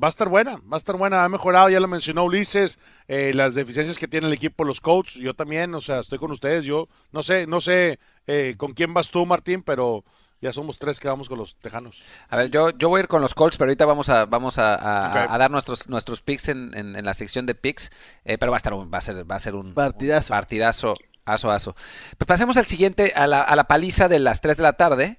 va 0.03 0.09
a 0.09 0.11
estar 0.11 0.29
buena, 0.29 0.57
va 0.71 0.77
a 0.77 0.79
estar 0.79 0.97
buena, 0.97 1.25
ha 1.25 1.29
mejorado, 1.29 1.69
ya 1.71 1.81
lo 1.81 1.89
mencionó 1.89 2.25
Ulises, 2.25 2.79
eh, 3.09 3.33
las 3.35 3.55
deficiencias 3.55 3.99
que 3.99 4.09
tiene 4.09 4.27
el 4.27 4.33
equipo, 4.33 4.65
los 4.65 4.81
coaches, 4.81 5.15
yo 5.15 5.35
también, 5.35 5.75
o 5.75 5.81
sea, 5.81 6.01
estoy 6.01 6.19
con 6.19 6.31
ustedes, 6.31 6.65
yo 6.65 6.89
no 7.13 7.23
sé, 7.23 7.47
no 7.47 7.61
sé 7.61 7.99
eh, 8.27 8.55
con 8.59 8.73
quién 8.75 8.93
vas 8.93 9.11
tú, 9.11 9.25
Martín, 9.25 9.63
pero 9.63 10.05
ya 10.43 10.53
somos 10.53 10.79
tres 10.79 11.01
que 11.01 11.09
vamos 11.09 11.29
con 11.31 11.39
los 11.39 11.57
tejanos. 11.57 12.03
A 12.29 12.37
ver, 12.37 12.51
yo, 12.51 12.71
yo 12.71 12.91
voy 12.91 12.99
a 12.99 13.03
ir 13.05 13.09
con 13.09 13.23
los 13.23 13.33
Colts, 13.33 13.57
pero 13.57 13.71
ahorita 13.71 13.87
vamos 13.87 14.09
a, 14.11 14.27
vamos 14.27 14.59
a, 14.59 14.75
a- 14.75 15.09
Ok. 15.09 15.17
a- 15.31 15.35
a 15.35 15.39
dar 15.39 15.51
nuestros, 15.51 15.89
nuestros 15.89 16.21
picks 16.21 16.49
en, 16.51 16.77
en- 16.77 16.95
en 16.95 17.05
la 17.05 17.15
sección 17.15 17.47
de 17.47 17.55
picks, 17.55 17.91
eh, 18.27 18.37
pero 18.37 18.53
va 18.53 18.57
a 18.57 18.59
estar 18.59 18.75
un, 18.75 18.91
va 18.93 18.99
a 18.99 19.01
ser, 19.01 19.29
va 19.31 19.37
a 19.37 19.39
ser 19.41 19.55
un 19.55 19.73
Partidazo. 19.73 20.33
un 20.35 20.37
partidazo, 20.39 20.95
aso, 21.25 21.51
aso. 21.51 21.75
Pues 22.19 22.27
pasemos 22.29 22.59
al 22.59 22.67
siguiente, 22.67 23.13
a 23.17 23.27
la, 23.27 23.41
a 23.41 23.57
la 23.57 23.65
paliza 23.65 24.09
de 24.09 24.19
las 24.19 24.43
3 24.43 24.59
de 24.59 24.63
la 24.63 24.75
tarde, 24.75 25.19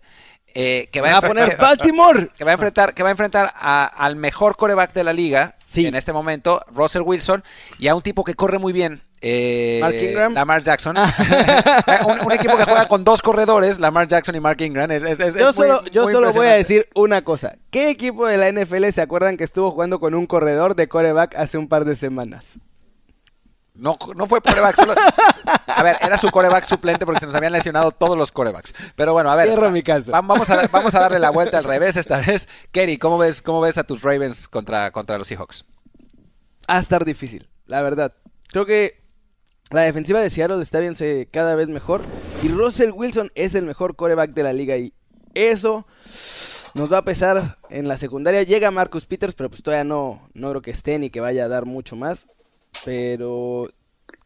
eh, 0.53 0.87
que 0.91 1.01
va, 1.01 1.11
Va 1.11 1.17
a 1.17 1.21
enfre- 1.21 1.27
poner 1.27 1.57
Baltimore. 1.59 2.29
que 2.37 2.43
va 2.43 2.51
a 2.51 2.53
enfrentar, 2.53 2.93
que 2.93 3.03
va 3.03 3.09
a 3.09 3.11
enfrentar 3.11 3.53
a- 3.55 3.85
al 3.85 4.15
mejor 4.15 4.55
coreback 4.57 4.93
de 4.93 5.03
la 5.03 5.13
liga 5.13 5.55
Sí. 5.65 5.85
en 5.85 5.95
este 5.95 6.13
momento, 6.13 6.61
Russell 6.73 7.01
Wilson, 7.03 7.43
y 7.77 7.87
a 7.89 7.95
un 7.95 8.01
tipo 8.01 8.23
que 8.23 8.33
corre 8.35 8.57
muy 8.57 8.71
bien. 8.73 9.01
eh, 9.19 9.79
Mark 9.81 9.95
Ingram. 9.95 10.33
Lamar 10.33 10.61
Jackson. 10.61 10.95
un, 12.05 12.25
un 12.25 12.31
equipo 12.31 12.55
que 12.55 12.63
juega 12.65 12.87
con 12.87 13.03
dos 13.03 13.21
corredores, 13.21 13.79
Lamar 13.79 14.07
Jackson 14.07 14.35
y 14.35 14.39
Mark 14.39 14.61
Ingram. 14.61 14.89
Es, 14.91 15.03
es- 15.03 15.19
es- 15.19 15.35
Yo 15.35 15.45
muy- 15.47 15.53
solo, 15.53 15.83
yo 15.85 16.09
solo 16.09 16.31
voy 16.33 16.47
a 16.47 16.53
decir 16.53 16.87
una 16.95 17.21
cosa. 17.23 17.55
¿Qué 17.71 17.89
equipo 17.89 18.25
de 18.27 18.37
la 18.37 18.47
NFL 18.51 18.89
se 18.93 19.01
acuerdan 19.01 19.35
que 19.35 19.43
estuvo 19.43 19.71
jugando 19.71 19.99
con 19.99 20.13
un 20.15 20.25
corredor 20.27 20.75
de 20.75 20.87
coreback 20.87 21.35
hace 21.35 21.57
un 21.57 21.67
par 21.67 21.83
de 21.85 21.95
semanas? 21.95 22.45
No, 23.77 23.97
no 24.15 24.25
fue 24.27 24.41
coreback, 24.41 24.75
solo... 24.75 24.95
A 25.67 25.83
ver, 25.83 25.97
era 26.01 26.17
su 26.17 26.29
coreback 26.31 26.65
suplente 26.65 27.05
porque 27.05 27.19
se 27.19 27.25
nos 27.27 27.35
habían 27.35 27.53
lesionado 27.53 27.91
todos 27.91 28.17
los 28.17 28.31
corebacks. 28.31 28.73
Pero 28.95 29.13
bueno, 29.13 29.29
a 29.29 29.35
ver. 29.35 29.47
Cierro 29.47 29.69
mi 29.69 29.83
caso. 29.83 30.11
va- 30.11 30.21
Vamos 30.21 30.49
a, 30.49 30.67
vamos 30.67 30.95
a 30.95 30.99
darle 31.01 31.19
la 31.19 31.29
vuelta 31.29 31.59
al 31.59 31.63
revés 31.63 31.95
esta 31.95 32.19
vez. 32.21 32.47
Kerry, 32.71 32.97
¿cómo 32.97 33.17
ves, 33.19 33.41
cómo 33.41 33.61
ves 33.61 33.77
a 33.77 33.83
tus 33.83 34.01
Ravens 34.01 34.47
contra, 34.47 34.89
contra 34.91 35.17
los 35.19 35.27
Seahawks? 35.27 35.63
Va 36.69 36.77
a 36.77 36.79
estar 36.79 37.05
difícil, 37.05 37.47
la 37.67 37.81
verdad. 37.83 38.13
Creo 38.51 38.65
que 38.65 39.03
la 39.69 39.81
defensiva 39.81 40.19
de 40.21 40.29
Seattle 40.29 40.61
está 40.61 40.79
viéndose 40.79 41.29
cada 41.31 41.53
vez 41.55 41.67
mejor. 41.67 42.01
Y 42.41 42.47
Russell 42.49 42.91
Wilson 42.91 43.31
es 43.35 43.53
el 43.55 43.65
mejor 43.65 43.95
coreback 43.95 44.31
de 44.33 44.43
la 44.43 44.53
liga. 44.53 44.75
Y 44.77 44.93
eso 45.35 45.85
nos 46.73 46.91
va 46.91 46.99
a 46.99 47.05
pesar 47.05 47.59
en 47.69 47.87
la 47.87 47.97
secundaria. 47.97 48.41
Llega 48.43 48.71
Marcus 48.71 49.05
Peters, 49.05 49.35
pero 49.35 49.49
pues 49.49 49.61
todavía 49.61 49.83
no, 49.83 50.27
no 50.33 50.49
creo 50.49 50.61
que 50.61 50.71
esté 50.71 50.97
ni 50.97 51.09
que 51.11 51.19
vaya 51.21 51.45
a 51.45 51.47
dar 51.49 51.65
mucho 51.65 51.95
más. 51.95 52.25
Pero 52.85 53.63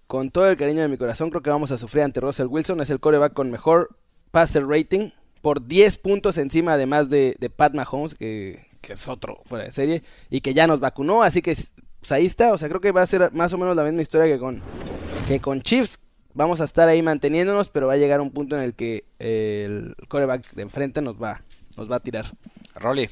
con 0.07 0.29
todo 0.29 0.49
el 0.49 0.57
cariño 0.57 0.81
de 0.81 0.87
mi 0.87 0.97
corazón, 0.97 1.29
creo 1.29 1.41
que 1.41 1.49
vamos 1.49 1.71
a 1.71 1.77
sufrir 1.77 2.03
ante 2.03 2.19
Russell 2.19 2.47
Wilson. 2.47 2.81
Es 2.81 2.89
el 2.89 2.99
coreback 2.99 3.33
con 3.33 3.51
mejor 3.51 3.95
passer 4.31 4.67
rating. 4.67 5.11
Por 5.41 5.65
10 5.65 5.97
puntos 5.97 6.37
encima, 6.37 6.73
además 6.73 7.09
de, 7.09 7.35
de 7.39 7.49
Pat 7.49 7.73
Mahomes, 7.73 8.13
que, 8.13 8.67
que 8.81 8.93
es 8.93 9.07
otro 9.07 9.41
fuera 9.45 9.63
de 9.63 9.71
serie. 9.71 10.03
Y 10.29 10.41
que 10.41 10.53
ya 10.53 10.67
nos 10.67 10.79
vacunó. 10.79 11.23
Así 11.23 11.41
que 11.41 11.55
pues 12.01 12.11
ahí 12.11 12.25
está. 12.25 12.51
O 12.51 12.57
sea, 12.57 12.67
creo 12.67 12.81
que 12.81 12.91
va 12.91 13.01
a 13.01 13.07
ser 13.07 13.31
más 13.31 13.53
o 13.53 13.57
menos 13.57 13.75
la 13.75 13.83
misma 13.83 14.01
historia 14.01 14.25
que 14.25 14.39
con, 14.39 14.61
que 15.27 15.39
con 15.39 15.61
Chiefs. 15.61 15.99
Vamos 16.33 16.61
a 16.61 16.63
estar 16.63 16.87
ahí 16.87 17.01
manteniéndonos, 17.01 17.69
pero 17.69 17.87
va 17.87 17.93
a 17.93 17.97
llegar 17.97 18.21
un 18.21 18.31
punto 18.31 18.55
en 18.55 18.63
el 18.63 18.73
que 18.73 19.03
el 19.19 19.95
coreback 20.07 20.51
de 20.51 20.61
enfrente 20.61 21.01
nos 21.01 21.21
va, 21.21 21.41
nos 21.75 21.91
va 21.91 21.97
a 21.97 21.99
tirar. 21.99 22.25
Rolly. 22.75 23.09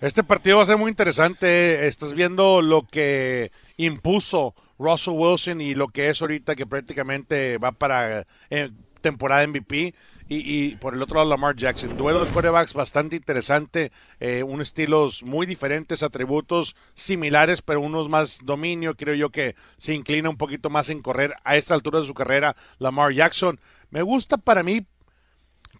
Este 0.00 0.24
partido 0.24 0.56
va 0.56 0.62
a 0.62 0.66
ser 0.66 0.78
muy 0.78 0.90
interesante. 0.90 1.86
Estás 1.86 2.14
viendo 2.14 2.62
lo 2.62 2.86
que 2.86 3.52
impuso 3.76 4.54
Russell 4.78 5.14
Wilson 5.14 5.60
y 5.60 5.74
lo 5.74 5.88
que 5.88 6.10
es 6.10 6.20
ahorita 6.20 6.54
que 6.54 6.66
prácticamente 6.66 7.58
va 7.58 7.72
para 7.72 8.26
eh, 8.50 8.70
temporada 9.04 9.46
MVP. 9.46 9.94
Y, 10.26 10.36
y 10.54 10.76
por 10.76 10.94
el 10.94 11.02
otro 11.02 11.16
lado 11.16 11.28
Lamar 11.28 11.54
Jackson. 11.54 11.96
Duelo 11.98 12.24
de 12.24 12.30
quarterbacks 12.30 12.72
bastante 12.72 13.16
interesante. 13.16 13.92
Eh, 14.18 14.42
un 14.42 14.62
estilos 14.62 15.22
muy 15.22 15.46
diferentes, 15.46 16.02
atributos 16.02 16.74
similares, 16.94 17.60
pero 17.60 17.82
unos 17.82 18.08
más 18.08 18.40
dominio. 18.42 18.96
Creo 18.96 19.14
yo 19.14 19.28
que 19.28 19.54
se 19.76 19.92
inclina 19.92 20.30
un 20.30 20.38
poquito 20.38 20.70
más 20.70 20.88
en 20.88 21.02
correr 21.02 21.34
a 21.44 21.56
esta 21.56 21.74
altura 21.74 22.00
de 22.00 22.06
su 22.06 22.14
carrera 22.14 22.56
Lamar 22.78 23.12
Jackson. 23.12 23.60
Me 23.90 24.00
gusta 24.00 24.38
para 24.38 24.62
mí 24.62 24.86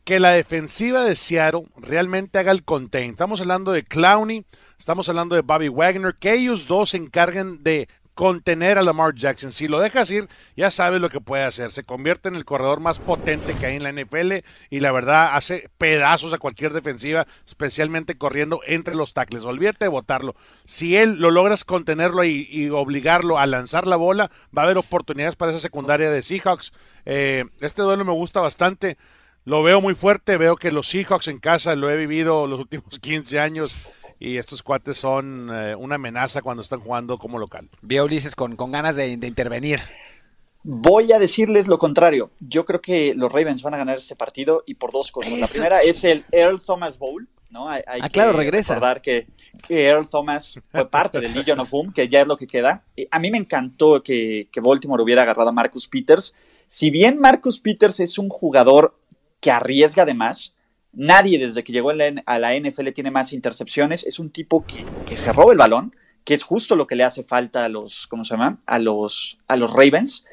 que 0.05 0.21
la 0.21 0.31
defensiva 0.31 1.03
de 1.03 1.17
Seattle 1.17 1.65
realmente 1.77 2.39
haga 2.39 2.53
el 2.53 2.63
contain. 2.63 3.11
Estamos 3.11 3.41
hablando 3.41 3.73
de 3.73 3.85
Clowney, 3.85 4.45
estamos 4.79 5.09
hablando 5.09 5.35
de 5.35 5.41
Bobby 5.43 5.69
Wagner, 5.69 6.15
que 6.15 6.35
ellos 6.35 6.69
dos 6.69 6.91
se 6.91 6.99
encarguen 6.99 7.63
de 7.63 7.89
contener 8.15 8.79
a 8.79 8.83
Lamar 8.83 9.15
Jackson. 9.15 9.51
Si 9.51 9.67
lo 9.67 9.81
dejas 9.81 10.11
ir, 10.11 10.29
ya 10.57 10.71
sabes 10.71 11.01
lo 11.01 11.09
que 11.09 11.21
puede 11.21 11.43
hacer. 11.43 11.73
Se 11.73 11.85
convierte 11.85 12.29
en 12.29 12.37
el 12.37 12.45
corredor 12.45 12.81
más 12.81 12.99
potente 12.99 13.55
que 13.55 13.67
hay 13.67 13.77
en 13.77 13.83
la 13.83 13.93
NFL 13.93 14.45
y 14.71 14.81
la 14.81 14.93
verdad 14.93 15.31
hace 15.33 15.69
pedazos 15.79 16.33
a 16.33 16.39
cualquier 16.39 16.73
defensiva, 16.73 17.27
especialmente 17.45 18.17
corriendo 18.17 18.61
entre 18.67 18.95
los 18.95 19.15
tackles. 19.15 19.45
Olvídate 19.45 19.87
de 19.87 19.89
botarlo. 19.89 20.37
Si 20.65 20.97
él 20.97 21.17
lo 21.19 21.31
logras 21.31 21.65
contenerlo 21.65 22.25
y, 22.25 22.47
y 22.51 22.71
obligarlo 22.71 23.39
a 23.39 23.47
lanzar 23.47 23.87
la 23.87 23.97
bola, 23.97 24.31
va 24.57 24.63
a 24.63 24.65
haber 24.67 24.79
oportunidades 24.79 25.35
para 25.35 25.51
esa 25.51 25.61
secundaria 25.61 26.11
de 26.11 26.23
Seahawks. 26.23 26.73
Eh, 27.07 27.47
este 27.61 27.83
duelo 27.83 28.05
me 28.05 28.13
gusta 28.13 28.41
bastante. 28.41 28.97
Lo 29.45 29.63
veo 29.63 29.81
muy 29.81 29.95
fuerte, 29.95 30.37
veo 30.37 30.57
que 30.57 30.73
los 30.73 30.89
Seahawks 30.89 31.29
en 31.29 31.39
casa 31.39 31.75
lo 31.77 31.91
he 31.91 31.97
vivido 31.97 32.47
los 32.47 32.61
últimos 32.61 32.99
15 33.01 33.39
años 33.41 33.75
y 34.19 34.37
estos 34.39 34.63
cuates 34.63 34.97
son 34.97 35.51
eh, 35.53 35.75
una 35.75 35.97
amenaza 35.97 36.41
cuando 36.43 36.63
están 36.63 36.81
jugando 36.81 37.19
como 37.19 37.39
local. 37.39 37.69
Veo 37.83 38.05
Ulises 38.05 38.35
con, 38.35 38.57
con 38.57 38.73
ganas 38.73 38.97
de, 38.97 39.17
de 39.17 39.27
intervenir. 39.27 39.81
Voy 40.63 41.13
a 41.13 41.19
decirles 41.19 41.69
lo 41.69 41.79
contrario. 41.79 42.31
Yo 42.41 42.65
creo 42.65 42.81
que 42.81 43.13
los 43.15 43.31
Ravens 43.31 43.63
van 43.63 43.75
a 43.75 43.77
ganar 43.77 43.97
este 43.97 44.17
partido 44.17 44.63
y 44.67 44.75
por 44.75 44.93
dos 44.93 45.13
cosas. 45.13 45.39
La 45.39 45.47
primera 45.47 45.81
es 45.81 46.05
el 46.05 46.25
Earl 46.33 46.59
Thomas 46.65 46.99
Bowl, 46.99 47.29
¿no? 47.51 47.69
Hay, 47.69 47.83
hay 47.87 48.01
Ah, 48.03 48.09
claro, 48.09 48.33
que 48.33 48.39
regresa. 48.39 48.75
recordar 48.75 49.03
que, 49.03 49.27
que 49.69 49.85
Earl 49.89 50.09
Thomas 50.09 50.59
fue 50.71 50.89
parte 50.89 51.21
del 51.21 51.35
Legion 51.35 51.61
of 51.61 51.69
Boom, 51.69 51.93
que 51.93 52.09
ya 52.09 52.23
es 52.23 52.27
lo 52.27 52.39
que 52.39 52.47
queda. 52.47 52.83
A 53.11 53.19
mí 53.19 53.31
me 53.31 53.37
encantó 53.37 54.03
que, 54.03 54.49
que 54.51 54.61
Baltimore 54.63 55.03
hubiera 55.03 55.21
agarrado 55.23 55.51
a 55.51 55.53
Marcus 55.53 55.87
Peters. 55.87 56.35
Si 56.67 56.89
bien 56.89 57.19
Marcus 57.21 57.61
Peters 57.61 58.01
es 58.01 58.17
un 58.17 58.31
jugador 58.31 58.97
que 59.45 59.51
arriesga 59.51 60.07
de 60.07 60.15
más, 60.15 60.55
nadie 60.95 61.39
desde 61.39 61.63
que 61.63 61.71
llegó 61.75 61.91
a 61.91 61.95
la, 61.95 62.23
a 62.25 62.39
la 62.39 62.59
NFL 62.59 62.93
tiene 62.95 63.11
más 63.11 63.35
intercepciones. 63.35 64.07
Es 64.07 64.19
un 64.19 64.31
tipo 64.31 64.65
que, 64.65 64.87
que 65.07 65.19
se 65.19 65.35
roba 65.35 65.53
el 65.53 65.59
balón, 65.59 65.95
que 66.25 66.33
es 66.33 66.43
justo 66.43 66.77
lo 66.77 66.87
que 66.87 66.97
le 66.97 67.05
hace 67.05 67.25
falta 67.25 67.63
a 67.63 67.69
los, 67.69 68.07
¿cómo 68.07 68.25
se 68.25 68.33
llama? 68.33 68.59
A 68.65 68.79
los, 68.79 69.37
a 69.47 69.57
los 69.57 69.71
Ravens. 69.71 70.25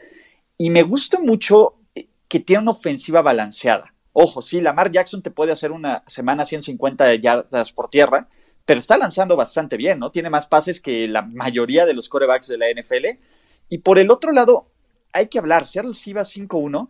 Y 0.57 0.69
me 0.69 0.83
gusta 0.83 1.19
mucho 1.19 1.73
eh, 1.93 2.07
que 2.29 2.39
tiene 2.39 2.61
una 2.61 2.71
ofensiva 2.71 3.21
balanceada. 3.21 3.93
Ojo, 4.13 4.41
sí, 4.41 4.61
Lamar 4.61 4.91
Jackson 4.91 5.21
te 5.21 5.29
puede 5.29 5.51
hacer 5.51 5.73
una 5.73 6.03
semana 6.07 6.45
150 6.45 7.13
yardas 7.15 7.73
por 7.73 7.89
tierra, 7.89 8.29
pero 8.65 8.77
está 8.77 8.97
lanzando 8.97 9.35
bastante 9.35 9.75
bien, 9.75 9.99
¿no? 9.99 10.09
Tiene 10.09 10.29
más 10.29 10.47
pases 10.47 10.79
que 10.79 11.09
la 11.09 11.21
mayoría 11.23 11.85
de 11.85 11.95
los 11.95 12.07
corebacks 12.07 12.47
de 12.47 12.57
la 12.57 12.67
NFL. 12.69 13.19
Y 13.67 13.79
por 13.79 13.99
el 13.99 14.09
otro 14.09 14.31
lado, 14.31 14.67
hay 15.11 15.27
que 15.27 15.37
hablar, 15.37 15.67
Seattle 15.67 15.93
sí 15.93 16.13
va 16.13 16.21
5-1, 16.21 16.87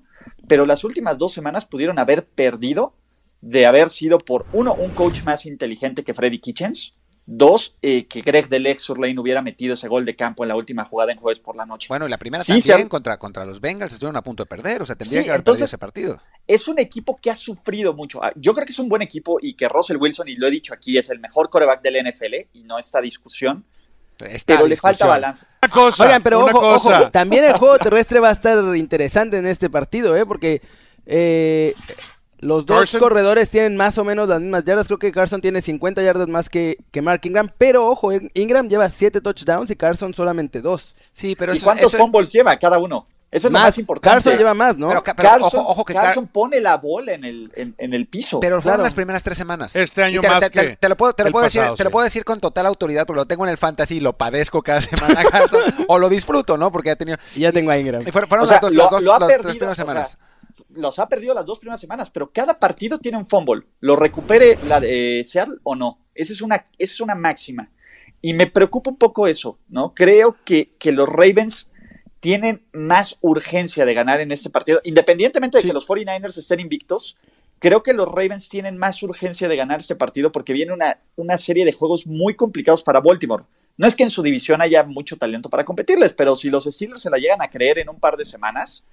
pero 0.47 0.65
las 0.65 0.83
últimas 0.83 1.17
dos 1.17 1.33
semanas 1.33 1.65
pudieron 1.65 1.99
haber 1.99 2.25
perdido 2.27 2.93
de 3.41 3.65
haber 3.65 3.89
sido 3.89 4.17
por, 4.19 4.45
uno, 4.53 4.73
un 4.73 4.91
coach 4.91 5.23
más 5.23 5.45
inteligente 5.45 6.03
que 6.03 6.13
Freddy 6.13 6.39
Kitchens, 6.39 6.95
dos, 7.25 7.77
eh, 7.81 8.07
que 8.07 8.21
Greg 8.21 8.49
Delex 8.49 8.81
Surlane 8.83 9.17
hubiera 9.19 9.41
metido 9.41 9.73
ese 9.73 9.87
gol 9.87 10.05
de 10.05 10.15
campo 10.15 10.43
en 10.43 10.49
la 10.49 10.55
última 10.55 10.85
jugada 10.85 11.11
en 11.11 11.17
jueves 11.19 11.39
por 11.39 11.55
la 11.55 11.65
noche. 11.65 11.87
Bueno, 11.89 12.05
y 12.05 12.09
la 12.09 12.17
primera 12.17 12.43
Sí, 12.43 12.59
también 12.59 12.83
se 12.83 12.89
contra, 12.89 13.17
contra 13.17 13.45
los 13.45 13.61
Bengals 13.61 13.93
estuvieron 13.93 14.17
a 14.17 14.21
punto 14.23 14.43
de 14.43 14.47
perder, 14.47 14.81
o 14.81 14.85
sea, 14.85 14.95
tendría 14.95 15.21
Sí, 15.21 15.25
que 15.25 15.31
haber 15.31 15.41
entonces- 15.41 15.61
perdido 15.61 15.65
ese 15.65 15.77
partido. 15.77 16.21
es 16.47 16.67
un 16.67 16.79
equipo 16.79 17.17
que 17.21 17.31
ha 17.31 17.35
sufrido 17.35 17.93
mucho. 17.93 18.23
Ah, 18.23 18.31
Yo 18.35 18.53
creo 18.53 18.65
que 18.65 18.73
es 18.73 18.79
un 18.79 18.89
buen 18.89 19.01
equipo 19.01 19.37
y 19.41 19.53
que 19.53 19.69
Russell 19.69 19.97
Wilson, 19.97 20.27
y 20.27 20.35
lo 20.35 20.47
he 20.47 20.51
dicho 20.51 20.73
aquí, 20.73 20.97
es 20.97 21.09
el 21.09 21.19
mejor 21.19 21.49
coreback 21.49 21.81
del 21.81 21.95
NFL 22.05 22.47
y 22.53 22.63
no 22.63 22.77
esta 22.77 22.99
discusión, 23.01 23.65
Esta 24.21 24.55
pero 24.55 24.67
le 24.67 24.75
falta 24.75 25.05
balance. 25.07 25.45
Una 25.63 25.71
cosa, 25.73 26.03
Oigan, 26.03 26.21
pero 26.23 26.39
una 26.43 26.51
ojo, 26.51 26.59
cosa. 26.61 27.01
ojo, 27.01 27.11
también 27.11 27.43
el 27.45 27.53
juego 27.53 27.77
terrestre 27.79 28.19
va 28.19 28.29
a 28.29 28.33
estar 28.33 28.75
interesante 28.75 29.37
en 29.37 29.45
este 29.47 29.69
partido, 29.69 30.15
¿eh? 30.17 30.25
Porque 30.25 30.61
eh, 31.05 31.73
los 32.39 32.65
dos 32.65 32.79
Carson. 32.79 32.99
corredores 32.99 33.49
tienen 33.49 33.77
más 33.77 33.97
o 33.97 34.03
menos 34.03 34.27
las 34.27 34.41
mismas 34.41 34.63
yardas. 34.63 34.87
Creo 34.87 34.99
que 34.99 35.11
Carson 35.11 35.41
tiene 35.41 35.61
50 35.61 36.01
yardas 36.01 36.27
más 36.27 36.49
que, 36.49 36.77
que 36.91 37.01
Mark 37.01 37.21
Ingram. 37.23 37.49
Pero 37.57 37.87
ojo, 37.87 38.11
Ingram 38.33 38.67
lleva 38.67 38.89
7 38.89 39.21
touchdowns 39.21 39.69
y 39.71 39.75
Carson 39.75 40.13
solamente 40.13 40.61
2. 40.61 40.95
Sí, 41.13 41.35
pero 41.37 41.53
¿Y 41.53 41.57
eso, 41.57 41.65
cuántos 41.65 41.93
eso- 41.93 41.97
fumbles 42.03 42.31
lleva 42.31 42.57
cada 42.57 42.79
uno? 42.79 43.07
Eso 43.31 43.47
es 43.47 43.53
lo 43.53 43.59
más 43.59 43.77
importante. 43.77 44.13
Carson 44.15 44.37
lleva 44.37 44.53
más, 44.53 44.75
¿no? 44.77 44.89
pero, 44.89 45.03
ca- 45.03 45.13
pero 45.15 45.29
Carson, 45.29 45.61
ojo, 45.61 45.69
ojo 45.71 45.85
que 45.85 45.93
Car- 45.93 46.03
Carson 46.07 46.27
pone 46.27 46.59
la 46.59 46.75
bola 46.77 47.13
en 47.13 47.23
el, 47.23 47.49
en, 47.55 47.73
en 47.77 47.93
el 47.93 48.05
piso. 48.07 48.41
Pero 48.41 48.55
fueron 48.61 48.73
Claro. 48.79 48.83
las 48.83 48.93
primeras 48.93 49.23
tres 49.23 49.37
semanas. 49.37 49.73
Este 49.73 50.03
año 50.03 50.19
te, 50.19 50.27
más 50.27 50.39
te- 50.41 50.49
que 50.49 50.75
te 50.75 50.89
lo 50.89 50.97
puedo, 50.97 51.13
te 51.13 51.23
lo 51.23 51.31
puedo 51.31 51.45
decir, 51.45 51.61
pasado, 51.61 51.75
te 51.77 51.83
lo 51.85 51.89
sí. 51.89 51.91
puedo 51.93 52.03
decir 52.03 52.25
con 52.25 52.41
total 52.41 52.65
autoridad 52.65 53.05
porque 53.07 53.19
lo 53.21 53.25
tengo 53.25 53.45
en 53.45 53.51
el 53.51 53.57
fantasy 53.57 53.95
y 53.95 53.99
lo 54.01 54.17
padezco 54.17 54.61
cada 54.61 54.81
semana, 54.81 55.23
Carson, 55.23 55.61
o 55.87 55.97
lo 55.97 56.09
disfruto, 56.09 56.57
¿no? 56.57 56.73
Porque 56.73 56.91
ha 56.91 56.95
tenido. 56.97 57.17
Y 57.33 57.39
ya 57.41 57.53
tengo 57.53 57.71
a 57.71 57.77
Ingram. 57.77 58.01
y 58.05 58.11
fueron 58.11 58.27
fueron 58.27 58.43
O 58.43 58.47
sea, 58.47 58.55
las 58.55 58.61
dos, 58.63 58.71
lo- 58.73 58.83
las 58.83 58.91
dos- 58.91 59.03
lo 59.03 59.13
ha 59.13 59.19
las 59.19 59.27
perdido, 59.29 59.43
tres 59.43 59.55
primeras 59.55 59.79
o 59.79 59.85
sea, 59.85 59.85
semanas. 59.85 60.17
los 60.75 60.99
ha 60.99 61.07
perdido 61.07 61.33
las 61.33 61.45
dos 61.45 61.59
primeras 61.59 61.79
semanas, 61.79 62.11
pero 62.11 62.29
cada 62.33 62.59
partido 62.59 62.99
tiene 62.99 63.17
un 63.17 63.25
fumble. 63.25 63.63
Lo 63.79 63.95
recupere 63.95 64.59
la 64.67 64.81
de 64.81 65.23
Seattle 65.25 65.55
o 65.63 65.73
no. 65.75 65.99
Esa 66.13 66.33
es 66.33 66.41
una, 66.41 66.55
esa 66.77 66.93
es 66.95 66.99
una 66.99 67.15
máxima. 67.15 67.69
Y 68.21 68.33
me 68.33 68.45
preocupa 68.45 68.91
un 68.91 68.97
poco 68.97 69.25
eso, 69.25 69.57
¿no? 69.69 69.93
Creo 69.95 70.35
que, 70.45 70.73
que 70.77 70.91
los 70.91 71.07
Ravens 71.09 71.70
tienen 72.21 72.63
más 72.71 73.17
urgencia 73.19 73.85
de 73.85 73.93
ganar 73.93 74.21
en 74.21 74.31
este 74.31 74.49
partido, 74.49 74.79
independientemente 74.85 75.57
de 75.57 75.63
Sí. 75.63 75.67
que 75.67 75.73
los 75.73 75.85
49ers 75.87 76.37
estén 76.37 76.61
invictos. 76.61 77.17
Creo 77.59 77.83
que 77.83 77.93
los 77.93 78.07
Ravens 78.07 78.47
tienen 78.47 78.77
más 78.77 79.03
urgencia 79.03 79.47
de 79.49 79.55
ganar 79.55 79.79
este 79.79 79.95
partido 79.95 80.31
porque 80.31 80.53
viene 80.53 80.71
una, 80.73 80.99
una 81.15 81.37
serie 81.37 81.65
de 81.65 81.73
juegos 81.73 82.07
muy 82.07 82.35
complicados 82.35 82.81
para 82.83 83.01
Baltimore. 83.01 83.43
No 83.77 83.87
es 83.87 83.95
que 83.95 84.03
en 84.03 84.09
su 84.09 84.21
división 84.23 84.61
haya 84.61 84.83
mucho 84.83 85.17
talento 85.17 85.49
para 85.49 85.65
competirles, 85.65 86.13
pero 86.13 86.35
si 86.35 86.49
los 86.49 86.63
Steelers 86.65 87.01
se 87.01 87.09
la 87.09 87.17
llegan 87.17 87.41
a 87.41 87.49
creer 87.49 87.79
en 87.79 87.89
un 87.89 87.99
par 87.99 88.17
de 88.17 88.25
semanas, 88.25 88.83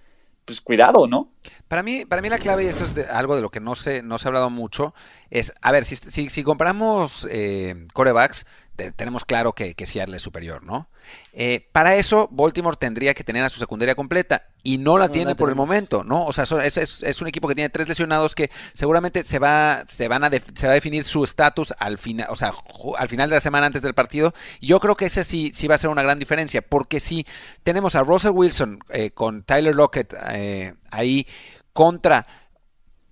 pues 0.45 0.61
cuidado, 0.63 1.07
¿no? 1.07 1.31
Para 1.67 1.83
mí, 1.83 2.07
para 2.07 2.23
mí 2.23 2.31
la 2.31 2.39
clave, 2.39 2.65
y 2.65 2.69
esto 2.69 2.85
es 2.85 2.95
de- 2.95 3.05
algo 3.05 3.37
de 3.37 3.43
lo 3.43 3.51
que 3.51 3.61
no 3.61 3.75
se, 3.75 4.03
no 4.03 4.17
se 4.19 4.27
ha 4.27 4.31
hablado 4.31 4.49
mucho, 4.49 4.95
es, 5.29 5.53
a 5.61 5.73
ver, 5.73 5.85
si, 5.85 5.97
si, 5.97 6.31
si 6.31 6.43
compramos 6.43 7.27
eh, 7.31 7.87
corebacks, 7.93 8.47
tenemos 8.97 9.25
claro 9.25 9.53
que, 9.55 9.75
que 9.75 9.87
Seattle 9.87 10.17
es 10.17 10.23
superior, 10.23 10.63
¿no? 10.63 10.89
Eh, 11.33 11.69
para 11.73 11.97
eso, 11.97 12.29
Baltimore 12.31 12.77
tendría 12.79 13.15
que 13.15 13.25
tener 13.25 13.43
a 13.43 13.49
su 13.49 13.59
secundaria 13.59 13.95
completa 13.95 14.47
y 14.63 14.79
no 14.79 14.99
la 14.99 15.07
No 15.07 15.13
tiene 15.13 15.31
la 15.33 15.37
por 15.37 15.49
el 15.49 15.55
momento, 15.57 16.05
¿no? 16.05 16.25
O 16.27 16.33
sea, 16.33 16.45
es, 16.63 16.77
es- 16.77 17.03
es 17.03 17.21
un 17.23 17.29
equipo 17.29 17.49
que 17.49 17.55
tiene 17.55 17.71
tres 17.71 17.89
lesionados 17.89 18.35
que 18.35 18.51
seguramente 18.75 19.25
se 19.25 19.39
va, 19.39 19.85
se 19.89 20.07
van 20.09 20.23
a 20.25 20.31
def- 20.31 20.51
se 20.55 20.67
va 20.67 20.73
a 20.73 20.75
definir 20.75 21.05
su 21.05 21.25
estatus 21.25 21.75
al 21.79 21.99
final, 21.99 22.27
o 22.31 22.37
sea, 22.37 22.53
al 22.99 23.09
final 23.09 23.29
de 23.31 23.37
la 23.37 23.41
semana 23.41 23.67
antes 23.67 23.83
del 23.83 23.95
partido. 23.95 24.33
Yo 24.61 24.81
creo 24.81 24.97
que 24.97 25.07
ese 25.07 25.25
sí, 25.25 25.51
sí 25.53 25.67
va 25.67 25.75
a 25.77 25.79
ser 25.79 25.91
una 25.91 26.03
gran 26.03 26.19
diferencia, 26.19 26.63
porque 26.63 27.01
si 27.01 27.27
tenemos 27.63 27.95
a 27.97 28.03
Russell 28.03 28.33
Wilson 28.33 28.79
eh, 28.91 29.11
con 29.11 29.43
Tyler 29.45 29.75
Lockett 29.75 30.15
eh, 30.31 30.75
ahí 30.91 31.27
contra 31.73 32.27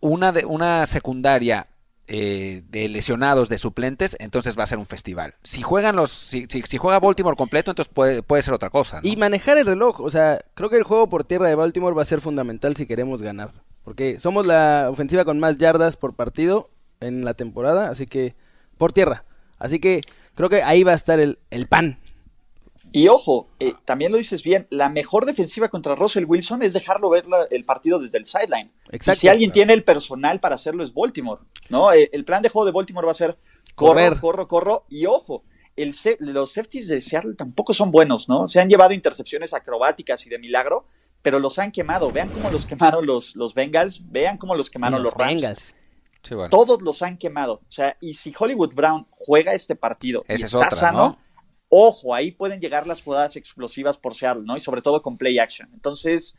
una, 0.01 0.33
de, 0.33 0.45
una 0.45 0.87
secundaria 0.87 1.67
eh, 2.09 2.63
de 2.69 2.89
lesionados, 2.89 3.49
de 3.49 3.59
suplentes, 3.59 4.17
entonces 4.21 4.59
va 4.59 4.63
a 4.65 4.67
ser 4.67 4.79
un 4.79 4.87
festival. 4.87 5.35
Si 5.43 5.63
juegan 5.63 5.97
los, 5.97 6.11
si, 6.11 6.47
si, 6.49 6.63
si 6.63 6.79
juega 6.79 7.01
Baltimore 7.01 7.37
completo, 7.37 7.73
entonces 7.73 7.93
puede, 7.93 8.23
puede 8.23 8.43
ser 8.43 8.55
otra 8.55 8.71
cosa. 8.71 9.01
Y 9.03 9.17
manejar 9.17 9.59
el 9.59 9.67
reloj, 9.67 10.01
o 10.01 10.11
sea, 10.11 10.41
creo 10.55 10.71
que 10.71 10.77
el 10.77 10.85
juego 10.85 11.09
por 11.09 11.25
tierra 11.25 11.49
de 11.49 11.55
Baltimore 11.55 11.97
va 11.97 12.03
a 12.03 12.07
ser 12.07 12.21
fundamental 12.21 12.77
si 12.77 12.87
queremos 12.87 13.23
ganar. 13.23 13.51
Porque 13.83 14.19
somos 14.19 14.47
la 14.47 14.89
ofensiva 14.91 15.25
con 15.25 15.39
más 15.39 15.59
yardas 15.59 15.97
por 15.97 16.15
partido 16.15 16.71
en 17.01 17.25
la 17.25 17.35
temporada, 17.35 17.89
así 17.89 18.07
que 18.07 18.35
por 18.79 18.93
tierra. 18.93 19.25
Así 19.59 19.79
que 19.79 20.01
creo 20.35 20.49
que 20.49 20.63
ahí 20.63 20.83
va 20.83 20.93
a 20.93 20.97
estar 20.97 21.21
el, 21.21 21.39
el 21.51 21.67
pan. 21.67 21.99
Y 22.93 23.09
ojo, 23.09 23.49
eh, 23.61 23.75
también 23.85 24.11
lo 24.13 24.19
dices 24.19 24.43
bien, 24.43 24.67
la 24.71 24.89
mejor 24.89 25.27
defensiva 25.27 25.69
contra 25.69 25.95
Russell 25.95 26.25
Wilson 26.27 26.63
es 26.63 26.73
dejarlo 26.73 27.11
ver 27.11 27.27
la- 27.29 27.47
el 27.51 27.65
partido 27.65 27.99
desde 27.99 28.17
el 28.19 28.25
sideline. 28.25 28.71
Exacto. 28.91 29.13
Y 29.19 29.21
si 29.21 29.29
alguien 29.29 29.53
tiene 29.53 29.73
el 29.75 29.85
personal 29.85 30.41
para 30.41 30.55
hacerlo 30.55 30.83
es 30.83 30.95
Baltimore, 30.95 31.43
¿no? 31.69 31.93
Eh, 31.93 32.09
el 32.13 32.25
plan 32.25 32.43
de 32.43 32.49
juego 32.49 32.65
de 32.65 32.73
Baltimore 32.73 33.05
va 33.05 33.11
a 33.11 33.15
ser 33.15 33.37
corro, 33.75 33.93
Correr. 33.95 34.21
corro, 34.21 34.49
corro, 34.49 34.85
y 34.89 35.05
ojo, 35.07 35.45
el 35.77 35.95
los 36.21 36.53
safeties 36.53 36.89
de 36.89 37.01
Seattle 37.03 37.35
tampoco 37.35 37.75
son 37.75 37.91
buenos, 37.91 38.29
¿no? 38.31 38.47
Se 38.47 38.61
han 38.61 38.69
llevado 38.71 38.95
intercepciones 38.95 39.53
acrobáticas 39.53 40.25
y 40.27 40.31
de 40.31 40.39
milagro, 40.39 40.87
pero 41.21 41.39
los 41.39 41.59
han 41.59 41.73
quemado. 41.73 42.11
Vean 42.11 42.31
cómo 42.31 42.51
los 42.51 42.65
quemaron 42.65 43.05
los, 43.05 43.37
los 43.37 43.53
Bengals, 43.53 44.11
vean 44.11 44.39
cómo 44.39 44.55
los 44.55 44.71
quemaron 44.71 45.03
los, 45.03 45.13
Rams. 45.13 45.43
Bengals. 45.43 45.75
Sí, 46.23 46.35
bueno. 46.35 46.49
Todos 46.49 46.81
los 46.81 47.03
han 47.03 47.19
quemado. 47.19 47.55
O 47.69 47.71
sea, 47.71 47.97
y 48.01 48.15
si 48.15 48.33
Hollywood 48.39 48.75
Brown 48.75 49.07
juega 49.11 49.53
este 49.53 49.77
partido 49.77 50.25
y 50.29 50.33
es 50.33 50.45
está 50.45 50.59
otra, 50.59 50.71
sano, 50.71 50.99
¿no? 50.99 51.19
Ojo, 51.69 52.15
ahí 52.15 52.31
pueden 52.31 52.61
llegar 52.61 52.87
las 52.87 53.03
jugadas 53.03 53.37
explosivas 53.37 53.99
por 53.99 54.15
Seattle, 54.15 54.45
¿no? 54.45 54.57
Y 54.57 54.61
sobre 54.61 54.83
todo 54.83 55.03
con 55.03 55.17
play 55.19 55.39
action. 55.39 55.69
Entonces, 55.75 56.37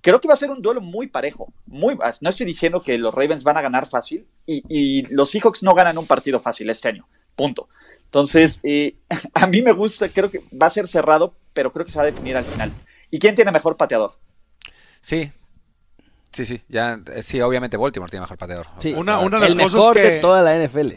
creo 0.00 0.20
que 0.20 0.28
va 0.28 0.34
a 0.34 0.36
ser 0.38 0.50
un 0.50 0.62
duelo 0.62 0.80
muy 0.80 1.06
parejo. 1.08 1.52
Muy, 1.66 1.98
no 2.20 2.30
estoy 2.30 2.46
diciendo 2.46 2.80
que 2.80 2.96
los 2.98 3.14
Ravens 3.14 3.44
van 3.44 3.56
a 3.56 3.62
ganar 3.62 3.86
fácil 3.86 4.26
y, 4.46 4.62
y 4.68 5.02
los 5.06 5.30
Seahawks 5.30 5.62
no 5.62 5.74
ganan 5.74 5.98
un 5.98 6.06
partido 6.06 6.38
fácil 6.40 6.70
este 6.70 6.88
año. 6.88 7.06
Punto. 7.36 7.68
Entonces, 8.04 8.60
eh, 8.62 8.96
a 9.34 9.46
mí 9.46 9.62
me 9.62 9.72
gusta, 9.72 10.08
creo 10.08 10.30
que 10.30 10.40
va 10.60 10.66
a 10.66 10.70
ser 10.70 10.86
cerrado, 10.88 11.34
pero 11.52 11.72
creo 11.72 11.84
que 11.84 11.92
se 11.92 11.98
va 11.98 12.04
a 12.04 12.06
definir 12.06 12.36
al 12.36 12.44
final. 12.44 12.72
¿Y 13.10 13.18
quién 13.18 13.34
tiene 13.34 13.50
mejor 13.52 13.76
pateador? 13.76 14.14
Sí. 15.00 15.30
Sí, 16.32 16.46
sí, 16.46 16.62
ya, 16.68 17.00
eh, 17.12 17.24
sí, 17.24 17.40
obviamente 17.40 17.76
Baltimore 17.76 18.08
tiene 18.08 18.20
mejor 18.22 18.38
pateador. 18.38 18.68
Sí. 18.78 18.92
Una- 18.92 19.18
una 19.18 19.40
de 19.40 19.46
el 19.48 19.56
las 19.56 19.64
cosas 19.64 19.78
mejor 19.80 19.94
que- 19.96 20.02
de 20.02 20.20
toda 20.20 20.42
la 20.42 20.54
NFL. 20.64 20.92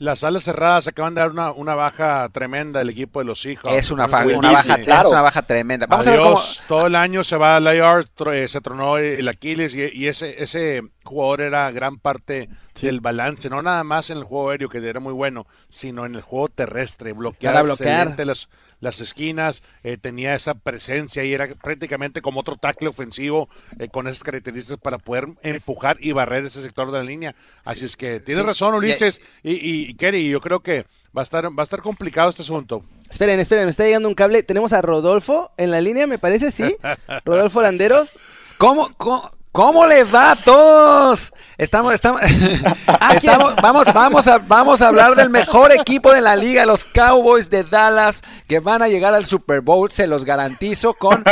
Las 0.00 0.24
alas 0.24 0.44
cerradas 0.44 0.88
acaban 0.88 1.14
de 1.14 1.20
dar 1.20 1.30
una, 1.30 1.52
una 1.52 1.74
baja 1.74 2.26
tremenda 2.32 2.78
del 2.80 2.88
equipo 2.88 3.18
de 3.20 3.26
los 3.26 3.40
Seahawks. 3.42 3.70
Es 3.78 3.90
una, 3.90 4.06
ese 4.06 4.34
una 4.34 4.50
baja, 4.52 4.78
claro. 4.78 5.02
es 5.08 5.12
una 5.12 5.20
baja 5.20 5.42
tremenda. 5.42 5.86
Vamos 5.86 6.06
a 6.06 6.10
ver 6.10 6.18
cómo. 6.20 6.30
Adiós, 6.38 6.62
todo 6.66 6.86
el 6.86 6.94
año 6.94 7.22
se 7.22 7.36
va 7.36 7.56
al 7.56 7.64
IR, 7.74 8.08
eh, 8.32 8.48
se 8.48 8.60
tronó 8.62 8.96
el 8.96 9.28
Aquiles 9.28 9.74
y, 9.74 9.82
y 9.92 10.08
ese, 10.08 10.42
ese 10.42 10.82
jugador 11.04 11.42
era 11.42 11.70
gran 11.70 11.98
parte 11.98 12.48
del 12.80 13.00
balance, 13.00 13.50
no 13.50 13.60
nada 13.60 13.84
más 13.84 14.08
en 14.08 14.16
el 14.18 14.24
juego 14.24 14.50
aéreo 14.50 14.68
que 14.70 14.78
era 14.78 15.00
muy 15.00 15.12
bueno, 15.12 15.46
sino 15.68 16.06
en 16.06 16.14
el 16.14 16.22
juego 16.22 16.48
terrestre, 16.48 17.12
bloquear, 17.12 17.52
Para 17.52 17.62
bloquear. 17.64 17.90
excelente 17.90 18.24
las, 18.24 18.48
las 18.80 19.00
esquinas, 19.00 19.62
eh, 19.82 19.98
tenía 19.98 20.34
esa 20.34 20.54
presencia 20.54 21.22
y 21.24 21.34
era 21.34 21.46
prácticamente 21.62 22.22
como 22.22 22.40
otro 22.40 22.56
tackle 22.56 22.88
ofensivo 22.88 23.50
eh, 23.78 23.88
con 23.88 24.06
esas 24.06 24.22
características 24.24 24.80
para 24.80 24.96
poder 24.96 25.26
empujar 25.42 25.98
y 26.00 26.12
barrer 26.12 26.46
ese 26.46 26.62
sector 26.62 26.90
de 26.90 26.98
la 26.98 27.04
línea. 27.04 27.34
Así 27.64 27.84
es 27.84 27.96
que 27.98 28.18
tienes 28.20 28.44
Sí. 28.44 28.48
razón, 28.48 28.74
Y- 28.74 28.78
Ulises 28.78 29.20
y, 29.42 29.52
y, 29.52 29.89
y 29.90 29.94
Kerry, 29.94 30.28
yo 30.28 30.40
creo 30.40 30.60
que 30.60 30.86
va 31.16 31.22
a 31.22 31.24
estar 31.24 31.46
va 31.46 31.62
a 31.62 31.64
estar 31.64 31.82
complicado 31.82 32.30
este 32.30 32.42
asunto. 32.42 32.82
Esperen, 33.10 33.40
esperen, 33.40 33.64
me 33.64 33.70
está 33.70 33.84
llegando 33.84 34.08
un 34.08 34.14
cable. 34.14 34.42
Tenemos 34.42 34.72
a 34.72 34.80
Rodolfo 34.80 35.50
en 35.56 35.70
la 35.70 35.80
línea, 35.80 36.06
me 36.06 36.18
parece, 36.18 36.52
sí. 36.52 36.76
Rodolfo 37.24 37.60
Landeros. 37.60 38.12
¿Cómo, 38.56 38.90
cómo, 38.96 39.30
¿Cómo 39.50 39.84
les 39.84 40.14
va 40.14 40.30
a 40.30 40.36
todos? 40.36 41.32
Estamos, 41.58 41.92
estamos, 41.92 42.20
estamos, 43.14 43.56
vamos, 43.56 43.92
vamos 43.92 44.28
a, 44.28 44.38
vamos 44.38 44.80
a 44.80 44.88
hablar 44.88 45.16
del 45.16 45.28
mejor 45.28 45.72
equipo 45.72 46.12
de 46.12 46.20
la 46.20 46.36
liga, 46.36 46.64
los 46.64 46.84
Cowboys 46.84 47.50
de 47.50 47.64
Dallas, 47.64 48.22
que 48.46 48.60
van 48.60 48.80
a 48.80 48.86
llegar 48.86 49.12
al 49.12 49.26
Super 49.26 49.60
Bowl, 49.60 49.90
se 49.90 50.06
los 50.06 50.24
garantizo, 50.24 50.94
con 50.94 51.24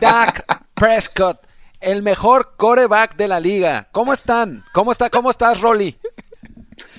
Dak 0.00 0.44
Prescott, 0.74 1.40
el 1.80 2.02
mejor 2.02 2.54
coreback 2.56 3.16
de 3.16 3.26
la 3.26 3.40
liga. 3.40 3.88
¿Cómo 3.90 4.12
están? 4.12 4.64
¿Cómo 4.72 4.92
está, 4.92 5.10
cómo 5.10 5.30
estás, 5.30 5.60
Rolly? 5.60 5.98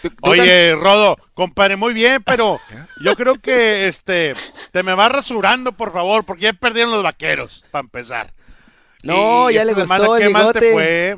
¿Tú- 0.02 0.10
tú 0.10 0.16
Oye, 0.30 0.76
Rodo, 0.76 1.18
compadre, 1.34 1.76
muy 1.76 1.94
bien, 1.94 2.24
pero 2.24 2.60
yo 3.04 3.16
creo 3.16 3.36
que 3.40 3.88
este 3.88 4.34
te 4.72 4.84
me 4.84 4.94
vas 4.94 5.12
rasurando, 5.12 5.72
por 5.72 5.92
favor, 5.94 6.26
porque 6.26 6.44
ya 6.44 6.54
perdieron 6.54 6.92
los 6.92 7.04
vaqueros, 7.04 7.64
para 7.72 7.82
empezar. 7.84 8.34
No, 9.04 9.50
ya 9.52 9.62
esta 9.62 9.74
le 9.74 9.82
semana, 9.82 10.06
gustó 10.08 10.18
el 10.18 10.24
Qué 10.28 10.30
mal 10.34 10.54
te 10.54 10.72
fue. 10.74 11.18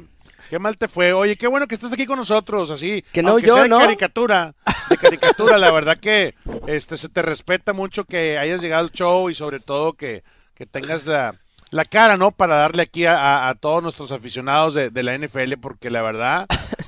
Qué 0.50 0.60
mal 0.60 0.76
te 0.78 0.88
fue. 0.88 1.12
Oye, 1.14 1.36
qué 1.36 1.48
bueno 1.48 1.68
que 1.68 1.76
estás 1.76 1.92
aquí 1.92 2.06
con 2.06 2.18
nosotros, 2.18 2.70
así. 2.70 3.04
Que 3.12 3.22
no, 3.22 3.32
aunque 3.32 3.48
yo, 3.48 3.54
sea 3.56 3.64
de 3.64 3.70
¿no? 3.70 3.80
caricatura, 3.80 4.54
de 4.90 4.98
caricatura, 4.98 5.58
la 5.58 5.72
verdad 5.72 5.98
que 5.98 6.32
este 6.68 6.98
se 6.98 7.10
te 7.10 7.22
respeta 7.22 7.74
mucho 7.74 8.06
que 8.06 8.38
hayas 8.38 8.62
llegado 8.62 8.84
al 8.84 8.92
show 8.92 9.30
y 9.30 9.36
sobre 9.36 9.60
todo 9.60 9.94
que, 9.94 10.24
que 10.54 10.66
tengas 10.66 11.06
la, 11.06 11.36
la 11.70 11.84
cara, 11.84 12.16
¿no? 12.16 12.32
Para 12.32 12.56
darle 12.56 12.84
aquí 12.84 13.06
a, 13.06 13.18
a- 13.18 13.50
a 13.50 13.56
todos 13.56 13.84
nuestros 13.84 14.12
aficionados 14.14 14.74
de, 14.74 14.90
de 14.90 15.04
la 15.04 15.18
NFL, 15.18 15.56
porque 15.62 15.90
la 15.90 16.02
verdad, 16.02 16.46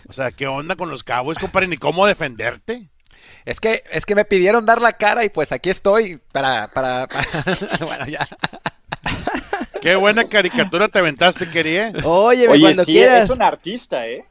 o 0.10 0.14
sea, 0.14 0.32
¿qué 0.32 0.48
onda 0.48 0.76
con 0.76 0.90
los 0.90 1.04
Cowboys, 1.04 1.38
compadre? 1.38 1.68
Ni 1.68 1.78
cómo 1.78 2.06
defenderte. 2.06 2.90
Es 3.46 3.60
que, 3.60 3.84
es 3.92 4.06
que 4.06 4.16
me 4.16 4.26
pidieron 4.26 4.66
dar 4.66 4.82
la 4.82 4.94
cara 4.94 5.24
y 5.24 5.30
pues 5.30 5.52
aquí 5.52 5.70
estoy 5.70 6.20
para, 6.32 6.68
para, 6.70 7.08
para- 7.08 7.26
bueno, 7.86 8.06
ya. 8.08 8.28
Qué 9.82 9.96
buena 9.96 10.26
caricatura 10.28 10.88
te 10.90 11.00
aventaste, 11.00 11.50
quería. 11.50 11.94
Óyeme, 12.04 12.54
Oye, 12.54 12.62
cuando 12.62 12.84
sí, 12.84 12.92
quieras. 12.92 13.26
es 13.26 13.30
un 13.30 13.42
artista, 13.42 14.06
¿eh? 14.08 14.24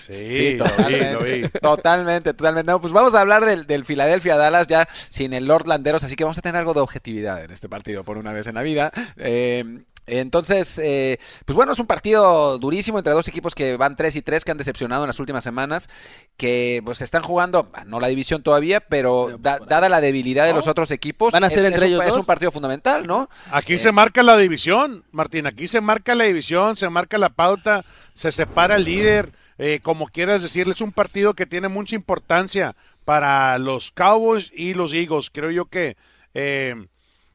Sí, 0.00 0.54
lo 0.56 0.64
vi, 0.64 0.70
totalmente, 0.70 1.12
lo 1.14 1.20
vi. 1.22 1.48
totalmente, 1.60 2.34
totalmente. 2.34 2.70
No, 2.72 2.80
pues 2.80 2.92
vamos 2.92 3.14
a 3.14 3.20
hablar 3.20 3.44
del, 3.44 3.66
del 3.66 3.84
Philadelphia 3.84 4.36
Dallas 4.36 4.66
ya 4.68 4.86
sin 5.10 5.32
el 5.32 5.46
Lord 5.46 5.66
Landeros, 5.66 6.04
así 6.04 6.14
que 6.14 6.24
vamos 6.24 6.38
a 6.38 6.42
tener 6.42 6.56
algo 6.56 6.74
de 6.74 6.80
objetividad 6.80 7.42
en 7.42 7.50
este 7.50 7.68
partido 7.68 8.04
por 8.04 8.18
una 8.18 8.32
vez 8.32 8.46
en 8.46 8.54
la 8.54 8.62
vida. 8.62 8.92
Eh, 9.16 9.64
entonces, 10.08 10.78
eh, 10.82 11.18
pues 11.44 11.54
bueno, 11.54 11.72
es 11.72 11.78
un 11.78 11.86
partido 11.86 12.58
durísimo 12.58 12.98
entre 12.98 13.12
dos 13.12 13.28
equipos 13.28 13.54
que 13.54 13.76
van 13.76 13.94
3 13.96 14.16
y 14.16 14.22
3, 14.22 14.44
que 14.44 14.50
han 14.50 14.58
decepcionado 14.58 15.04
en 15.04 15.08
las 15.08 15.20
últimas 15.20 15.44
semanas, 15.44 15.88
que 16.36 16.80
pues 16.84 17.00
están 17.02 17.22
jugando, 17.22 17.70
ah, 17.74 17.84
no 17.84 18.00
la 18.00 18.08
división 18.08 18.42
todavía, 18.42 18.80
pero 18.80 19.26
Pero 19.26 19.38
da- 19.38 19.58
por 19.58 19.68
dada 19.68 19.88
la 19.88 20.00
debilidad 20.00 20.46
de 20.46 20.52
los 20.54 20.66
otros 20.66 20.90
equipos, 20.90 21.32
¿Van 21.32 21.44
a 21.44 21.50
ser 21.50 21.60
es, 21.60 21.64
entre 21.66 21.76
es 21.76 21.82
un, 21.82 21.88
ellos 21.88 22.02
es 22.04 22.10
dos? 22.10 22.18
un 22.20 22.26
partido 22.26 22.50
fundamental, 22.50 23.06
¿no? 23.06 23.28
Aquí 23.50 23.74
Eh, 23.74 23.78
se 23.78 23.92
marca 23.92 24.22
la 24.22 24.36
división, 24.36 25.04
Martín. 25.12 25.46
Aquí 25.46 25.68
se 25.68 25.80
marca 25.80 26.14
la 26.14 26.24
división, 26.24 26.76
se 26.76 26.88
marca 26.90 27.18
la 27.18 27.28
pauta, 27.30 27.84
se 28.14 28.32
separa 28.32 28.76
el 28.76 28.84
líder. 28.84 29.32
eh, 29.60 29.80
como 29.82 30.06
quieras 30.06 30.40
decirle, 30.42 30.72
es 30.74 30.80
un 30.80 30.92
partido 30.92 31.34
que 31.34 31.44
tiene 31.44 31.66
mucha 31.66 31.96
importancia 31.96 32.76
para 33.04 33.58
los 33.58 33.90
Cowboys 33.90 34.52
y 34.54 34.72
los 34.74 34.92
Eagles. 34.92 35.30
Creo 35.30 35.50
yo 35.50 35.64
que 35.64 35.96
eh, 36.34 36.76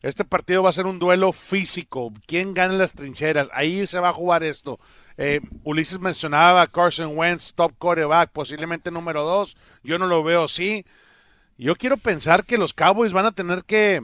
este 0.03 0.25
partido 0.25 0.61
va 0.61 0.69
a 0.69 0.73
ser 0.73 0.85
un 0.85 0.99
duelo 0.99 1.31
físico. 1.31 2.13
¿Quién 2.27 2.53
gana 2.53 2.73
en 2.73 2.79
las 2.79 2.93
trincheras? 2.93 3.49
Ahí 3.53 3.87
se 3.87 3.99
va 3.99 4.09
a 4.09 4.13
jugar 4.13 4.43
esto. 4.43 4.77
Eh, 5.17 5.39
Ulises 5.63 5.99
mencionaba 5.99 6.67
Carson 6.67 7.17
Wentz, 7.17 7.53
top 7.53 7.73
quarterback, 7.77 8.29
posiblemente 8.31 8.91
número 8.91 9.23
dos. 9.23 9.55
Yo 9.81 9.97
no 9.97 10.05
lo 10.05 10.21
veo 10.21 10.43
así. 10.43 10.85
Yo 11.57 11.77
quiero 11.77 11.95
pensar 11.95 12.45
que 12.45 12.57
los 12.57 12.73
Cowboys 12.73 13.13
van 13.13 13.27
a 13.27 13.31
tener 13.31 13.63
que 13.63 14.01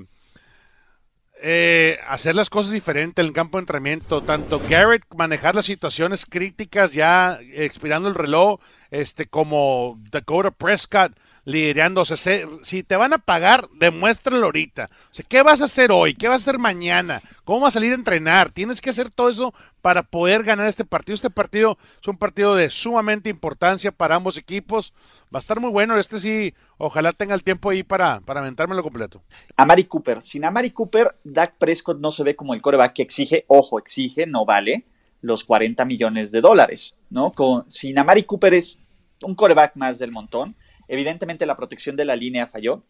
eh, 1.41 1.99
hacer 2.07 2.33
las 2.35 2.49
cosas 2.49 2.71
diferentes 2.71 3.21
en 3.21 3.27
el 3.27 3.33
campo 3.33 3.57
de 3.57 3.63
entrenamiento. 3.63 4.21
Tanto 4.21 4.61
Garrett 4.69 5.03
manejar 5.15 5.53
las 5.53 5.65
situaciones 5.65 6.25
críticas 6.25 6.93
ya 6.93 7.39
expirando 7.53 8.07
el 8.07 8.15
reloj, 8.15 8.61
este 8.91 9.27
como 9.27 9.99
Dakota 10.11 10.51
Prescott 10.51 11.13
liderando. 11.45 12.03
Si 12.05 12.83
te 12.83 12.95
van 12.95 13.13
a 13.13 13.17
pagar, 13.17 13.67
demuéstralo 13.79 14.45
ahorita. 14.45 14.89
O 14.91 15.13
sea, 15.13 15.25
¿qué 15.27 15.41
vas 15.41 15.61
a 15.61 15.65
hacer 15.65 15.91
hoy? 15.91 16.13
¿Qué 16.13 16.27
vas 16.27 16.41
a 16.41 16.49
hacer 16.49 16.59
mañana? 16.59 17.21
¿Cómo 17.43 17.61
vas 17.61 17.73
a 17.73 17.79
salir 17.79 17.91
a 17.91 17.95
entrenar? 17.95 18.51
Tienes 18.51 18.81
que 18.81 18.91
hacer 18.91 19.09
todo 19.09 19.29
eso 19.29 19.53
para 19.81 20.03
poder 20.03 20.43
ganar 20.43 20.67
este 20.67 20.85
partido. 20.85 21.15
Este 21.15 21.29
partido 21.29 21.77
es 22.01 22.07
un 22.07 22.17
partido 22.17 22.55
de 22.55 22.69
sumamente 22.69 23.29
importancia 23.29 23.91
para 23.91 24.15
ambos 24.15 24.37
equipos. 24.37 24.93
Va 25.33 25.39
a 25.39 25.39
estar 25.39 25.59
muy 25.59 25.71
bueno. 25.71 25.97
Este 25.97 26.19
sí, 26.19 26.53
ojalá 26.77 27.13
tenga 27.13 27.33
el 27.33 27.43
tiempo 27.43 27.69
ahí 27.69 27.83
para, 27.83 28.19
para 28.21 28.41
aventármelo 28.41 28.83
completo. 28.83 29.23
Amari 29.57 29.85
Cooper. 29.85 30.21
Sin 30.21 30.45
Amari 30.45 30.71
Cooper, 30.71 31.15
Dak 31.23 31.57
Prescott 31.57 31.99
no 31.99 32.11
se 32.11 32.23
ve 32.23 32.35
como 32.35 32.53
el 32.53 32.61
coreback 32.61 32.93
que 32.93 33.01
exige, 33.01 33.45
ojo, 33.47 33.79
exige, 33.79 34.27
no 34.27 34.45
vale 34.45 34.85
los 35.21 35.43
40 35.43 35.83
millones 35.85 36.31
de 36.31 36.41
dólares, 36.41 36.95
¿no? 37.09 37.31
Con, 37.31 37.69
sin 37.69 37.97
Amari 37.99 38.23
Cooper 38.23 38.53
es 38.53 38.79
un 39.23 39.35
coreback 39.35 39.75
más 39.75 39.99
del 39.99 40.11
montón. 40.11 40.55
Evidentemente 40.87 41.45
la 41.45 41.55
protección 41.55 41.95
de 41.95 42.05
la 42.05 42.15
línea 42.15 42.47
falló. 42.47 42.83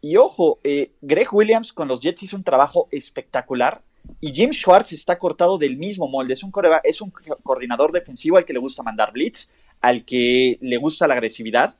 Y 0.00 0.16
ojo, 0.16 0.60
eh, 0.64 0.92
Greg 1.00 1.28
Williams 1.32 1.72
con 1.72 1.88
los 1.88 2.00
Jets 2.00 2.22
hizo 2.22 2.36
un 2.36 2.44
trabajo 2.44 2.88
espectacular. 2.90 3.82
Y 4.20 4.32
Jim 4.34 4.52
Schwartz 4.52 4.92
está 4.92 5.18
cortado 5.18 5.56
del 5.56 5.76
mismo 5.78 6.08
molde. 6.08 6.34
Es 6.34 6.42
un, 6.42 6.52
coreback- 6.52 6.82
es 6.84 7.00
un 7.00 7.10
co- 7.10 7.38
coordinador 7.42 7.90
defensivo 7.92 8.36
al 8.36 8.44
que 8.44 8.52
le 8.52 8.58
gusta 8.58 8.82
mandar 8.82 9.12
blitz, 9.12 9.48
al 9.80 10.04
que 10.04 10.58
le 10.60 10.76
gusta 10.76 11.06
la 11.06 11.14
agresividad. 11.14 11.78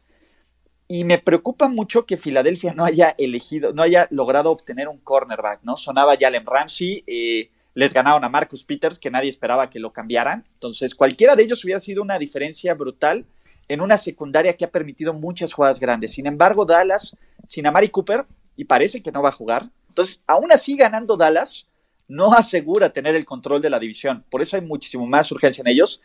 Y 0.87 1.05
me 1.05 1.19
preocupa 1.19 1.69
mucho 1.69 2.05
que 2.07 2.17
Filadelfia 2.19 2.73
no 2.75 2.85
haya 2.85 3.15
elegido, 3.19 3.73
no 3.73 3.83
haya 3.83 4.07
logrado 4.11 4.51
obtener 4.51 4.89
un 4.89 4.99
cornerback, 4.99 5.63
¿no? 5.63 5.77
Sonaba 5.77 6.17
Jalen 6.19 6.45
Ramsey, 6.47 7.03
eh, 7.07 7.51
les 7.75 7.93
ganaron 7.93 8.25
a 8.25 8.29
Marcus 8.29 8.65
Peters, 8.65 8.99
que 8.99 9.11
nadie 9.11 9.29
esperaba 9.29 9.69
que 9.69 9.81
lo 9.81 9.93
cambiaran. 9.93 10.45
Entonces, 10.55 10.95
cualquiera 10.95 11.35
de 11.35 11.43
ellos 11.43 11.65
hubiera 11.65 11.81
sido 11.81 12.03
una 12.03 12.19
diferencia 12.19 12.75
brutal 12.75 13.27
en 13.69 13.81
una 13.81 13.99
secundaria 13.99 14.57
que 14.57 14.65
ha 14.65 14.71
permitido 14.71 15.13
muchas 15.13 15.53
jugadas 15.53 15.81
grandes. 15.81 16.13
Sin 16.13 16.27
embargo, 16.27 16.65
Dallas, 16.65 17.17
sin 17.47 17.67
Amari 17.67 17.89
Cooper, 17.89 18.27
y 18.57 18.65
parece 18.65 19.03
que 19.03 19.11
no 19.11 19.23
va 19.23 19.31
a 19.31 19.33
jugar. 19.33 19.71
Entonces, 19.89 20.23
aún 20.27 20.53
así 20.53 20.77
ganando 20.77 21.17
Dallas, 21.17 21.69
no 22.07 22.33
asegura 22.35 22.93
tener 22.93 23.17
el 23.17 23.25
control 23.25 23.61
de 23.61 23.71
la 23.71 23.79
división. 23.79 24.25
Por 24.31 24.43
eso 24.43 24.57
hay 24.57 24.63
muchísimo 24.63 25.07
más 25.07 25.33
urgencia 25.33 25.63
en 25.63 25.69
ellos. 25.69 26.01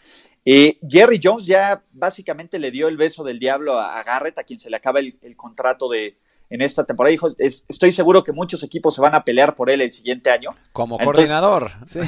Eh, 0.45 0.80
Jerry 0.88 1.20
Jones 1.22 1.45
ya 1.45 1.84
básicamente 1.91 2.57
le 2.57 2.72
dio 2.72 2.88
el 2.88 2.97
beso 2.97 3.24
del 3.24 3.38
diablo 3.38 3.80
a, 3.80 4.01
Garrett, 4.03 4.39
a 4.39 4.43
quien 4.43 4.57
se 4.57 4.70
le 4.70 4.78
acaba 4.78 4.99
el 4.99 5.36
contrato 5.36 5.89
de 5.89 6.15
en 6.50 6.62
esta 6.62 6.84
temporada. 6.84 7.12
Dijo, 7.12 7.30
"Es- 7.38 7.66
estoy 7.70 7.91
seguro 7.91 8.24
que 8.24 8.32
muchos 8.32 8.64
equipos 8.64 8.95
se 8.95 9.02
van 9.02 9.16
a 9.16 9.24
pelear 9.24 9.56
por 9.56 9.70
él 9.70 9.82
el 9.82 9.91
siguiente 9.91 10.30
año. 10.32 10.52
Como 10.74 10.97
Entonces- 11.00 11.30
coordinador. 11.30 11.72
Sí. 11.86 12.00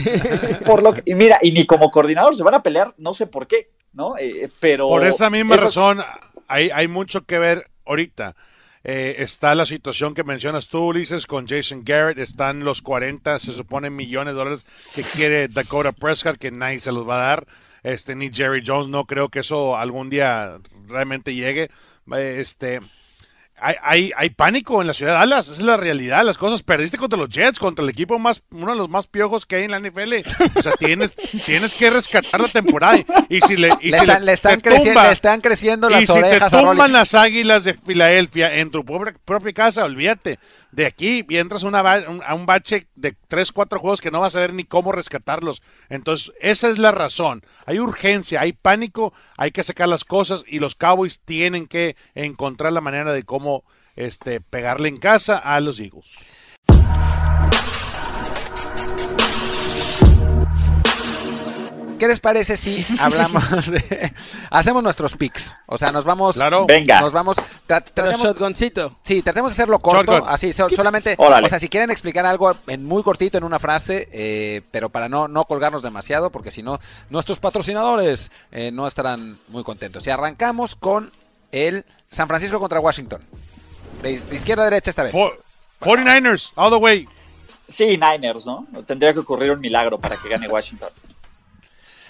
Por 0.65 0.83
lo 0.83 0.93
que, 0.93 1.03
y 1.05 1.15
mira, 1.15 1.39
y 1.41 1.51
ni 1.51 1.65
como 1.65 1.91
coordinador 1.91 2.35
se 2.35 2.43
van 2.43 2.55
a 2.55 2.63
pelear, 2.63 2.93
no 2.97 3.13
sé 3.13 3.27
por 3.27 3.47
qué, 3.47 3.69
¿no? 3.93 4.17
Eh, 4.17 4.49
pero 4.59 4.87
Por 4.89 5.05
esa 5.05 5.29
misma 5.29 5.57
razón, 5.57 6.01
hay, 6.47 6.69
hay 6.71 6.87
mucho 6.87 7.25
que 7.25 7.37
ver 7.39 7.69
ahorita. 7.85 8.35
Eh, 8.83 9.17
está 9.19 9.53
la 9.53 9.67
situación 9.67 10.15
que 10.15 10.23
mencionas 10.23 10.67
tú, 10.67 10.87
Ulises, 10.87 11.27
con 11.27 11.47
Jason 11.47 11.83
Garrett. 11.85 12.17
Están 12.17 12.61
los 12.63 12.81
40, 12.81 13.37
se 13.37 13.51
supone, 13.51 13.91
millones 13.91 14.33
de 14.33 14.37
dólares 14.39 14.65
que 14.95 15.03
quiere 15.03 15.47
Dakota 15.49 15.91
Prescott, 15.91 16.37
que 16.37 16.49
nadie 16.49 16.79
se 16.79 16.91
los 16.91 17.07
va 17.07 17.21
a 17.23 17.27
dar. 17.27 17.45
Este, 17.83 18.15
ni 18.15 18.31
Jerry 18.33 18.63
Jones, 18.65 18.87
no 18.89 19.05
creo 19.05 19.29
que 19.29 19.39
eso 19.41 19.77
algún 19.77 20.09
día 20.09 20.57
realmente 20.87 21.35
llegue. 21.35 21.69
Eh, 22.15 22.37
Este, 22.39 22.79
hay, 23.61 23.75
hay, 23.83 24.11
hay 24.17 24.29
pánico 24.31 24.81
en 24.81 24.87
la 24.87 24.93
ciudad 24.93 25.13
de 25.13 25.19
Dallas, 25.19 25.45
esa 25.47 25.53
es 25.53 25.61
la 25.61 25.77
realidad, 25.77 26.25
las 26.25 26.37
cosas. 26.37 26.63
Perdiste 26.63 26.97
contra 26.97 27.17
los 27.19 27.29
Jets, 27.29 27.59
contra 27.59 27.83
el 27.83 27.89
equipo 27.89 28.17
más, 28.19 28.41
uno 28.51 28.71
de 28.71 28.77
los 28.77 28.89
más 28.89 29.07
piojos 29.07 29.45
que 29.45 29.57
hay 29.57 29.63
en 29.65 29.71
la 29.71 29.79
NFL. 29.79 30.13
O 30.55 30.61
sea, 30.63 30.73
tienes, 30.73 31.15
tienes 31.45 31.77
que 31.77 31.89
rescatar 31.89 32.41
la 32.41 32.47
temporada. 32.47 32.97
Y, 33.29 33.37
y 33.37 33.41
si 33.41 33.57
le, 33.57 33.69
y 33.81 33.91
le, 33.91 33.97
si 33.97 34.03
están, 34.03 34.25
le 34.25 34.31
están 34.33 34.59
creciendo, 34.61 34.99
tumba- 34.99 35.07
le 35.07 35.13
están 35.13 35.41
creciendo 35.41 35.89
y 35.89 35.93
las 35.93 35.99
si 36.01 36.07
te 36.21 36.39
tumban 36.49 36.91
las 36.93 37.13
águilas 37.13 37.63
de 37.63 37.73
Filadelfia 37.75 38.55
en 38.55 38.71
tu 38.71 38.83
propia, 38.83 39.13
propia 39.25 39.53
casa, 39.53 39.85
olvídate. 39.85 40.39
De 40.71 40.85
aquí 40.85 41.25
y 41.27 41.37
entras 41.37 41.65
a, 41.65 41.67
una 41.67 41.81
un- 42.07 42.23
a 42.25 42.33
un 42.33 42.45
bache 42.45 42.87
de 42.95 43.13
3, 43.27 43.51
4 43.51 43.77
juegos 43.79 43.99
que 43.99 44.09
no 44.09 44.21
vas 44.21 44.35
a 44.37 44.39
ver 44.39 44.53
ni 44.53 44.63
cómo 44.63 44.93
rescatarlos. 44.93 45.61
Entonces, 45.89 46.31
esa 46.39 46.69
es 46.69 46.77
la 46.79 46.91
razón. 46.93 47.41
Hay 47.65 47.79
urgencia, 47.79 48.39
hay 48.39 48.53
pánico, 48.53 49.13
hay 49.35 49.51
que 49.51 49.63
sacar 49.63 49.89
las 49.89 50.05
cosas 50.05 50.45
y 50.47 50.59
los 50.59 50.75
Cowboys 50.75 51.19
tienen 51.25 51.67
que 51.67 51.97
encontrar 52.15 52.71
la 52.71 52.79
manera 52.79 53.11
de 53.11 53.23
cómo 53.23 53.50
este, 53.95 54.41
pegarle 54.41 54.89
en 54.89 54.97
casa 54.97 55.37
a 55.37 55.59
los 55.59 55.79
Eagles. 55.79 56.15
¿Qué 61.99 62.07
les 62.07 62.19
parece 62.19 62.57
si 62.57 62.83
hablamos 62.99 63.69
de... 63.69 64.11
Hacemos 64.49 64.81
nuestros 64.81 65.15
picks. 65.15 65.55
O 65.67 65.77
sea, 65.77 65.91
nos 65.91 66.03
vamos... 66.03 66.33
Claro. 66.35 66.65
Venga. 66.65 66.99
Nos 66.99 67.13
vamos... 67.13 67.37
tra- 67.37 67.83
Pero 67.93 68.07
tratemos- 68.09 68.23
shotguncito. 68.23 68.95
Sí, 69.03 69.21
tratemos 69.21 69.51
de 69.51 69.53
hacerlo 69.53 69.77
corto, 69.77 70.13
Shotgun. 70.13 70.27
así, 70.29 70.51
so- 70.51 70.69
solamente, 70.71 71.13
Órale. 71.19 71.45
o 71.45 71.49
sea, 71.49 71.59
si 71.59 71.69
quieren 71.69 71.91
explicar 71.91 72.25
algo 72.25 72.55
en 72.65 72.83
muy 72.85 73.03
cortito, 73.03 73.37
en 73.37 73.43
una 73.43 73.59
frase, 73.59 74.09
eh, 74.11 74.63
pero 74.71 74.89
para 74.89 75.09
no, 75.09 75.27
no 75.27 75.45
colgarnos 75.45 75.83
demasiado, 75.83 76.31
porque 76.31 76.49
si 76.49 76.63
no, 76.63 76.79
nuestros 77.11 77.37
patrocinadores 77.37 78.31
eh, 78.51 78.71
no 78.73 78.87
estarán 78.87 79.37
muy 79.49 79.63
contentos. 79.63 80.07
Y 80.07 80.09
arrancamos 80.09 80.75
con 80.75 81.11
el 81.51 81.85
San 82.11 82.27
Francisco 82.27 82.59
contra 82.59 82.79
Washington. 82.79 83.21
De, 84.03 84.19
de 84.19 84.35
izquierda 84.35 84.63
a 84.63 84.65
derecha 84.65 84.89
esta 84.89 85.03
vez. 85.03 85.11
For- 85.13 85.41
49ers, 85.79 86.51
all 86.55 86.69
the 86.69 86.75
way. 86.77 87.07
Sí, 87.67 87.97
Niners, 87.97 88.45
¿no? 88.45 88.67
Tendría 88.85 89.13
que 89.13 89.19
ocurrir 89.21 89.51
un 89.51 89.59
milagro 89.59 89.97
para 89.99 90.17
que 90.17 90.29
gane 90.29 90.47
Washington. 90.47 90.89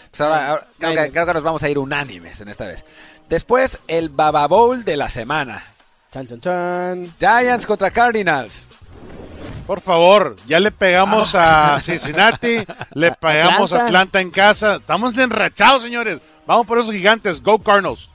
Pues 0.09 0.19
ahora, 0.21 0.49
ahora 0.49 0.67
creo, 0.77 0.93
que, 1.05 1.11
creo 1.11 1.25
que 1.25 1.33
nos 1.35 1.43
vamos 1.43 1.63
a 1.63 1.69
ir 1.69 1.77
unánimes 1.77 2.41
en 2.41 2.49
esta 2.49 2.65
vez. 2.67 2.83
Después, 3.29 3.79
el 3.87 4.09
Baba 4.09 4.45
Bowl 4.47 4.83
de 4.83 4.97
la 4.97 5.07
semana. 5.07 5.63
Chan, 6.11 6.27
chan, 6.27 6.41
chan. 6.41 7.15
Giants 7.17 7.65
contra 7.65 7.91
Cardinals. 7.91 8.67
Por 9.67 9.79
favor, 9.79 10.35
ya 10.47 10.59
le 10.59 10.71
pegamos 10.71 11.33
a 11.33 11.79
Cincinnati, 11.79 12.65
le 12.93 13.11
pegamos 13.21 13.71
a 13.71 13.75
Atlanta. 13.75 13.85
Atlanta 13.85 14.19
en 14.21 14.31
casa. 14.31 14.75
Estamos 14.77 15.17
enrachados, 15.17 15.83
señores. 15.83 16.19
Vamos 16.45 16.67
por 16.67 16.79
esos 16.79 16.91
gigantes. 16.91 17.41
Go 17.41 17.59
Cardinals. 17.59 18.09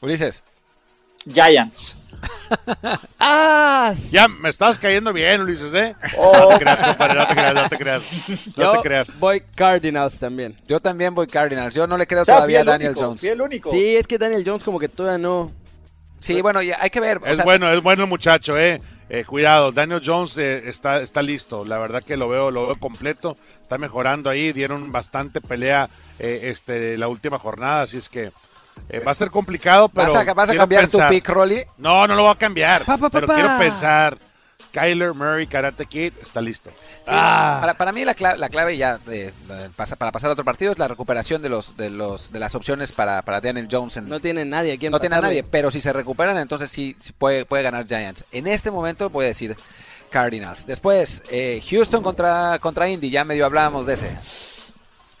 Ulises. 0.00 0.42
Giants. 1.26 1.96
¡Ah! 3.18 3.94
Ya 4.10 4.28
me 4.28 4.48
estás 4.48 4.78
cayendo 4.78 5.12
bien, 5.12 5.42
Ulises, 5.42 5.74
¿eh? 5.74 5.94
Oh. 6.16 6.32
No 6.38 6.48
te 6.48 6.58
creas, 6.64 6.82
compadre, 6.82 7.14
no 7.14 7.26
te 7.26 7.34
creas, 7.34 7.54
no 7.54 7.68
te 7.68 7.76
creas. 7.78 8.48
No 8.56 8.62
Yo 8.64 8.72
te 8.72 8.88
creas. 8.88 9.18
voy 9.18 9.42
Cardinals 9.54 10.18
también. 10.18 10.56
Yo 10.66 10.80
también 10.80 11.14
voy 11.14 11.26
Cardinals. 11.26 11.74
Yo 11.74 11.86
no 11.86 11.96
le 11.98 12.06
creo 12.06 12.22
O 12.22 12.24
sea, 12.24 12.36
fui 12.42 12.54
todavía 12.54 12.58
a 12.58 12.60
el 12.62 12.66
Daniel 12.66 12.90
único, 12.92 13.04
Jones. 13.06 13.20
fui 13.20 13.28
el 13.28 13.40
único. 13.40 13.70
Sí, 13.70 13.96
es 13.96 14.06
que 14.06 14.18
Daniel 14.18 14.42
Jones 14.46 14.64
como 14.64 14.78
que 14.78 14.88
todavía 14.88 15.18
no... 15.18 15.52
Sí, 16.20 16.40
bueno, 16.40 16.62
ya 16.62 16.78
hay 16.80 16.88
que 16.88 17.00
ver. 17.00 17.18
o 17.18 17.26
Es 17.26 17.36
sea, 17.36 17.44
bueno, 17.44 17.70
es 17.70 17.82
bueno 17.82 18.04
el 18.04 18.08
muchacho, 18.08 18.58
eh. 18.58 18.80
Eh, 19.10 19.24
cuidado, 19.26 19.72
Daniel 19.72 20.00
Jones 20.02 20.38
eh, 20.38 20.62
está, 20.70 21.02
está 21.02 21.20
listo. 21.20 21.66
La 21.66 21.76
verdad 21.78 22.02
que 22.02 22.16
lo 22.16 22.28
veo, 22.30 22.50
lo 22.50 22.68
veo 22.68 22.76
completo. 22.76 23.36
Está 23.60 23.76
mejorando 23.76 24.30
ahí. 24.30 24.52
Dieron 24.54 24.90
bastante 24.90 25.42
pelea 25.42 25.90
eh, 26.18 26.40
este, 26.44 26.96
la 26.96 27.08
última 27.08 27.38
jornada, 27.38 27.82
así 27.82 27.98
es 27.98 28.08
que 28.08 28.32
eh, 28.88 28.98
va 29.00 29.10
a 29.12 29.14
ser 29.14 29.30
complicado, 29.30 29.88
pero 29.88 30.12
¿Vas 30.12 30.28
a, 30.28 30.34
vas 30.34 30.48
a 30.48 30.52
quiero 30.52 30.62
cambiar 30.62 30.82
pensar. 30.88 31.08
tu 31.08 31.14
pick, 31.14 31.28
Rolly? 31.28 31.64
No, 31.78 32.06
no 32.06 32.14
lo 32.14 32.22
voy 32.22 32.32
a 32.32 32.36
cambiar. 32.38 32.84
Pa, 32.84 32.96
pa, 32.96 33.08
pa, 33.08 33.10
pero 33.10 33.26
pa. 33.26 33.34
quiero 33.34 33.50
pensar. 33.58 34.18
Kyler 34.72 35.14
Murray, 35.14 35.46
Karate 35.46 35.86
Kid, 35.86 36.14
está 36.20 36.40
listo. 36.40 36.68
Ah. 37.06 37.58
Para, 37.60 37.74
para 37.74 37.92
mí 37.92 38.04
la 38.04 38.14
clave, 38.14 38.38
la 38.38 38.48
clave 38.48 38.76
ya 38.76 38.98
eh, 39.08 39.32
pasa- 39.76 39.94
para 39.94 40.10
pasar 40.10 40.30
a 40.30 40.32
otro 40.32 40.44
partido 40.44 40.72
es 40.72 40.80
la 40.80 40.88
recuperación 40.88 41.42
de 41.42 41.48
los 41.48 41.76
de 41.76 41.90
los 41.90 42.32
de 42.32 42.40
las 42.40 42.56
opciones 42.56 42.90
para, 42.90 43.22
para 43.22 43.40
Daniel 43.40 43.68
Jones. 43.70 43.96
En, 43.98 44.08
No 44.08 44.18
tiene 44.20 44.44
nadie 44.44 44.72
a 44.72 44.76
quien 44.76 44.90
no 44.90 44.98
tiene 44.98 45.14
a 45.14 45.20
nadie, 45.20 45.44
pero 45.44 45.70
si 45.70 45.80
se 45.80 45.92
recuperan, 45.92 46.36
entonces 46.38 46.70
sí, 46.72 46.96
sí 46.98 47.12
puede, 47.12 47.44
puede 47.44 47.62
ganar 47.62 47.86
Giants. 47.86 48.24
En 48.32 48.48
este 48.48 48.72
momento 48.72 49.10
voy 49.10 49.26
a 49.26 49.28
decir 49.28 49.54
Cardinals. 50.10 50.66
Después, 50.66 51.22
eh, 51.30 51.62
Houston 51.70 52.02
contra, 52.02 52.58
contra 52.58 52.88
Indy, 52.88 53.10
ya 53.10 53.24
medio 53.24 53.46
hablábamos 53.46 53.86
de 53.86 53.94
ese. 53.94 54.16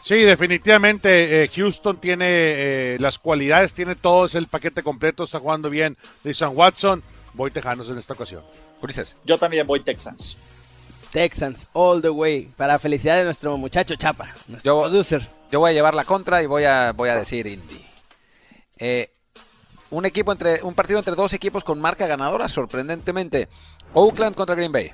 Sí, 0.04 0.16
definitivamente 0.16 1.44
eh, 1.44 1.48
Houston 1.54 1.98
tiene 1.98 2.26
eh, 2.28 2.96
las 3.00 3.18
cualidades, 3.18 3.72
tiene 3.72 3.94
todo, 3.94 4.26
es 4.26 4.34
el 4.34 4.48
paquete 4.48 4.82
completo, 4.82 5.24
está 5.24 5.38
jugando 5.40 5.70
bien. 5.70 5.96
San 6.34 6.54
Watson, 6.54 7.02
voy 7.32 7.50
Tejanos 7.50 7.88
en 7.88 7.96
esta 7.96 8.12
ocasión. 8.12 8.42
Ulises. 8.82 9.16
Yo 9.24 9.38
también 9.38 9.66
voy 9.66 9.80
Texans. 9.80 10.36
Texans, 11.10 11.70
all 11.72 12.02
the 12.02 12.10
way. 12.10 12.50
Para 12.54 12.78
felicidad 12.78 13.16
de 13.16 13.24
nuestro 13.24 13.56
muchacho 13.56 13.94
Chapa, 13.96 14.34
nuestro 14.46 14.74
Yo- 14.74 14.82
producer. 14.82 15.26
Yo 15.50 15.60
voy 15.60 15.70
a 15.70 15.72
llevar 15.72 15.94
la 15.94 16.04
contra 16.04 16.42
y 16.42 16.46
voy 16.46 16.64
a, 16.64 16.92
voy 16.92 17.08
a 17.08 17.16
decir 17.16 17.46
Indy. 17.46 17.82
Eh, 18.76 19.10
un 19.88 20.04
equipo 20.04 20.32
entre 20.32 20.62
un 20.64 20.74
partido 20.74 20.98
entre 20.98 21.14
dos 21.14 21.32
equipos 21.32 21.64
con 21.64 21.80
marca 21.80 22.06
ganadora, 22.06 22.46
sorprendentemente. 22.50 23.48
Oakland 23.94 24.36
contra 24.36 24.54
Green 24.54 24.72
Bay. 24.72 24.90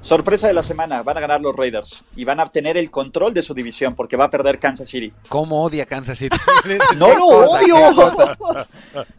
Sorpresa 0.00 0.46
de 0.46 0.52
la 0.54 0.62
semana, 0.62 1.02
van 1.02 1.16
a 1.16 1.20
ganar 1.20 1.40
los 1.40 1.56
Raiders 1.56 2.04
y 2.14 2.24
van 2.24 2.38
a 2.38 2.44
obtener 2.44 2.76
el 2.76 2.88
control 2.88 3.34
de 3.34 3.42
su 3.42 3.52
división 3.52 3.96
porque 3.96 4.16
va 4.16 4.26
a 4.26 4.30
perder 4.30 4.60
Kansas 4.60 4.86
City. 4.86 5.12
¿Cómo 5.28 5.60
odia 5.64 5.86
Kansas 5.86 6.16
City? 6.18 6.36
¡No 6.96 7.08
lo 7.08 7.58
qué 7.58 7.72
odio! 7.72 8.12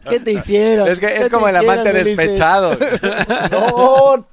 ¿Qué 0.08 0.20
te 0.20 0.32
hicieron? 0.32 0.88
Es 0.88 0.98
que 0.98 1.06
¿Qué 1.08 1.14
es 1.16 1.22
te 1.24 1.30
como 1.30 1.48
el 1.48 1.56
amante 1.56 1.92
despechado. 1.92 2.76
No. 3.50 4.26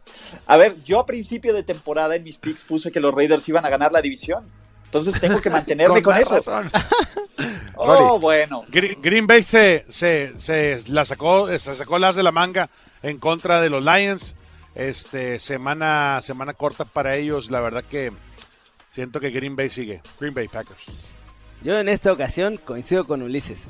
A 0.45 0.57
ver, 0.57 0.75
yo 0.83 0.99
a 0.99 1.05
principio 1.05 1.53
de 1.53 1.63
temporada 1.63 2.15
en 2.15 2.23
mis 2.23 2.37
picks 2.37 2.63
puse 2.63 2.91
que 2.91 2.99
los 3.01 3.13
Raiders 3.13 3.47
iban 3.49 3.65
a 3.65 3.69
ganar 3.69 3.91
la 3.91 4.01
división. 4.01 4.45
Entonces 4.85 5.19
tengo 5.19 5.41
que 5.41 5.49
mantenerme 5.49 6.01
con, 6.01 6.13
más 6.13 6.21
eso. 6.21 6.35
razón. 6.35 6.71
Oh, 7.75 8.19
bueno. 8.19 8.63
Gre- 8.69 8.97
Green 9.01 9.27
Bay 9.27 9.43
se, 9.43 9.83
se, 9.89 10.37
se 10.37 10.81
la 10.87 11.03
sacó, 11.03 11.47
se 11.59 11.73
sacó 11.73 11.99
las 11.99 12.15
de 12.15 12.23
la 12.23 12.31
manga 12.31 12.69
en 13.03 13.17
contra 13.19 13.61
de 13.61 13.69
los 13.69 13.83
Lions. 13.83 14.35
Este 14.77 15.39
semana, 15.39 16.19
semana 16.21 16.53
corta 16.53 16.85
para 16.85 17.15
ellos. 17.15 17.49
La 17.49 17.61
verdad 17.61 17.83
que 17.83 18.11
siento 18.87 19.19
que 19.19 19.31
Green 19.31 19.55
Bay 19.55 19.71
sigue. 19.71 20.01
Green 20.19 20.35
Bay 20.35 20.47
Packers. 20.47 20.85
Yo 21.63 21.79
en 21.79 21.89
esta 21.89 22.13
ocasión 22.13 22.57
coincido 22.57 23.07
con 23.07 23.23
Ulises. 23.23 23.61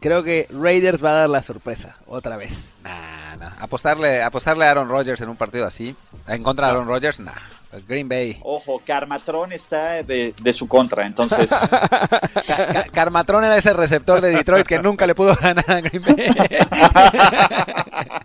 Creo 0.00 0.24
que 0.24 0.48
Raiders 0.50 1.02
va 1.02 1.10
a 1.10 1.20
dar 1.20 1.28
la 1.28 1.44
sorpresa, 1.44 1.96
otra 2.06 2.36
vez. 2.36 2.64
Nah, 2.82 3.07
Apostarle, 3.58 4.22
apostarle 4.22 4.64
a 4.66 4.70
Aaron 4.70 4.88
Rodgers 4.88 5.20
en 5.20 5.28
un 5.28 5.36
partido 5.36 5.66
así, 5.66 5.94
en 6.26 6.42
contra 6.42 6.66
de 6.66 6.72
Aaron 6.72 6.88
Rodgers, 6.88 7.20
nah. 7.20 7.32
Green 7.86 8.08
Bay. 8.08 8.38
Ojo, 8.44 8.80
Carmatron 8.84 9.52
está 9.52 10.02
de, 10.02 10.34
de 10.40 10.52
su 10.54 10.66
contra, 10.66 11.04
entonces 11.04 11.50
Ca- 11.70 12.72
Ca- 12.72 12.84
Carmatron 12.90 13.44
era 13.44 13.58
ese 13.58 13.74
receptor 13.74 14.22
de 14.22 14.30
Detroit 14.30 14.66
que 14.66 14.78
nunca 14.78 15.06
le 15.06 15.14
pudo 15.14 15.36
ganar 15.36 15.70
a 15.70 15.80
Green 15.82 16.02
Bay. 16.02 16.28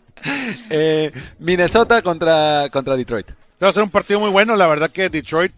Eh, 0.70 1.12
Minnesota 1.40 2.02
contra, 2.02 2.70
contra 2.72 2.96
Detroit. 2.96 3.30
Va 3.62 3.68
a 3.68 3.74
ser 3.74 3.84
un 3.84 3.90
partido 3.90 4.20
muy 4.22 4.30
bueno. 4.30 4.56
La 4.56 4.68
verdad 4.68 4.90
que 4.90 5.10
Detroit, 5.10 5.52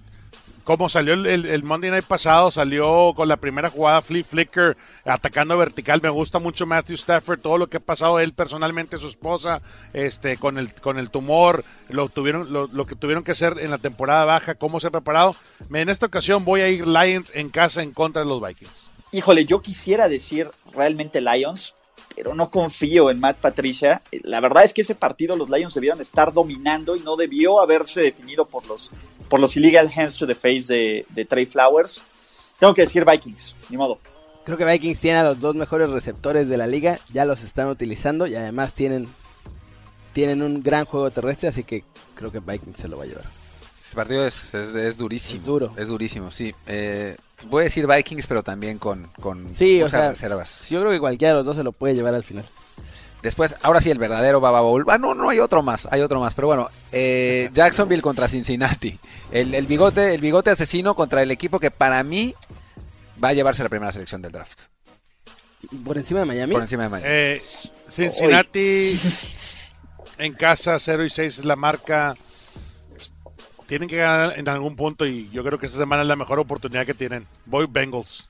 como 0.66 0.90
salió 0.90 1.14
el, 1.14 1.26
el- 1.46 1.64
Monday 1.64 1.92
Night 1.92 2.04
pasado, 2.06 2.52
salió 2.52 3.14
con 3.16 3.28
la 3.30 3.38
primera 3.38 3.70
jugada 3.70 4.02
flip 4.02 4.26
flicker, 4.26 4.76
atacando 5.06 5.58
vertical. 5.58 6.02
Me 6.02 6.10
gusta 6.10 6.40
mucho 6.40 6.66
Matthew 6.66 6.96
Stafford, 6.96 7.40
todo 7.40 7.58
lo 7.58 7.68
que 7.68 7.78
ha 7.78 7.80
pasado 7.80 8.20
él 8.20 8.34
personalmente, 8.34 8.98
su 8.98 9.08
esposa, 9.08 9.62
este, 9.94 10.38
con 10.38 10.58
el, 10.58 10.74
con 10.82 10.98
el 10.98 11.10
tumor, 11.12 11.64
lo 11.90 12.10
tuvieron, 12.10 12.52
lo, 12.52 12.68
lo 12.68 12.86
que 12.86 12.96
tuvieron 12.96 13.24
que 13.24 13.32
hacer 13.32 13.58
en 13.60 13.72
la 13.72 13.78
temporada 13.78 14.26
baja, 14.26 14.56
cómo 14.56 14.80
se 14.80 14.88
ha 14.88 14.92
preparado. 14.92 15.36
En 15.72 15.88
esta 15.88 16.08
ocasión 16.08 16.44
voy 16.44 16.62
a 16.62 16.68
ir 16.68 16.88
Lions 16.88 17.32
en 17.36 17.50
casa 17.50 17.82
en 17.84 17.92
contra 17.92 18.24
de 18.24 18.28
los 18.28 18.42
Vikings. 18.46 18.90
Híjole, 19.12 19.46
yo 19.46 19.62
quisiera 19.62 20.10
decir 20.10 20.50
realmente 20.74 21.22
Lions, 21.22 21.76
pero 22.16 22.34
no 22.34 22.50
confío 22.50 23.12
en 23.12 23.20
Matt 23.20 23.38
Patricia. 23.38 24.02
La 24.24 24.40
verdad 24.40 24.64
es 24.64 24.74
que 24.74 24.82
ese 24.82 24.96
partido 24.96 25.36
los 25.36 25.50
Lions 25.50 25.74
debieron 25.74 26.02
estar 26.02 26.34
dominando 26.34 26.96
y 26.96 27.02
no 27.02 27.16
debió 27.16 27.62
haberse 27.62 28.02
definido 28.02 28.46
por 28.46 28.66
los, 28.68 28.92
por 29.30 29.40
los 29.40 29.56
illegal 29.58 29.90
hands 29.96 30.18
to 30.18 30.28
the 30.28 30.36
face 30.36 30.74
de, 30.74 31.06
de 31.10 31.26
Trey 31.26 31.46
Flowers. 31.46 32.04
Tengo 32.60 32.74
que 32.74 32.84
decir 32.84 33.06
Vikings, 33.06 33.56
ni 33.70 33.78
modo. 33.78 34.00
Creo 34.46 34.58
que 34.58 34.66
Vikings 34.66 35.00
tiene 35.00 35.20
a 35.20 35.24
los 35.24 35.40
dos 35.40 35.56
mejores 35.56 35.90
receptores 35.90 36.48
de 36.48 36.58
la 36.58 36.68
liga, 36.68 37.00
ya 37.12 37.26
los 37.26 37.44
están 37.44 37.68
utilizando 37.68 38.28
y 38.28 38.36
además 38.36 38.74
tienen, 38.74 39.08
tienen 40.14 40.42
un 40.44 40.62
gran 40.62 40.86
juego 40.86 41.10
terrestre, 41.10 41.50
así 41.50 41.64
que 41.64 41.84
creo 42.14 42.32
que 42.32 42.40
Vikings 42.40 42.78
se 42.78 42.88
lo 42.88 42.98
va 42.98 43.06
a 43.06 43.08
llevar. 43.08 43.26
Este 43.84 43.96
partido 43.96 44.26
es, 44.26 44.54
es, 44.54 44.74
es 44.74 44.98
durísimo. 44.98 45.40
Es 45.40 45.46
duro. 45.46 45.74
Es 45.78 45.88
durísimo, 45.88 46.32
sí. 46.32 46.54
Eh, 46.68 47.18
voy 47.50 47.62
a 47.62 47.64
decir 47.66 47.88
Vikings, 47.88 48.28
pero 48.28 48.44
también 48.44 48.78
con, 48.78 49.10
con 49.20 49.54
Sí, 49.54 49.82
o 49.82 49.90
sea, 49.90 50.10
reservas. 50.10 50.70
Yo 50.70 50.80
creo 50.80 50.92
que 50.92 51.00
cualquiera 51.00 51.34
de 51.34 51.38
los 51.40 51.46
dos 51.46 51.58
se 51.58 51.64
lo 51.64 51.72
puede 51.72 51.96
llevar 51.96 52.14
al 52.14 52.24
final. 52.24 52.46
Después, 53.26 53.56
ahora 53.64 53.82
sí, 53.82 53.90
el 53.90 53.98
verdadero 53.98 54.40
Baba 54.40 54.62
Bowl. 54.62 54.86
Ah, 54.88 55.00
no, 55.00 55.16
no 55.16 55.30
hay 55.30 55.40
otro 55.40 55.64
más, 55.64 55.88
hay 55.90 56.02
otro 56.02 56.20
más. 56.20 56.36
Pero 56.36 56.48
bueno, 56.48 56.70
eh, 56.92 57.50
Jacksonville 57.54 58.04
contra 58.04 58.28
Cincinnati. 58.28 59.00
El, 59.32 59.56
el 59.56 59.66
bigote, 59.66 60.14
el 60.14 60.22
bigote 60.22 60.52
asesino 60.52 60.96
contra 60.96 61.24
el 61.24 61.32
equipo 61.32 61.60
que 61.60 61.72
para 61.72 62.04
mí 62.04 62.36
va 63.24 63.30
a 63.30 63.34
llevarse 63.34 63.64
la 63.64 63.70
primera 63.70 63.92
selección 63.92 64.22
del 64.22 64.32
draft. 64.32 64.66
Por 65.84 65.98
encima 65.98 66.20
de 66.20 66.28
Miami. 66.28 66.54
Por 66.54 66.62
encima 66.62 66.84
de 66.84 66.90
Miami. 66.90 67.08
Eh, 67.10 67.44
Cincinnati 67.90 68.96
en 70.20 70.34
casa 70.34 70.78
0 70.80 71.04
y 71.04 71.10
6 71.10 71.40
es 71.40 71.46
la 71.46 71.56
marca. 71.56 72.14
Pues, 72.92 73.12
Tienen 73.66 73.90
que 73.90 73.98
ganar 73.98 74.38
en 74.38 74.48
algún 74.50 74.76
punto 74.76 75.08
y 75.08 75.28
yo 75.32 75.44
creo 75.44 75.58
que 75.58 75.66
esta 75.66 75.80
semana 75.80 76.04
es 76.04 76.08
la 76.08 76.16
mejor 76.16 76.38
oportunidad 76.38 76.86
que 76.86 76.94
tienen. 76.94 77.26
Voy 77.48 77.66
Bengals. 77.68 78.28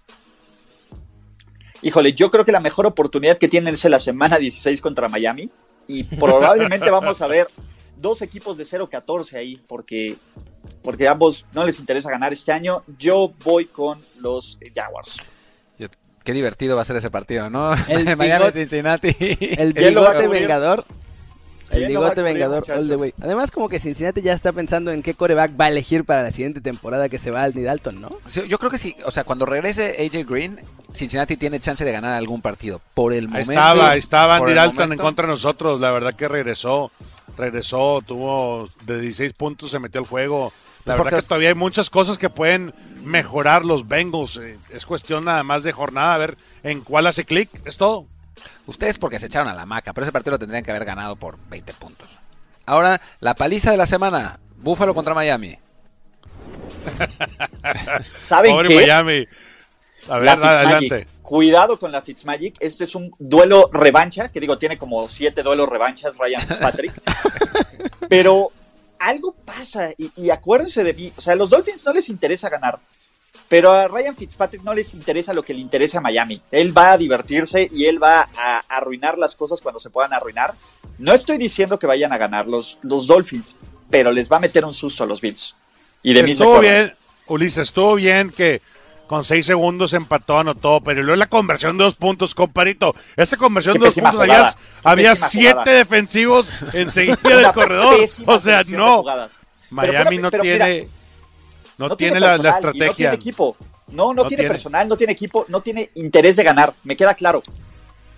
Híjole, 1.86 2.14
yo 2.14 2.32
creo 2.32 2.44
que 2.44 2.52
la 2.52 2.60
mejor 2.60 2.88
oportunidad 2.88 3.38
que 3.38 3.48
tienen 3.48 3.76
es 3.76 3.86
la 3.86 4.00
semana 4.00 4.40
16 4.40 4.82
contra 4.82 5.08
Miami 5.08 5.48
y 5.88 6.04
probablemente 6.04 6.90
vamos 6.90 7.22
a 7.22 7.28
ver 7.28 7.48
dos 7.96 8.24
equipos 8.24 8.58
de 8.58 8.64
0-14 8.64 9.36
ahí 9.36 9.62
porque, 9.68 10.16
porque 10.82 11.08
a 11.08 11.12
ambos 11.12 11.46
no 11.54 11.64
les 11.64 11.80
interesa 11.80 12.10
ganar 12.10 12.34
este 12.34 12.52
año. 12.52 12.82
Yo 12.98 13.30
voy 13.44 13.66
con 13.68 14.00
los 14.20 14.58
Jaguars. 14.74 15.18
Qué 16.24 16.34
divertido 16.34 16.76
va 16.76 16.82
a 16.82 16.86
ser 16.86 16.96
ese 16.96 17.12
partido, 17.12 17.52
¿no? 17.52 17.76
El 17.88 18.16
Miami 18.18 18.52
Cincinnati. 18.52 19.16
El 19.20 19.76
¿Quién 19.76 19.94
lo 19.94 20.02
va 20.02 20.10
a 20.10 20.14
bigote 20.14 20.40
vengador. 20.40 20.84
El 21.76 21.84
¿Quién 21.86 21.94
lo 21.94 22.02
va 22.02 22.08
a 22.08 22.10
bigote 22.12 22.22
vengador 22.24 22.60
muchachos? 22.60 22.84
all 22.86 22.90
the 22.90 22.96
way. 22.96 23.14
Además, 23.22 23.52
como 23.52 23.70
que 23.70 23.80
Cincinnati 23.80 24.22
ya 24.22 24.34
está 24.34 24.52
pensando 24.54 24.92
en 24.92 25.02
qué 25.02 25.14
coreback 25.14 25.60
va 25.60 25.66
a 25.66 25.68
elegir 25.70 26.06
para 26.06 26.24
la 26.24 26.32
siguiente 26.32 26.62
temporada 26.62 27.10
que 27.10 27.20
se 27.20 27.32
va 27.32 27.44
al 27.44 27.54
Dalton, 27.54 28.02
¿no? 28.02 28.10
Sí, 28.28 28.42
Yo 28.48 28.58
creo 28.60 28.72
que 28.72 28.78
sí, 28.78 28.96
o 29.06 29.12
sea, 29.12 29.24
cuando 29.24 29.46
regrese 29.46 29.96
AJ 30.00 30.26
Green, 30.30 30.62
Cincinnati 30.94 31.36
tiene 31.38 31.60
chance 31.60 31.84
de 31.84 31.92
ganar 31.92 32.14
algún 32.14 32.42
partido. 32.42 32.82
Por 32.94 33.12
el 33.14 33.26
Ahí 33.26 33.30
momento. 33.30 33.52
estaba, 33.52 33.90
ahí 33.92 34.00
estaba 34.00 34.36
Andy 34.38 34.54
en 34.94 34.98
contra 34.98 35.26
de 35.28 35.32
nosotros. 35.34 35.80
La 35.82 35.92
verdad 35.92 36.14
que 36.14 36.28
regresó. 36.28 36.92
Regresó, 37.38 38.02
tuvo 38.06 38.70
de 38.86 39.02
16 39.02 39.34
puntos, 39.34 39.72
se 39.72 39.80
metió 39.80 40.00
al 40.00 40.08
juego. 40.08 40.54
La 40.86 40.94
Pues 40.96 41.06
verdad 41.06 41.18
que 41.18 41.22
es- 41.24 41.28
todavía 41.28 41.50
hay 41.50 41.56
muchas 41.56 41.90
cosas 41.90 42.18
que 42.18 42.30
pueden 42.30 42.74
mejorar 43.04 43.66
los 43.66 43.88
Bengals. 43.88 44.38
Eh, 44.38 44.58
Es 44.72 44.86
cuestión 44.86 45.26
nada 45.26 45.44
más 45.44 45.64
de 45.64 45.72
jornada, 45.74 46.14
a 46.14 46.18
ver 46.18 46.38
en 46.64 46.82
cuál 46.82 47.08
hace 47.08 47.26
clic. 47.26 47.50
Es 47.66 47.76
todo. 47.78 48.06
Ustedes 48.66 48.98
porque 48.98 49.20
se 49.20 49.28
echaron 49.28 49.48
a 49.48 49.54
la 49.54 49.66
maca, 49.66 49.94
pero 49.94 50.04
ese 50.04 50.12
partido 50.12 50.32
lo 50.32 50.40
tendrían 50.40 50.64
que 50.64 50.72
haber 50.72 50.86
ganado 50.86 51.16
por 51.16 51.38
20 51.50 51.74
puntos. 51.74 52.10
Ahora, 52.66 53.00
la 53.20 53.36
paliza 53.36 53.72
de 53.72 53.78
la 53.78 53.86
semana. 53.86 54.40
Búfalo 54.58 54.96
contra 54.96 55.14
Miami. 55.14 55.58
¿Saben 58.18 58.52
Pobre 58.52 58.68
qué? 58.70 58.76
Miami. 58.76 59.28
A 60.10 60.20
ver, 60.20 60.30
adelante. 60.30 61.08
Cuidado 61.22 61.78
con 61.80 61.92
la 61.92 62.02
Fitzmagic. 62.02 62.56
Este 62.60 62.84
es 62.84 62.96
un 62.96 63.12
duelo 63.20 63.70
revancha, 63.72 64.30
que 64.30 64.40
digo, 64.40 64.58
tiene 64.58 64.78
como 64.78 65.08
siete 65.10 65.44
duelos 65.44 65.68
revanchas 65.68 66.18
Ryan 66.18 66.48
Fitzpatrick. 66.48 67.02
Pero 68.10 68.52
algo 69.00 69.34
pasa, 69.34 69.90
y, 69.98 70.12
y 70.16 70.30
acuérdense 70.30 70.84
de 70.84 70.94
mí. 70.94 71.14
O 71.18 71.22
sea, 71.22 71.34
a 71.34 71.36
los 71.36 71.50
Dolphins 71.50 71.86
no 71.86 71.94
les 71.94 72.10
interesa 72.10 72.50
ganar. 72.50 72.80
Pero 73.48 73.72
a 73.72 73.88
Ryan 73.88 74.16
Fitzpatrick 74.16 74.64
no 74.64 74.74
les 74.74 74.94
interesa 74.94 75.34
lo 75.34 75.44
que 75.44 75.54
le 75.54 75.60
interesa 75.60 76.00
a 76.00 76.02
Miami. 76.02 76.42
Él 76.52 76.76
va 76.76 76.94
a 76.94 76.98
divertirse 76.98 77.70
y 77.72 77.86
él 77.86 78.02
va 78.02 78.30
a 78.36 78.64
arruinar 78.68 79.18
las 79.18 79.36
cosas 79.36 79.62
cuando 79.62 79.80
se 79.80 79.90
puedan 79.92 80.14
arruinar. 80.14 80.56
No 80.98 81.14
estoy 81.14 81.38
diciendo 81.38 81.78
que 81.78 81.88
vayan 81.88 82.12
a 82.12 82.18
ganar 82.18 82.48
los, 82.48 82.80
los 82.82 83.06
Dolphins, 83.06 83.56
pero 83.90 84.12
les 84.12 84.32
va 84.32 84.38
a 84.38 84.40
meter 84.40 84.66
un 84.66 84.74
susto 84.74 85.04
a 85.04 85.08
los 85.08 85.22
Bills. 85.22 85.56
Y 86.02 86.14
de 86.14 86.24
mí 86.24 86.32
Estuvo 86.32 86.60
bien, 86.60 86.94
Ulises, 87.28 87.68
estuvo 87.70 87.96
bien 87.96 88.30
que 88.30 88.62
con 89.08 89.24
seis 89.24 89.46
segundos 89.46 89.94
empató, 89.94 90.40
anotó, 90.40 90.82
pero 90.82 91.04
luego 91.04 91.16
la 91.16 91.28
conversión 91.28 91.78
de 91.78 91.84
dos 91.84 91.96
puntos, 91.96 92.34
comparito. 92.34 92.96
Esa 93.16 93.38
conversión 93.38 93.74
Qué 93.76 93.80
de 93.80 93.86
dos 93.86 93.96
puntos, 93.96 94.56
había, 94.84 95.16
siete 95.16 95.52
jugada. 95.52 95.72
defensivos 95.72 96.52
enseguida 96.74 97.18
del 97.24 97.52
corredor. 97.54 97.96
O 98.26 98.40
sea, 98.40 98.64
no. 98.70 99.04
Miami 99.70 100.18
no 100.18 100.32
pero 100.32 100.44
tiene, 100.44 100.74
mira, 100.82 100.88
no, 101.78 101.96
tiene, 101.98 102.20
la, 102.20 102.36
y 102.36 102.40
No 102.40 102.50
estrategia. 102.50 102.94
tiene 102.96 103.16
equipo. 103.16 103.56
No, 103.88 104.14
no, 104.14 104.24
No 104.24 104.28
tiene, 104.28 104.42
tiene. 104.42 104.50
personal, 104.50 104.88
no 104.88 104.98
tiene 104.98 105.14
equipo, 105.14 105.46
no 105.48 105.62
tiene 105.62 105.90
interés 105.96 106.36
de 106.38 106.44
ganar. 106.44 106.74
Me 106.84 106.96
queda 106.98 107.14
claro. 107.14 107.42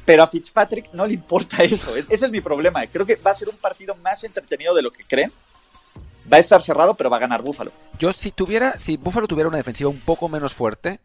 Pero 0.06 0.24
a 0.24 0.28
Fitzpatrick 0.28 0.94
no 0.94 1.06
le 1.06 1.14
importa 1.16 1.58
eso. 1.64 1.96
Es- 1.96 2.10
ese 2.10 2.26
es 2.28 2.32
mi 2.32 2.42
problema. 2.42 2.86
Creo 2.88 3.06
que 3.06 3.16
va 3.18 3.32
a 3.32 3.36
ser 3.36 3.50
un 3.50 3.58
partido 3.58 3.96
más 3.96 4.24
entretenido 4.24 4.74
de 4.74 4.82
lo 4.82 4.92
que 4.92 5.04
creen. 5.04 5.32
Va 6.32 6.38
a 6.38 6.40
estar 6.42 6.62
cerrado, 6.62 6.94
pero 6.96 7.10
va 7.10 7.18
a 7.18 7.22
ganar 7.22 7.42
Búfalo. 7.42 7.72
Yo 8.00 8.12
si 8.14 8.32
tuviera, 8.32 8.78
si 8.80 8.98
Buffalo 8.98 9.28
tuviera 9.28 9.48
una 9.50 9.58
defensiva 9.58 9.90
un 9.90 10.00
poco 10.00 10.28
menos 10.30 10.54
fuerte, 10.54 11.00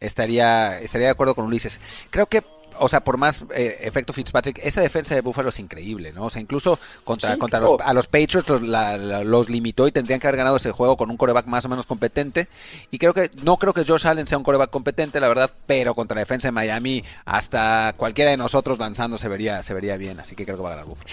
estaría, 0.00 0.80
estaría 0.80 1.06
de 1.08 1.12
acuerdo 1.12 1.34
con 1.34 1.44
Ulises. 1.46 1.80
Creo 2.10 2.26
que, 2.26 2.42
o 2.78 2.88
sea, 2.88 3.00
por 3.00 3.16
más 3.16 3.42
eh, 3.54 3.78
efecto 3.82 4.12
Fitzpatrick, 4.12 4.58
esa 4.62 4.80
defensa 4.80 5.14
de 5.14 5.20
Buffalo 5.20 5.48
es 5.50 5.58
increíble, 5.58 6.12
¿no? 6.12 6.24
O 6.24 6.30
sea, 6.30 6.40
incluso 6.42 6.78
contra, 7.04 7.32
Sí, 7.34 7.38
contra 7.38 7.60
los, 7.60 7.72
a 7.80 7.92
los 7.94 8.06
Patriots 8.06 8.48
los, 8.48 8.62
la- 8.62 8.96
la- 8.96 9.24
los 9.24 9.48
limitó 9.48 9.86
y 9.88 9.92
tendrían 9.92 10.20
que 10.20 10.26
haber 10.26 10.38
ganado 10.38 10.56
ese 10.56 10.70
juego 10.72 10.96
con 10.96 11.10
un 11.10 11.16
coreback 11.16 11.46
más 11.46 11.64
o 11.64 11.68
menos 11.68 11.86
competente. 11.86 12.48
Y 12.90 12.98
creo 12.98 13.14
que, 13.14 13.30
no 13.42 13.56
creo 13.56 13.72
que 13.72 13.84
Josh 13.84 14.06
Allen 14.06 14.26
sea 14.26 14.38
un 14.38 14.44
coreback 14.44 14.70
competente, 14.70 15.20
la 15.20 15.28
verdad, 15.28 15.50
pero 15.66 15.94
contra 15.94 16.14
la 16.14 16.20
defensa 16.20 16.48
de 16.48 16.52
Miami, 16.52 17.04
hasta 17.24 17.94
cualquiera 17.96 18.30
de 18.30 18.36
nosotros 18.36 18.78
lanzando 18.78 19.18
se 19.18 19.28
vería, 19.28 19.62
se 19.62 19.74
vería 19.74 19.96
bien. 19.96 20.20
Así 20.20 20.34
que 20.36 20.44
creo 20.44 20.56
que 20.56 20.62
va 20.62 20.68
a 20.70 20.76
ganar 20.76 20.86
Buffalo. 20.86 21.08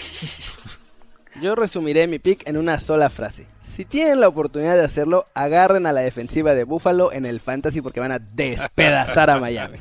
Yo 1.40 1.54
resumiré 1.54 2.06
mi 2.08 2.18
pick 2.18 2.46
en 2.46 2.56
una 2.58 2.78
sola 2.78 3.08
frase. 3.08 3.46
Si 3.74 3.86
tienen 3.86 4.20
la 4.20 4.28
oportunidad 4.28 4.74
de 4.76 4.84
hacerlo, 4.84 5.24
agarren 5.32 5.86
a 5.86 5.92
la 5.92 6.02
defensiva 6.02 6.54
de 6.54 6.64
Buffalo 6.64 7.10
en 7.10 7.24
el 7.24 7.40
fantasy 7.40 7.80
porque 7.80 8.00
van 8.00 8.12
a 8.12 8.18
despedazar 8.18 9.30
a 9.30 9.38
Miami. 9.38 9.78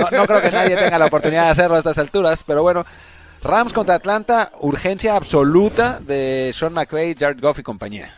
No, 0.00 0.10
no 0.10 0.26
creo 0.26 0.42
que 0.42 0.50
nadie 0.50 0.76
tenga 0.76 0.98
la 0.98 1.06
oportunidad 1.06 1.44
de 1.44 1.50
hacerlo 1.50 1.76
a 1.76 1.78
estas 1.78 1.98
alturas, 1.98 2.44
pero 2.44 2.62
bueno. 2.62 2.84
Rams 3.42 3.74
contra 3.74 3.96
Atlanta, 3.96 4.52
urgencia 4.60 5.16
absoluta 5.16 6.00
de 6.00 6.50
Sean 6.54 6.72
McVay, 6.72 7.14
Jared 7.14 7.40
Goff 7.40 7.58
y 7.58 7.62
compañía. 7.62 8.14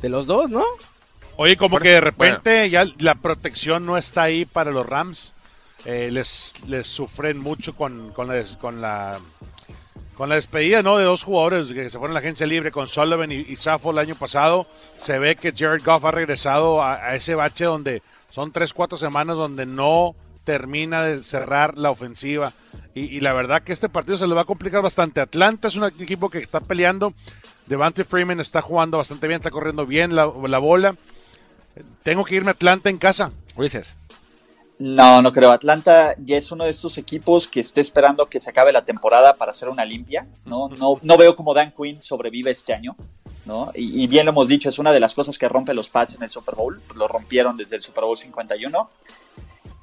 De 0.00 0.08
los 0.08 0.26
dos, 0.26 0.48
¿no? 0.48 0.64
Oye, 1.36 1.58
como 1.58 1.78
que 1.78 1.90
de 1.90 2.00
repente 2.00 2.70
ya 2.70 2.86
la 2.98 3.14
protección 3.16 3.84
no 3.84 3.98
está 3.98 4.22
ahí 4.22 4.46
para 4.46 4.70
los 4.70 4.86
Rams. 4.86 5.34
Eh, 5.84 6.08
les, 6.10 6.54
les 6.66 6.88
sufren 6.88 7.38
mucho 7.38 7.76
con, 7.76 8.10
con, 8.12 8.26
la, 8.28 8.42
con 8.58 8.80
la 8.80 9.20
con 10.16 10.30
la 10.30 10.34
despedida 10.36 10.82
¿no? 10.82 10.96
de 10.96 11.04
dos 11.04 11.22
jugadores 11.22 11.68
que 11.68 11.90
se 11.90 11.98
fueron 11.98 12.12
a 12.12 12.14
la 12.14 12.20
agencia 12.20 12.46
libre 12.46 12.72
con 12.72 12.88
Sullivan 12.88 13.30
y, 13.30 13.36
y 13.36 13.56
Saffold 13.56 13.98
el 13.98 14.06
año 14.06 14.14
pasado. 14.14 14.66
Se 14.96 15.18
ve 15.18 15.36
que 15.36 15.52
Jared 15.52 15.84
Goff 15.84 16.04
ha 16.06 16.10
regresado 16.10 16.82
a, 16.82 16.94
a 16.94 17.14
ese 17.14 17.34
bache 17.34 17.66
donde 17.66 18.02
son 18.36 18.50
tres, 18.50 18.74
cuatro 18.74 18.98
semanas 18.98 19.38
donde 19.38 19.64
no 19.64 20.14
termina 20.44 21.02
de 21.02 21.20
cerrar 21.20 21.78
la 21.78 21.90
ofensiva. 21.90 22.52
Y, 22.94 23.04
y 23.04 23.20
la 23.20 23.32
verdad 23.32 23.62
que 23.62 23.72
este 23.72 23.88
partido 23.88 24.18
se 24.18 24.26
le 24.26 24.34
va 24.34 24.42
a 24.42 24.44
complicar 24.44 24.82
bastante. 24.82 25.22
Atlanta 25.22 25.68
es 25.68 25.76
un 25.76 25.84
equipo 25.84 26.28
que 26.28 26.36
está 26.36 26.60
peleando. 26.60 27.14
Devante 27.66 28.04
Freeman 28.04 28.38
está 28.38 28.60
jugando 28.60 28.98
bastante 28.98 29.26
bien, 29.26 29.38
está 29.38 29.50
corriendo 29.50 29.86
bien 29.86 30.14
la, 30.14 30.30
la 30.48 30.58
bola. 30.58 30.94
Tengo 32.02 32.26
que 32.26 32.34
irme 32.34 32.50
a 32.50 32.52
Atlanta 32.52 32.90
en 32.90 32.98
casa. 32.98 33.32
Ulises. 33.56 33.96
No, 34.78 35.22
no 35.22 35.32
creo. 35.32 35.50
Atlanta 35.50 36.14
ya 36.18 36.36
es 36.36 36.52
uno 36.52 36.64
de 36.64 36.70
estos 36.70 36.98
equipos 36.98 37.48
que 37.48 37.60
esté 37.60 37.80
esperando 37.80 38.26
que 38.26 38.38
se 38.38 38.50
acabe 38.50 38.70
la 38.70 38.84
temporada 38.84 39.36
para 39.36 39.52
hacer 39.52 39.70
una 39.70 39.86
limpia. 39.86 40.26
No, 40.44 40.68
no, 40.68 40.96
no 41.00 41.16
veo 41.16 41.34
cómo 41.34 41.54
Dan 41.54 41.72
Quinn 41.74 42.02
sobrevive 42.02 42.50
este 42.50 42.74
año. 42.74 42.96
¿No? 43.46 43.70
Y, 43.74 44.06
bien 44.08 44.26
lo 44.26 44.32
hemos 44.32 44.48
dicho, 44.48 44.68
es 44.68 44.78
una 44.78 44.92
de 44.92 45.00
las 45.00 45.14
cosas 45.14 45.38
que 45.38 45.48
rompe 45.48 45.72
los 45.72 45.88
Pats 45.88 46.16
en 46.16 46.22
el 46.22 46.28
Super 46.28 46.56
Bowl. 46.56 46.80
Lo 46.94 47.08
rompieron 47.08 47.56
desde 47.56 47.76
el 47.76 47.82
Super 47.82 48.04
Bowl 48.04 48.16
51. 48.16 48.90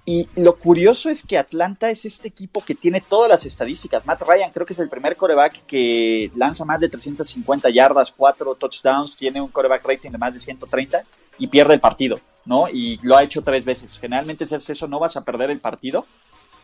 Y 0.06 0.28
lo 0.36 0.58
curioso 0.58 1.10
es 1.10 1.24
que 1.24 1.38
Atlanta 1.38 1.90
es 1.90 2.04
este 2.04 2.28
equipo 2.28 2.62
que 2.62 2.76
tiene 2.76 3.00
todas 3.00 3.30
las 3.30 3.46
estadísticas. 3.46 4.06
Matt 4.06 4.22
Ryan 4.24 4.52
creo 4.52 4.66
que 4.66 4.74
es 4.74 4.80
el 4.80 4.90
primer 4.90 5.16
coreback 5.16 5.66
que 5.66 6.30
lanza 6.36 6.66
más 6.66 6.82
de 6.82 6.90
350 6.90 7.70
yardas, 7.70 8.12
4 8.12 8.56
touchdowns, 8.56 9.16
tiene 9.16 9.40
un 9.40 9.48
coreback 9.48 9.88
rating 9.88 10.12
de 10.12 10.18
más 10.18 10.34
de 10.34 10.42
130 10.42 11.06
y 11.38 11.48
pierde 11.48 11.76
el 11.76 11.80
partido, 11.80 12.20
¿no? 12.44 12.68
Y 12.68 12.98
lo 13.04 13.16
ha 13.16 13.24
hecho 13.24 13.44
tres 13.44 13.64
veces. 13.64 13.98
Generalmente 13.98 14.46
si 14.46 14.56
haces 14.56 14.72
eso 14.72 14.90
no 14.90 15.00
vas 15.00 15.16
a 15.16 15.24
perder 15.24 15.50
el 15.52 15.62
partido 15.62 16.06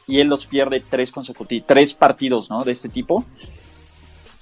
y 0.06 0.20
él 0.20 0.28
los 0.28 0.46
pierde 0.46 0.82
tres 0.82 1.10
consecutivos, 1.14 1.66
tres 1.66 1.94
partidos, 1.94 2.50
¿no? 2.50 2.66
De 2.66 2.74
este 2.74 2.90
tipo. 2.90 3.24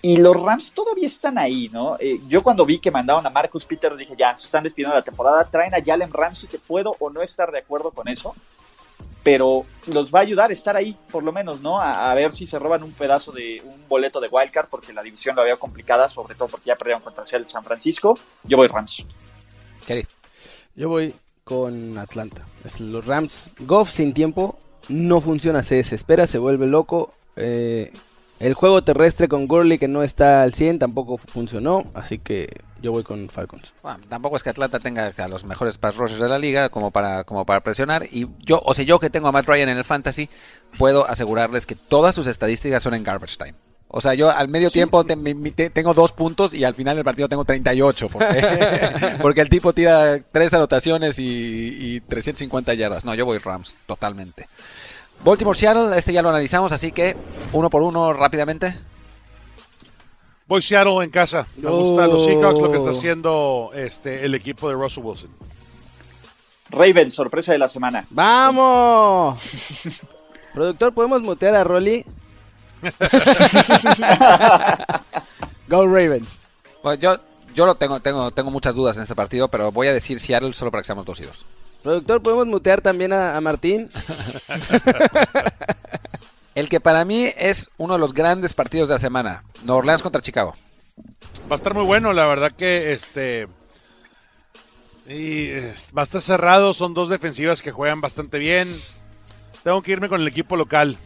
Y 0.02 0.18
los 0.18 0.39
Rams 0.39 0.72
todavía 0.74 1.08
están 1.08 1.38
ahí, 1.38 1.70
¿no? 1.74 1.98
Eh, 2.00 2.20
yo 2.28 2.43
cuando 2.43 2.66
vi 2.66 2.80
que 2.80 2.91
mandaron 2.91 3.26
a 3.26 3.30
Marcus 3.30 3.66
Peters 3.66 3.98
dije, 3.98 4.16
ya, 4.18 4.38
se 4.38 4.45
están 4.45 4.64
despidiendo 4.64 4.93
de 4.93 5.00
la 5.00 5.04
temporada, 5.04 5.43
traen 5.50 5.74
a 5.74 5.84
Jalen 5.84 6.12
Ramsey, 6.12 6.48
que 6.48 6.60
puedo 6.60 6.95
o 7.00 7.10
no 7.10 7.22
estar 7.22 7.52
de 7.52 7.60
acuerdo 7.60 7.91
con 7.91 8.08
eso, 8.08 8.36
pero 9.24 9.66
los 9.88 10.14
va 10.14 10.20
a 10.20 10.22
ayudar 10.22 10.52
a 10.52 10.54
estar 10.54 10.78
ahí, 10.78 10.95
por 11.12 11.24
lo 11.24 11.32
menos, 11.32 11.60
¿no? 11.62 11.82
A, 11.82 12.14
ver 12.14 12.32
si 12.32 12.45
se 12.45 12.60
roban 12.60 12.84
un 12.84 12.93
pedazo 12.93 13.32
de 13.32 13.62
un 13.66 13.88
boleto 13.89 14.22
de 14.22 14.28
wildcard, 14.28 14.70
porque 14.70 14.93
la 14.93 15.02
división 15.02 15.36
la 15.36 15.43
veo 15.43 15.58
complicada, 15.60 16.08
sobre 16.08 16.36
todo 16.36 16.48
porque 16.48 16.68
ya 16.68 16.76
perdieron 16.76 17.02
contra 17.02 17.24
el 17.34 17.48
San 17.48 17.64
Francisco. 17.64 18.18
Yo 18.43 18.56
voy 18.56 18.68
Rams. 18.68 19.04
Kelly. 19.86 20.08
Yo 20.76 20.89
voy 20.89 21.14
con 21.43 21.98
Atlanta. 21.98 22.45
Los 22.80 23.06
Rams. 23.06 23.56
Goff 23.60 23.89
sin 23.89 24.14
tiempo 24.14 24.60
no 24.89 25.20
funciona, 25.22 25.64
se 25.64 25.76
desespera, 25.76 26.28
se 26.28 26.38
vuelve 26.38 26.68
loco. 26.68 27.14
Eh, 27.36 27.91
el 28.39 28.53
juego 28.53 28.83
terrestre 28.83 29.27
con 29.27 29.47
Gurley 29.47 29.77
que 29.77 29.88
no 29.88 30.03
está 30.03 30.43
al 30.43 30.53
100 30.53 30.79
tampoco 30.79 31.17
funcionó, 31.17 31.85
así 31.93 32.19
que 32.19 32.49
yo 32.81 32.91
voy 32.91 33.03
con 33.03 33.27
Falcons. 33.29 33.73
Bueno, 33.81 33.99
tampoco 34.07 34.35
es 34.35 34.43
que 34.43 34.51
Atlanta 34.51 34.79
tenga 34.79 35.11
a 35.17 35.27
los 35.27 35.43
mejores 35.45 35.77
pass 35.79 35.95
rushers 35.95 36.21
de 36.21 36.29
la 36.29 36.38
liga 36.38 36.69
como 36.69 36.91
para, 36.91 37.23
como 37.23 37.45
para 37.45 37.61
presionar. 37.61 38.05
Y 38.11 38.27
yo, 38.45 38.61
o 38.63 38.73
sea, 38.75 38.85
yo 38.85 38.99
que 38.99 39.09
tengo 39.09 39.27
a 39.27 39.31
Matt 39.31 39.47
Ryan 39.47 39.69
en 39.69 39.77
el 39.79 39.83
fantasy, 39.83 40.29
puedo 40.77 41.09
asegurarles 41.09 41.65
que 41.65 41.75
todas 41.75 42.13
sus 42.13 42.27
estadísticas 42.27 42.83
son 42.83 42.93
en 42.93 43.03
garbage 43.03 43.38
time. 43.38 43.53
O 43.89 44.01
sea, 44.01 44.13
yo 44.15 44.29
al 44.29 44.49
medio 44.49 44.69
tiempo 44.69 45.05
te- 45.05 45.15
te- 45.55 45.69
tengo 45.69 45.93
dos 45.93 46.11
puntos 46.11 46.53
y 46.53 46.65
al 46.65 46.75
final 46.75 46.97
del 46.97 47.05
partido 47.05 47.29
tengo 47.29 47.45
38. 47.45 48.09
Porque, 48.09 48.89
porque 49.21 49.41
el 49.41 49.49
tipo 49.49 49.71
tira 49.73 50.19
tres 50.31 50.53
anotaciones 50.53 51.17
y, 51.19 51.23
y 51.95 52.01
350 52.01 52.73
yardas. 52.73 53.05
No, 53.05 53.15
yo 53.15 53.25
voy 53.25 53.38
Rams, 53.38 53.77
totalmente. 53.88 54.49
Baltimore 55.24 55.57
Seattle, 55.57 55.97
este 55.97 56.13
ya 56.13 56.22
lo 56.22 56.30
analizamos, 56.30 56.72
así 56.72 56.91
que 56.91 57.15
uno 57.53 57.70
por 57.70 57.82
uno 57.82 58.13
rápidamente. 58.13 58.78
Voy 60.47 60.61
Seattle 60.61 61.03
en 61.03 61.09
casa. 61.09 61.47
Me 61.57 61.68
Oh. 61.70 61.78
gusta 61.80 62.07
los 62.07 62.24
Seahawks, 62.24 62.59
lo 62.59 62.72
que 62.72 62.78
está 62.78 62.91
haciendo 62.91 63.72
este, 63.74 64.24
el 64.26 64.34
equipo 64.36 64.70
de 64.70 64.76
Russell 64.76 65.03
Wilson. 65.03 65.30
Ravens, 66.70 67.13
sorpresa 67.13 67.51
de 67.51 67.57
la 67.57 67.68
semana. 67.68 68.05
¡Vamos! 68.09 69.41
Productor, 70.53 70.93
¿podemos 70.93 71.22
mutear 71.22 71.55
a 71.55 71.63
Rolly? 71.63 72.05
Go 75.68 75.86
Ravens. 75.88 76.28
Pues 76.82 76.99
yo, 76.99 77.18
yo 77.53 77.65
lo 77.65 77.76
tengo, 77.76 77.99
tengo, 77.99 78.32
tengo 78.32 78.51
muchas 78.51 78.76
dudas 78.76 78.95
en 78.97 79.03
este 79.03 79.15
partido, 79.15 79.49
pero 79.49 79.72
voy 79.72 79.88
a 79.88 79.93
decir 79.93 80.20
Seattle 80.20 80.53
solo 80.53 80.72
para 80.72 80.82
que 80.84 80.88
seamos 80.88 81.05
dos 81.05 81.20
y 81.20 81.24
dos. 81.24 81.45
Productor, 81.84 82.21
¿podemos 82.21 82.47
mutear 82.47 82.82
también 82.82 83.13
a, 83.13 83.38
a 83.38 83.41
Martín? 83.41 83.89
El 86.55 86.69
que 86.69 86.80
para 86.80 87.05
mí 87.05 87.30
es 87.38 87.69
uno 87.78 87.93
de 87.93 87.99
los 87.99 88.13
grandes 88.13 88.53
partidos 88.53 88.89
de 88.89 88.95
la 88.95 88.99
semana. 88.99 89.43
Nueva 89.63 89.78
Orleans 89.80 90.01
contra 90.01 90.21
Chicago. 90.21 90.55
Va 91.49 91.55
a 91.55 91.55
estar 91.55 91.73
muy 91.73 91.86
bueno, 91.86 92.13
la 92.13 92.25
verdad 92.25 92.51
que 92.51 92.91
este. 92.91 93.47
Y 95.07 95.51
va 95.95 96.01
a 96.01 96.03
estar 96.03 96.19
cerrado, 96.21 96.73
son 96.73 96.93
dos 96.93 97.09
defensivas 97.09 97.61
que 97.61 97.71
juegan 97.71 98.01
bastante 98.01 98.39
bien. 98.39 98.82
Tengo 99.63 99.82
que 99.82 99.91
irme 99.91 100.09
con 100.09 100.19
el 100.19 100.28
equipo 100.28 100.57
local, 100.57 100.97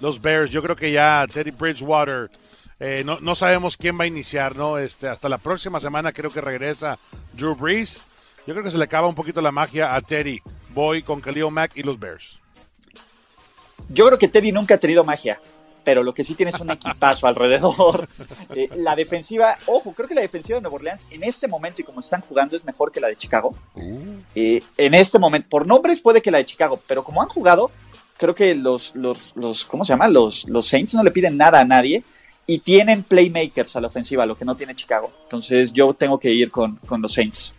los 0.00 0.20
Bears. 0.20 0.50
Yo 0.50 0.62
creo 0.62 0.76
que 0.76 0.92
ya 0.92 1.26
Teddy 1.32 1.50
Bridgewater, 1.50 2.30
eh, 2.78 3.02
no, 3.04 3.18
no 3.20 3.34
sabemos 3.34 3.76
quién 3.76 3.98
va 3.98 4.04
a 4.04 4.06
iniciar, 4.06 4.54
¿no? 4.54 4.78
Este, 4.78 5.08
hasta 5.08 5.28
la 5.28 5.38
próxima 5.38 5.80
semana 5.80 6.12
creo 6.12 6.30
que 6.30 6.40
regresa 6.40 6.98
Drew 7.32 7.56
Brees. 7.56 8.02
Yo 8.46 8.54
creo 8.54 8.64
que 8.64 8.70
se 8.70 8.78
le 8.78 8.84
acaba 8.84 9.06
un 9.06 9.14
poquito 9.14 9.40
la 9.40 9.52
magia 9.52 9.94
a 9.94 10.00
Teddy. 10.00 10.40
Voy 10.74 11.02
con 11.02 11.20
Khalil 11.20 11.50
Mack 11.50 11.76
y 11.76 11.82
los 11.82 11.98
Bears. 11.98 12.40
Yo 13.88 14.06
creo 14.06 14.18
que 14.18 14.28
Teddy 14.28 14.52
nunca 14.52 14.74
ha 14.74 14.78
tenido 14.78 15.04
magia. 15.04 15.40
pero 15.82 16.02
lo 16.02 16.12
que 16.12 16.22
sí 16.24 16.34
tiene 16.34 16.50
es 16.50 16.60
un 16.60 16.70
equipazo 16.78 17.26
alrededor. 17.26 18.06
Eh, 18.54 18.68
la 18.76 18.94
defensiva, 18.94 19.56
ojo, 19.66 19.92
creo 19.92 20.08
que 20.08 20.14
la 20.14 20.20
defensiva 20.20 20.56
de 20.56 20.62
Nueva 20.62 20.76
Orleans 20.76 21.06
en 21.10 21.24
este 21.24 21.48
momento 21.48 21.82
y 21.82 21.84
como 21.84 22.00
están 22.00 22.20
jugando 22.20 22.54
es 22.56 22.64
mejor 22.64 22.92
que 22.92 23.00
la 23.00 23.08
de 23.08 23.16
Chicago. 23.16 23.54
Eh, 24.34 24.62
en 24.76 24.94
este 24.94 25.18
momento, 25.18 25.48
por 25.48 25.66
nombres 25.66 26.00
puede 26.00 26.22
que 26.22 26.30
la 26.30 26.38
de 26.38 26.44
Chicago, 26.44 26.80
pero 26.86 27.02
como 27.02 27.22
han 27.22 27.28
jugado, 27.28 27.70
creo 28.16 28.34
que 28.34 28.54
los, 28.54 28.94
los, 28.94 29.34
los 29.36 29.64
¿cómo 29.64 29.84
se 29.84 29.92
llama? 29.92 30.08
Los, 30.08 30.48
los 30.48 30.66
Saints 30.66 30.94
no 30.94 31.02
le 31.02 31.10
piden 31.10 31.36
nada 31.36 31.60
a 31.60 31.64
nadie 31.64 32.02
y 32.46 32.58
tienen 32.58 33.02
playmakers 33.02 33.76
a 33.76 33.80
la 33.80 33.86
ofensiva, 33.86 34.26
lo 34.26 34.36
que 34.36 34.44
no 34.44 34.56
tiene 34.56 34.74
Chicago. 34.74 35.10
Entonces 35.22 35.72
yo 35.72 35.94
tengo 35.94 36.18
que 36.18 36.30
ir 36.30 36.50
con, 36.50 36.76
con 36.86 37.00
los 37.00 37.12
Saints. 37.14 37.54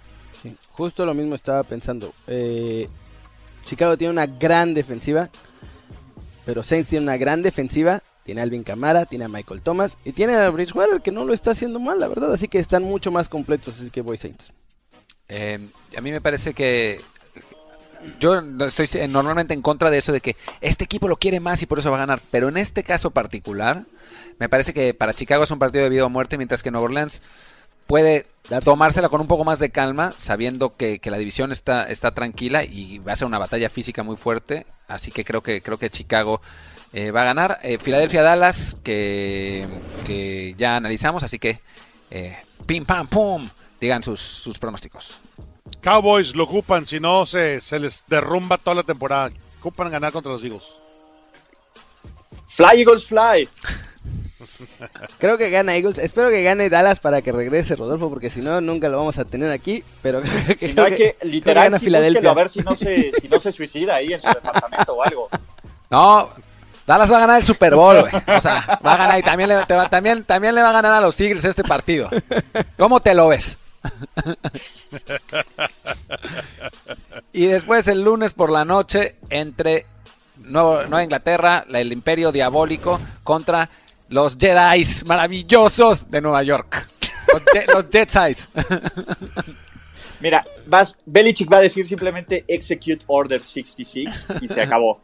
Justo 0.82 1.06
lo 1.06 1.14
mismo 1.14 1.36
estaba 1.36 1.62
pensando. 1.62 2.12
Eh, 2.26 2.90
Chicago 3.66 4.00
tiene 4.00 4.14
una 4.14 4.26
gran 4.26 4.74
defensiva, 4.74 5.30
pero 6.44 6.64
Saints 6.64 6.90
tiene 6.90 7.04
una 7.04 7.18
gran 7.18 7.44
defensiva. 7.44 8.02
Tiene 8.26 8.42
a 8.42 8.46
Alvin 8.46 8.64
Camara, 8.64 9.06
tiene 9.06 9.26
a 9.26 9.28
Michael 9.28 9.62
Thomas 9.62 9.96
y 10.06 10.12
tiene 10.12 10.34
a 10.34 10.50
Bridgewater 10.50 11.02
que 11.02 11.12
no 11.12 11.24
lo 11.24 11.36
está 11.36 11.52
haciendo 11.52 11.80
mal, 11.80 12.00
la 12.00 12.08
verdad. 12.08 12.34
Así 12.34 12.48
que 12.48 12.58
están 12.58 12.82
mucho 12.82 13.12
más 13.12 13.30
completos, 13.30 13.80
así 13.80 13.92
que 13.92 14.02
voy 14.02 14.18
Saints. 14.18 14.54
Eh, 15.28 15.60
a 15.96 16.02
mí 16.02 16.12
me 16.12 16.20
parece 16.20 16.56
que 16.56 17.00
yo 18.20 18.42
estoy 18.66 19.08
normalmente 19.08 19.54
en 19.54 19.62
contra 19.62 19.92
de 19.92 20.00
eso 20.00 20.12
de 20.12 20.20
que 20.22 20.36
este 20.62 20.86
equipo 20.86 21.08
lo 21.08 21.16
quiere 21.16 21.40
más 21.40 21.62
y 21.62 21.68
por 21.68 21.78
eso 21.78 21.92
va 21.92 21.98
a 21.98 22.00
ganar. 22.08 22.24
Pero 22.32 22.48
en 22.48 22.58
este 22.58 22.84
caso 22.84 23.12
particular, 23.12 23.86
me 24.40 24.50
parece 24.50 24.74
que 24.74 24.96
para 24.96 25.14
Chicago 25.14 25.44
es 25.44 25.52
un 25.52 25.60
partido 25.60 25.84
de 25.84 25.92
vida 25.92 26.06
o 26.06 26.10
muerte, 26.10 26.38
mientras 26.38 26.64
que 26.64 26.72
Nueva 26.72 26.86
Orleans 26.86 27.22
puede 27.92 28.26
tomársela 28.64 29.10
con 29.10 29.20
un 29.20 29.28
poco 29.28 29.44
más 29.44 29.60
de 29.60 29.70
calma, 29.70 30.14
sabiendo 30.18 30.72
que, 30.72 31.00
que, 31.00 31.12
la 31.12 31.18
división 31.18 31.52
está, 31.52 31.90
está 31.90 32.12
tranquila 32.12 32.64
y 32.64 33.00
va 33.00 33.12
a 33.12 33.16
ser 33.18 33.28
una 33.28 33.38
batalla 33.38 33.70
física 33.70 34.02
muy 34.02 34.16
fuerte. 34.16 34.66
Así 34.88 35.12
que 35.12 35.26
creo 35.26 35.44
que, 35.44 35.62
creo 35.62 35.78
que 35.78 35.90
Chicago 35.90 36.40
eh, 36.94 37.12
va 37.12 37.24
a 37.24 37.26
ganar. 37.26 37.60
Eh, 37.64 37.80
Filadelfia 37.80 38.22
Dallas, 38.24 38.78
que, 38.82 39.68
que, 40.06 40.56
ya 40.58 40.78
analizamos, 40.78 41.24
así 41.24 41.38
que 41.38 41.60
eh, 42.10 42.38
pim 42.66 42.86
pam 42.86 43.08
pum, 43.08 43.50
digan 43.82 44.02
sus, 44.04 44.22
sus 44.22 44.58
pronósticos. 44.58 45.18
Cowboys 45.82 46.34
lo 46.34 46.46
ocupan, 46.46 46.88
si 46.88 47.02
no 47.02 47.26
se, 47.26 47.60
se, 47.60 47.78
les 47.78 48.06
derrumba 48.08 48.58
toda 48.58 48.76
la 48.76 48.84
temporada. 48.84 49.32
Ocupan 49.60 49.92
ganar 49.92 50.14
contra 50.14 50.32
los 50.32 50.42
Eagles. 50.46 50.64
Fly 52.48 52.80
Eagles 52.80 53.08
Fly. 53.08 53.50
Creo 55.18 55.38
que 55.38 55.50
gana 55.50 55.76
Eagles. 55.76 55.98
Espero 55.98 56.30
que 56.30 56.44
gane 56.44 56.70
Dallas 56.70 57.00
para 57.00 57.22
que 57.22 57.32
regrese 57.32 57.76
Rodolfo, 57.76 58.10
porque 58.10 58.30
si 58.30 58.42
no, 58.42 58.62
nunca 58.62 58.90
lo 58.90 58.98
vamos 58.98 59.18
a 59.18 59.26
tener 59.26 59.52
aquí. 59.52 59.84
Pero 60.02 60.22
si 60.58 60.74
no 60.74 60.84
hay 60.84 60.96
que, 60.96 61.18
literal, 61.24 61.78
si 61.80 61.94
a 61.94 62.34
ver 62.34 62.50
si 62.50 62.60
no, 62.62 62.76
se, 62.76 63.12
si 63.20 63.28
no 63.28 63.40
se 63.40 63.52
suicida 63.52 63.96
ahí 63.96 64.14
en 64.14 64.20
su 64.20 64.28
departamento 64.28 64.94
o 64.94 65.04
algo. 65.04 65.30
No, 65.90 66.30
Dallas 66.88 67.12
va 67.12 67.18
a 67.18 67.22
ganar 67.22 67.38
el 67.38 67.44
Super 67.44 67.76
Bowl, 67.76 68.02
güey. 68.02 68.14
O 68.38 68.42
sea, 68.42 68.80
va 68.86 68.94
a 68.94 68.98
ganar 68.98 69.20
y 69.20 69.24
también 69.24 69.50
le, 69.50 69.56
va, 69.56 69.90
también, 69.90 70.24
también 70.24 70.56
le 70.56 70.62
va 70.62 70.70
a 70.70 70.74
ganar 70.74 70.94
a 70.94 71.02
los 71.02 71.20
Eagles 71.20 71.44
este 71.44 71.64
partido. 71.64 72.10
¿Cómo 72.78 73.02
te 73.02 73.14
lo 73.14 73.28
ves? 73.28 73.58
y 77.34 77.46
después 77.48 77.88
el 77.88 78.04
lunes 78.04 78.34
por 78.34 78.52
la 78.52 78.66
noche 78.66 79.16
entre 79.30 79.86
Nueva 80.38 81.04
Inglaterra, 81.04 81.66
el 81.72 81.92
Imperio 81.92 82.32
Diabólico 82.32 83.00
contra 83.24 83.70
los 84.12 84.38
Jedi 84.38 84.86
maravillosos 85.06 86.12
de 86.12 86.22
Nueva 86.22 86.44
York. 86.44 86.88
Los, 87.34 87.44
je 87.54 87.66
los 87.74 87.86
Jedi. 87.90 88.36
Mira, 90.20 90.46
vas, 90.68 90.98
Belichick 91.06 91.52
va 91.52 91.58
a 91.58 91.62
decir 91.62 91.88
simplemente 91.88 92.46
Execute 92.48 93.04
Order 93.08 93.42
66 93.42 94.28
y 94.42 94.48
se 94.48 94.62
acabó. 94.62 95.02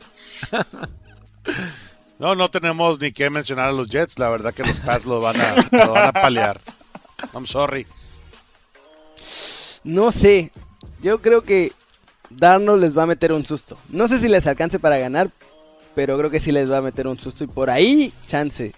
No, 2.20 2.36
no 2.36 2.50
tenemos 2.50 3.00
ni 3.00 3.12
que 3.12 3.30
mencionar 3.30 3.70
a 3.70 3.72
los 3.72 3.90
Jets. 3.90 4.20
La 4.20 4.30
verdad 4.30 4.54
que 4.54 4.64
los 4.64 4.80
Pats 4.80 5.06
lo 5.06 5.22
van 5.22 5.36
a, 5.40 5.86
lo 5.86 5.92
van 5.92 6.06
a 6.06 6.12
palear. 6.14 6.60
I'm 7.34 7.48
sorry. 7.48 7.88
No 9.84 10.12
sé. 10.12 10.52
Yo 11.02 11.22
creo 11.22 11.44
que 11.44 11.72
Darnold 12.30 12.82
les 12.82 12.98
va 12.98 13.04
a 13.04 13.08
meter 13.08 13.32
un 13.32 13.46
susto. 13.46 13.78
No 13.90 14.08
sé 14.08 14.20
si 14.20 14.28
les 14.28 14.46
alcance 14.48 14.80
para 14.80 14.98
ganar, 14.98 15.32
pero 15.96 16.18
creo 16.18 16.30
que 16.30 16.40
sí 16.40 16.52
les 16.52 16.72
va 16.72 16.78
a 16.78 16.82
meter 16.82 17.08
un 17.08 17.20
susto 17.20 17.44
y 17.44 17.48
por 17.48 17.70
ahí 17.70 18.12
chance. 18.26 18.74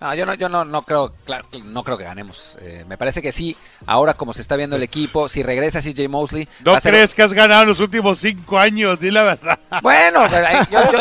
No, 0.00 0.14
yo 0.14 0.24
no, 0.24 0.34
yo 0.34 0.48
no, 0.48 0.64
no 0.64 0.82
creo, 0.82 1.12
claro, 1.24 1.44
no 1.64 1.82
creo 1.82 1.98
que 1.98 2.04
ganemos. 2.04 2.56
Eh, 2.60 2.84
me 2.86 2.96
parece 2.96 3.20
que 3.20 3.32
sí. 3.32 3.56
Ahora 3.84 4.14
como 4.14 4.32
se 4.32 4.42
está 4.42 4.54
viendo 4.54 4.76
el 4.76 4.84
equipo, 4.84 5.28
si 5.28 5.42
regresa 5.42 5.80
CJ 5.80 6.08
Mosley, 6.08 6.48
no 6.64 6.76
crees 6.78 7.10
ser... 7.10 7.16
que 7.16 7.22
has 7.24 7.32
ganado 7.32 7.64
los 7.64 7.80
últimos 7.80 8.18
cinco 8.20 8.58
años, 8.58 9.00
di 9.00 9.10
la 9.10 9.24
verdad. 9.24 9.58
Bueno, 9.82 10.26
pues, 10.28 10.68
yo, 10.70 10.92
yo, 10.92 10.98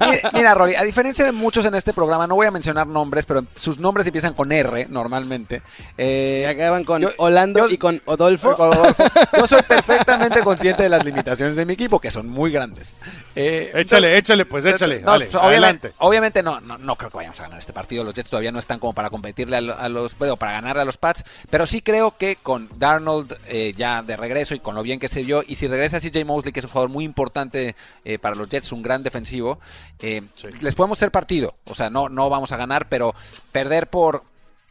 mira, 0.06 0.30
mira, 0.34 0.54
Rolly, 0.54 0.74
a 0.74 0.82
diferencia 0.82 1.24
de 1.24 1.32
muchos 1.32 1.64
en 1.64 1.74
este 1.74 1.94
programa, 1.94 2.26
no 2.26 2.34
voy 2.34 2.46
a 2.46 2.50
mencionar 2.50 2.86
nombres, 2.86 3.24
pero 3.24 3.42
sus 3.54 3.78
nombres 3.78 4.06
empiezan 4.06 4.34
con 4.34 4.52
R 4.52 4.86
normalmente. 4.90 5.62
Eh, 5.96 6.46
acaban 6.46 6.84
con 6.84 7.00
yo, 7.00 7.08
Orlando 7.16 7.70
y 7.70 7.78
con 7.78 8.02
Odolfo. 8.04 8.50
Odolfo. 8.50 9.04
Yo 9.34 9.46
soy 9.46 9.62
perfectamente 9.62 10.42
consciente 10.42 10.82
de 10.82 10.90
las 10.90 11.04
limitaciones 11.06 11.56
de 11.56 11.64
mi 11.64 11.72
equipo, 11.72 11.98
que 12.00 12.10
son 12.10 12.28
muy 12.28 12.52
grandes. 12.52 12.94
Eh, 13.34 13.72
échale, 13.74 14.18
échale, 14.18 14.44
pues 14.44 14.62
échale. 14.66 15.00
No, 15.00 15.12
dale, 15.12 15.24
obviamente, 15.24 15.38
adelante. 15.38 15.92
obviamente 15.98 16.42
no, 16.42 16.60
no, 16.60 16.76
no 16.76 16.96
creo 16.96 17.10
que 17.10 17.16
vayamos 17.16 17.40
a 17.40 17.44
ganar 17.44 17.58
este 17.58 17.72
partido. 17.72 18.04
Los 18.04 18.14
Jets 18.14 18.25
todavía 18.30 18.52
no 18.52 18.58
están 18.58 18.78
como 18.78 18.92
para 18.92 19.10
competirle 19.10 19.56
a, 19.56 19.88
los, 19.88 20.16
bueno, 20.18 20.36
para 20.36 20.52
ganarle 20.52 20.82
a 20.82 20.84
los 20.84 20.96
Pats, 20.96 21.24
pero 21.50 21.66
sí 21.66 21.82
creo 21.82 22.16
que 22.16 22.36
con 22.36 22.68
Darnold 22.78 23.36
eh, 23.46 23.72
ya 23.76 24.02
de 24.02 24.16
regreso 24.16 24.54
y 24.54 24.60
con 24.60 24.74
lo 24.74 24.82
bien 24.82 24.98
que 24.98 25.08
se 25.08 25.22
dio, 25.22 25.42
y 25.46 25.56
si 25.56 25.66
regresa 25.66 26.00
CJ 26.00 26.24
Mosley, 26.24 26.52
que 26.52 26.60
es 26.60 26.64
un 26.64 26.72
jugador 26.72 26.90
muy 26.90 27.04
importante 27.04 27.74
eh, 28.04 28.18
para 28.18 28.36
los 28.36 28.48
Jets, 28.48 28.72
un 28.72 28.82
gran 28.82 29.02
defensivo, 29.02 29.58
eh, 30.00 30.22
sí. 30.36 30.48
les 30.60 30.74
podemos 30.74 30.98
hacer 30.98 31.10
partido, 31.10 31.54
o 31.64 31.74
sea, 31.74 31.90
no, 31.90 32.08
no 32.08 32.28
vamos 32.30 32.52
a 32.52 32.56
ganar, 32.56 32.88
pero 32.88 33.14
perder 33.52 33.88
por 33.88 34.22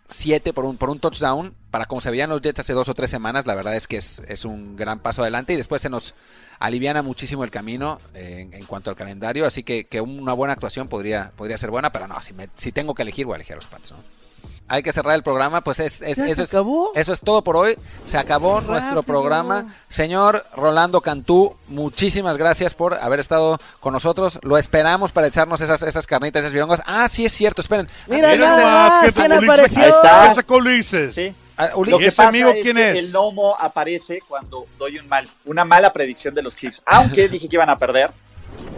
7 0.07 0.53
por 0.53 0.65
un, 0.65 0.77
por 0.77 0.89
un 0.89 0.99
touchdown, 0.99 1.55
para 1.71 1.85
como 1.85 2.01
se 2.01 2.11
veían 2.11 2.29
los 2.29 2.41
Jets 2.41 2.59
hace 2.59 2.73
dos 2.73 2.89
o 2.89 2.93
tres 2.93 3.09
semanas, 3.09 3.45
la 3.45 3.55
verdad 3.55 3.75
es 3.75 3.87
que 3.87 3.97
es, 3.97 4.21
es 4.27 4.45
un 4.45 4.75
gran 4.75 4.99
paso 4.99 5.21
adelante 5.21 5.53
y 5.53 5.57
después 5.57 5.81
se 5.81 5.89
nos 5.89 6.13
aliviana 6.59 7.01
muchísimo 7.01 7.43
el 7.43 7.51
camino 7.51 7.99
eh, 8.13 8.41
en, 8.41 8.53
en, 8.53 8.65
cuanto 8.65 8.89
al 8.89 8.95
calendario, 8.95 9.45
así 9.45 9.63
que, 9.63 9.85
que, 9.85 10.01
una 10.01 10.33
buena 10.33 10.53
actuación 10.53 10.87
podría, 10.87 11.31
podría 11.35 11.57
ser 11.57 11.71
buena, 11.71 11.91
pero 11.91 12.07
no, 12.07 12.21
si, 12.21 12.33
me, 12.33 12.47
si 12.55 12.71
tengo 12.71 12.93
que 12.93 13.01
elegir, 13.01 13.25
voy 13.25 13.33
a 13.33 13.37
elegir 13.37 13.53
a 13.53 13.57
los 13.57 13.65
Pats, 13.65 13.91
¿no? 13.91 14.24
Hay 14.67 14.81
que 14.81 14.91
cerrar 14.91 15.13
el 15.13 15.21
programa, 15.21 15.61
pues 15.61 15.79
es, 15.79 16.01
es 16.01 16.17
eso, 16.17 16.41
es 16.41 16.51
eso 16.95 17.13
es 17.13 17.21
todo 17.21 17.43
por 17.43 17.55
hoy. 17.55 17.77
Se 18.03 18.17
acabó 18.17 18.55
Rápido. 18.55 18.71
nuestro 18.71 19.03
programa. 19.03 19.75
Señor 19.89 20.43
Rolando 20.55 21.01
Cantú, 21.01 21.55
muchísimas 21.67 22.37
gracias 22.37 22.73
por 22.73 22.95
haber 22.95 23.19
estado 23.19 23.59
con 23.79 23.93
nosotros. 23.93 24.39
Lo 24.41 24.57
esperamos 24.57 25.11
para 25.11 25.27
echarnos 25.27 25.61
esas, 25.61 25.83
esas 25.83 26.07
carnitas, 26.07 26.39
esas 26.39 26.51
virongas. 26.53 26.81
Ah, 26.87 27.07
sí 27.07 27.25
es 27.25 27.31
cierto, 27.31 27.61
esperen. 27.61 27.87
Mira, 28.07 28.35
nada 28.35 28.71
más, 29.03 29.13
¿quién 29.13 29.31
apareció? 29.33 29.83
Ahí 29.83 29.89
está. 29.89 30.27
¿Qué 30.29 30.33
sacó 30.33 30.55
Ulises? 30.57 31.13
Sí. 31.13 31.35
Ah, 31.57 31.69
Lo 31.75 31.99
que 31.99 32.07
ese 32.07 32.17
pasa 32.17 32.29
amigo 32.29 32.49
es 32.49 32.63
quién 32.63 32.75
que 32.75 32.91
es? 32.91 32.99
el 32.99 33.11
gnomo 33.11 33.55
aparece 33.57 34.19
cuando 34.27 34.65
doy 34.79 34.97
un 34.97 35.07
mal, 35.07 35.27
una 35.45 35.63
mala 35.63 35.93
predicción 35.93 36.33
de 36.33 36.41
los 36.41 36.55
Chiefs. 36.55 36.81
Aunque 36.87 37.29
dije 37.29 37.47
que 37.47 37.55
iban 37.55 37.69
a 37.69 37.77
perder, 37.77 38.11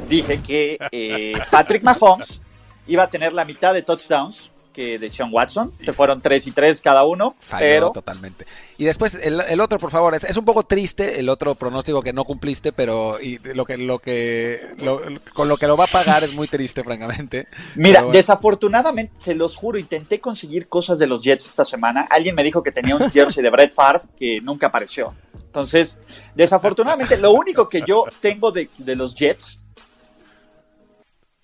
dije 0.09 0.41
que 0.41 0.77
eh, 0.91 1.33
Patrick 1.49 1.81
Mahomes 1.81 2.41
iba 2.87 3.03
a 3.03 3.09
tener 3.09 3.31
la 3.31 3.45
mitad 3.45 3.73
de 3.73 3.81
touchdowns 3.83 4.51
que 4.77 4.99
de 4.99 5.09
Sean 5.09 5.29
Watson. 5.33 5.73
Se 5.81 5.91
fueron 5.91 6.21
3 6.21 6.45
y 6.45 6.51
3 6.51 6.81
cada 6.81 7.03
uno. 7.03 7.35
Falló 7.39 7.59
pero 7.59 7.89
totalmente. 7.89 8.45
Y 8.77 8.85
después 8.85 9.15
el, 9.15 9.41
el 9.41 9.59
otro, 9.59 9.79
por 9.79 9.89
favor, 9.89 10.13
es, 10.13 10.23
es, 10.23 10.37
un 10.37 10.45
poco 10.45 10.61
triste 10.61 11.19
el 11.19 11.29
otro 11.29 11.55
pronóstico 11.55 12.03
que 12.03 12.13
no 12.13 12.25
cumpliste, 12.25 12.71
pero 12.71 13.19
y 13.19 13.39
lo 13.55 13.65
que 13.65 13.75
lo 13.79 13.97
que 13.97 14.61
lo, 14.83 15.01
con 15.33 15.49
lo 15.49 15.57
que 15.57 15.65
lo 15.65 15.77
va 15.77 15.85
a 15.85 15.87
pagar 15.87 16.23
es 16.23 16.35
muy 16.35 16.47
triste, 16.47 16.83
francamente. 16.83 17.47
Mira, 17.73 18.01
bueno. 18.01 18.15
desafortunadamente, 18.15 19.15
se 19.17 19.33
los 19.33 19.55
juro, 19.55 19.79
intenté 19.79 20.19
conseguir 20.19 20.67
cosas 20.67 20.99
de 20.99 21.07
los 21.07 21.23
Jets 21.23 21.47
esta 21.47 21.65
semana. 21.65 22.05
Alguien 22.07 22.35
me 22.35 22.43
dijo 22.43 22.61
que 22.61 22.71
tenía 22.71 22.95
un 22.95 23.09
jersey 23.09 23.41
de 23.41 23.49
Brett 23.49 23.73
Favre 23.73 24.01
que 24.15 24.41
nunca 24.41 24.67
apareció. 24.67 25.15
Entonces, 25.33 25.97
desafortunadamente, 26.35 27.17
lo 27.17 27.31
único 27.31 27.67
que 27.67 27.81
yo 27.81 28.05
tengo 28.21 28.51
de, 28.51 28.69
de 28.77 28.95
los 28.95 29.15
Jets 29.15 29.63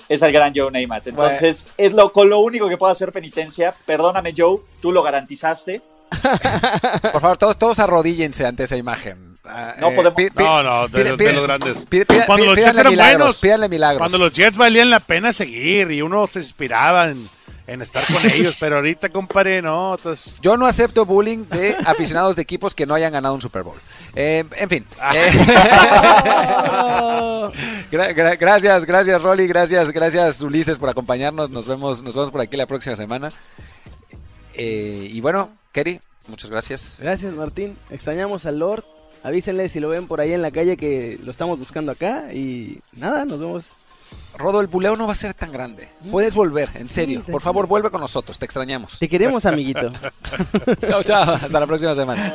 es 0.10 0.22
el 0.22 0.32
gran 0.32 0.54
Joe 0.56 0.72
Namath. 0.72 1.08
Entonces, 1.08 1.68
bueno. 1.78 1.90
es 1.90 1.94
lo, 1.94 2.12
con 2.12 2.30
lo 2.30 2.40
único 2.40 2.70
que 2.70 2.78
puedo 2.78 2.92
hacer 2.92 3.12
penitencia. 3.12 3.74
Perdóname, 3.86 4.34
Joe, 4.36 4.60
tú 4.82 4.92
lo 4.92 5.04
garantizaste. 5.04 5.82
Por 7.02 7.22
favor, 7.22 7.38
todos, 7.38 7.58
todos 7.58 7.80
arrodíllense 7.80 8.46
ante 8.46 8.64
esa 8.64 8.78
imagen. 8.78 9.34
No 9.80 9.90
eh, 9.90 9.96
podemos. 9.96 10.16
Pide, 10.16 10.32
no, 10.36 10.64
no, 10.64 10.88
de, 10.88 11.00
pide, 11.00 11.10
los, 11.10 11.18
de 11.18 11.34
los 11.34 11.44
grandes. 11.44 11.86
Pide, 11.88 12.06
cuando 12.26 12.46
los 12.46 12.56
Jets 12.56 12.78
eran 12.78 12.92
milagros, 12.92 13.18
buenos, 13.18 13.38
pídanle 13.38 13.70
milagros. 13.70 14.00
Cuando 14.00 14.18
los 14.18 14.34
Jets 14.34 14.56
valían 14.56 14.90
la 14.90 15.00
pena 15.00 15.34
seguir 15.34 15.92
y 15.92 16.02
uno 16.02 16.28
se 16.28 16.40
inspiraba 16.40 17.10
en, 17.10 17.28
en 17.66 17.82
estar 17.82 18.04
con 18.06 18.16
ellos, 18.32 18.58
pero 18.60 18.76
ahorita, 18.78 19.10
compadre, 19.10 19.62
no. 19.62 19.96
Entonces... 19.96 20.38
Yo 20.42 20.58
no 20.58 20.66
acepto 20.66 21.06
bullying 21.06 21.46
de 21.50 21.76
aficionados 21.86 22.36
de 22.36 22.42
equipos 22.42 22.76
que 22.76 22.86
no 22.86 22.94
hayan 22.94 23.14
ganado 23.14 23.34
un 23.36 23.42
Super 23.42 23.64
Bowl. 23.64 23.78
Eh, 24.16 24.44
en 24.58 24.70
fin. 24.70 24.86
Ah. 25.00 25.14
Eh, 25.16 25.32
gra 27.92 28.12
gra 28.14 28.36
gracias, 28.36 28.86
gracias, 28.86 29.22
Rolly. 29.22 29.48
Gracias, 29.48 29.92
gracias, 29.92 30.42
Ulises, 30.42 30.78
por 30.78 30.90
acompañarnos. 30.90 31.50
Nos 31.50 31.66
vemos, 31.66 32.04
nos 32.04 32.14
vemos 32.14 32.32
por 32.32 32.42
aquí 32.42 32.58
la 32.58 32.68
próxima 32.68 32.96
semana. 32.96 33.30
Eh, 34.54 35.08
y 35.12 35.22
bueno, 35.22 35.50
Kerry, 35.72 36.02
muchas 36.28 36.50
gracias. 36.50 36.98
Gracias, 37.00 37.34
Martín. 37.34 37.78
Extrañamos 37.90 38.46
al 38.46 38.60
Lord. 38.60 38.84
Avísenle 39.24 39.70
si 39.70 39.80
lo 39.80 39.88
ven 39.88 40.08
por 40.08 40.20
ahí 40.20 40.34
en 40.34 40.42
la 40.42 40.52
calle 40.52 40.76
que 40.76 41.18
lo 41.24 41.32
estamos 41.32 41.58
buscando 41.58 41.94
acá. 41.94 42.34
Y 42.34 42.80
nada, 42.92 43.24
nos 43.24 43.40
vemos 43.40 43.72
Rodo, 44.38 44.62
el 44.62 44.68
buleo 44.68 44.96
no 44.96 45.06
va 45.06 45.14
a 45.14 45.16
ser 45.16 45.34
tan 45.34 45.52
grande. 45.52 45.90
Puedes 46.12 46.34
volver, 46.34 46.70
en 46.76 46.90
serio. 46.90 47.24
Por 47.24 47.42
favor, 47.42 47.68
vuelve 47.68 47.92
con 47.92 48.02
nosotros. 48.02 48.40
Te 48.40 48.46
extrañamos. 48.46 48.98
Te 49.00 49.08
queremos, 49.08 49.46
amiguito. 49.46 49.92
chao, 50.88 51.04
chao. 51.04 51.36
Hasta 51.36 51.60
la 51.60 51.68
próxima 51.68 51.96
semana. 51.96 52.34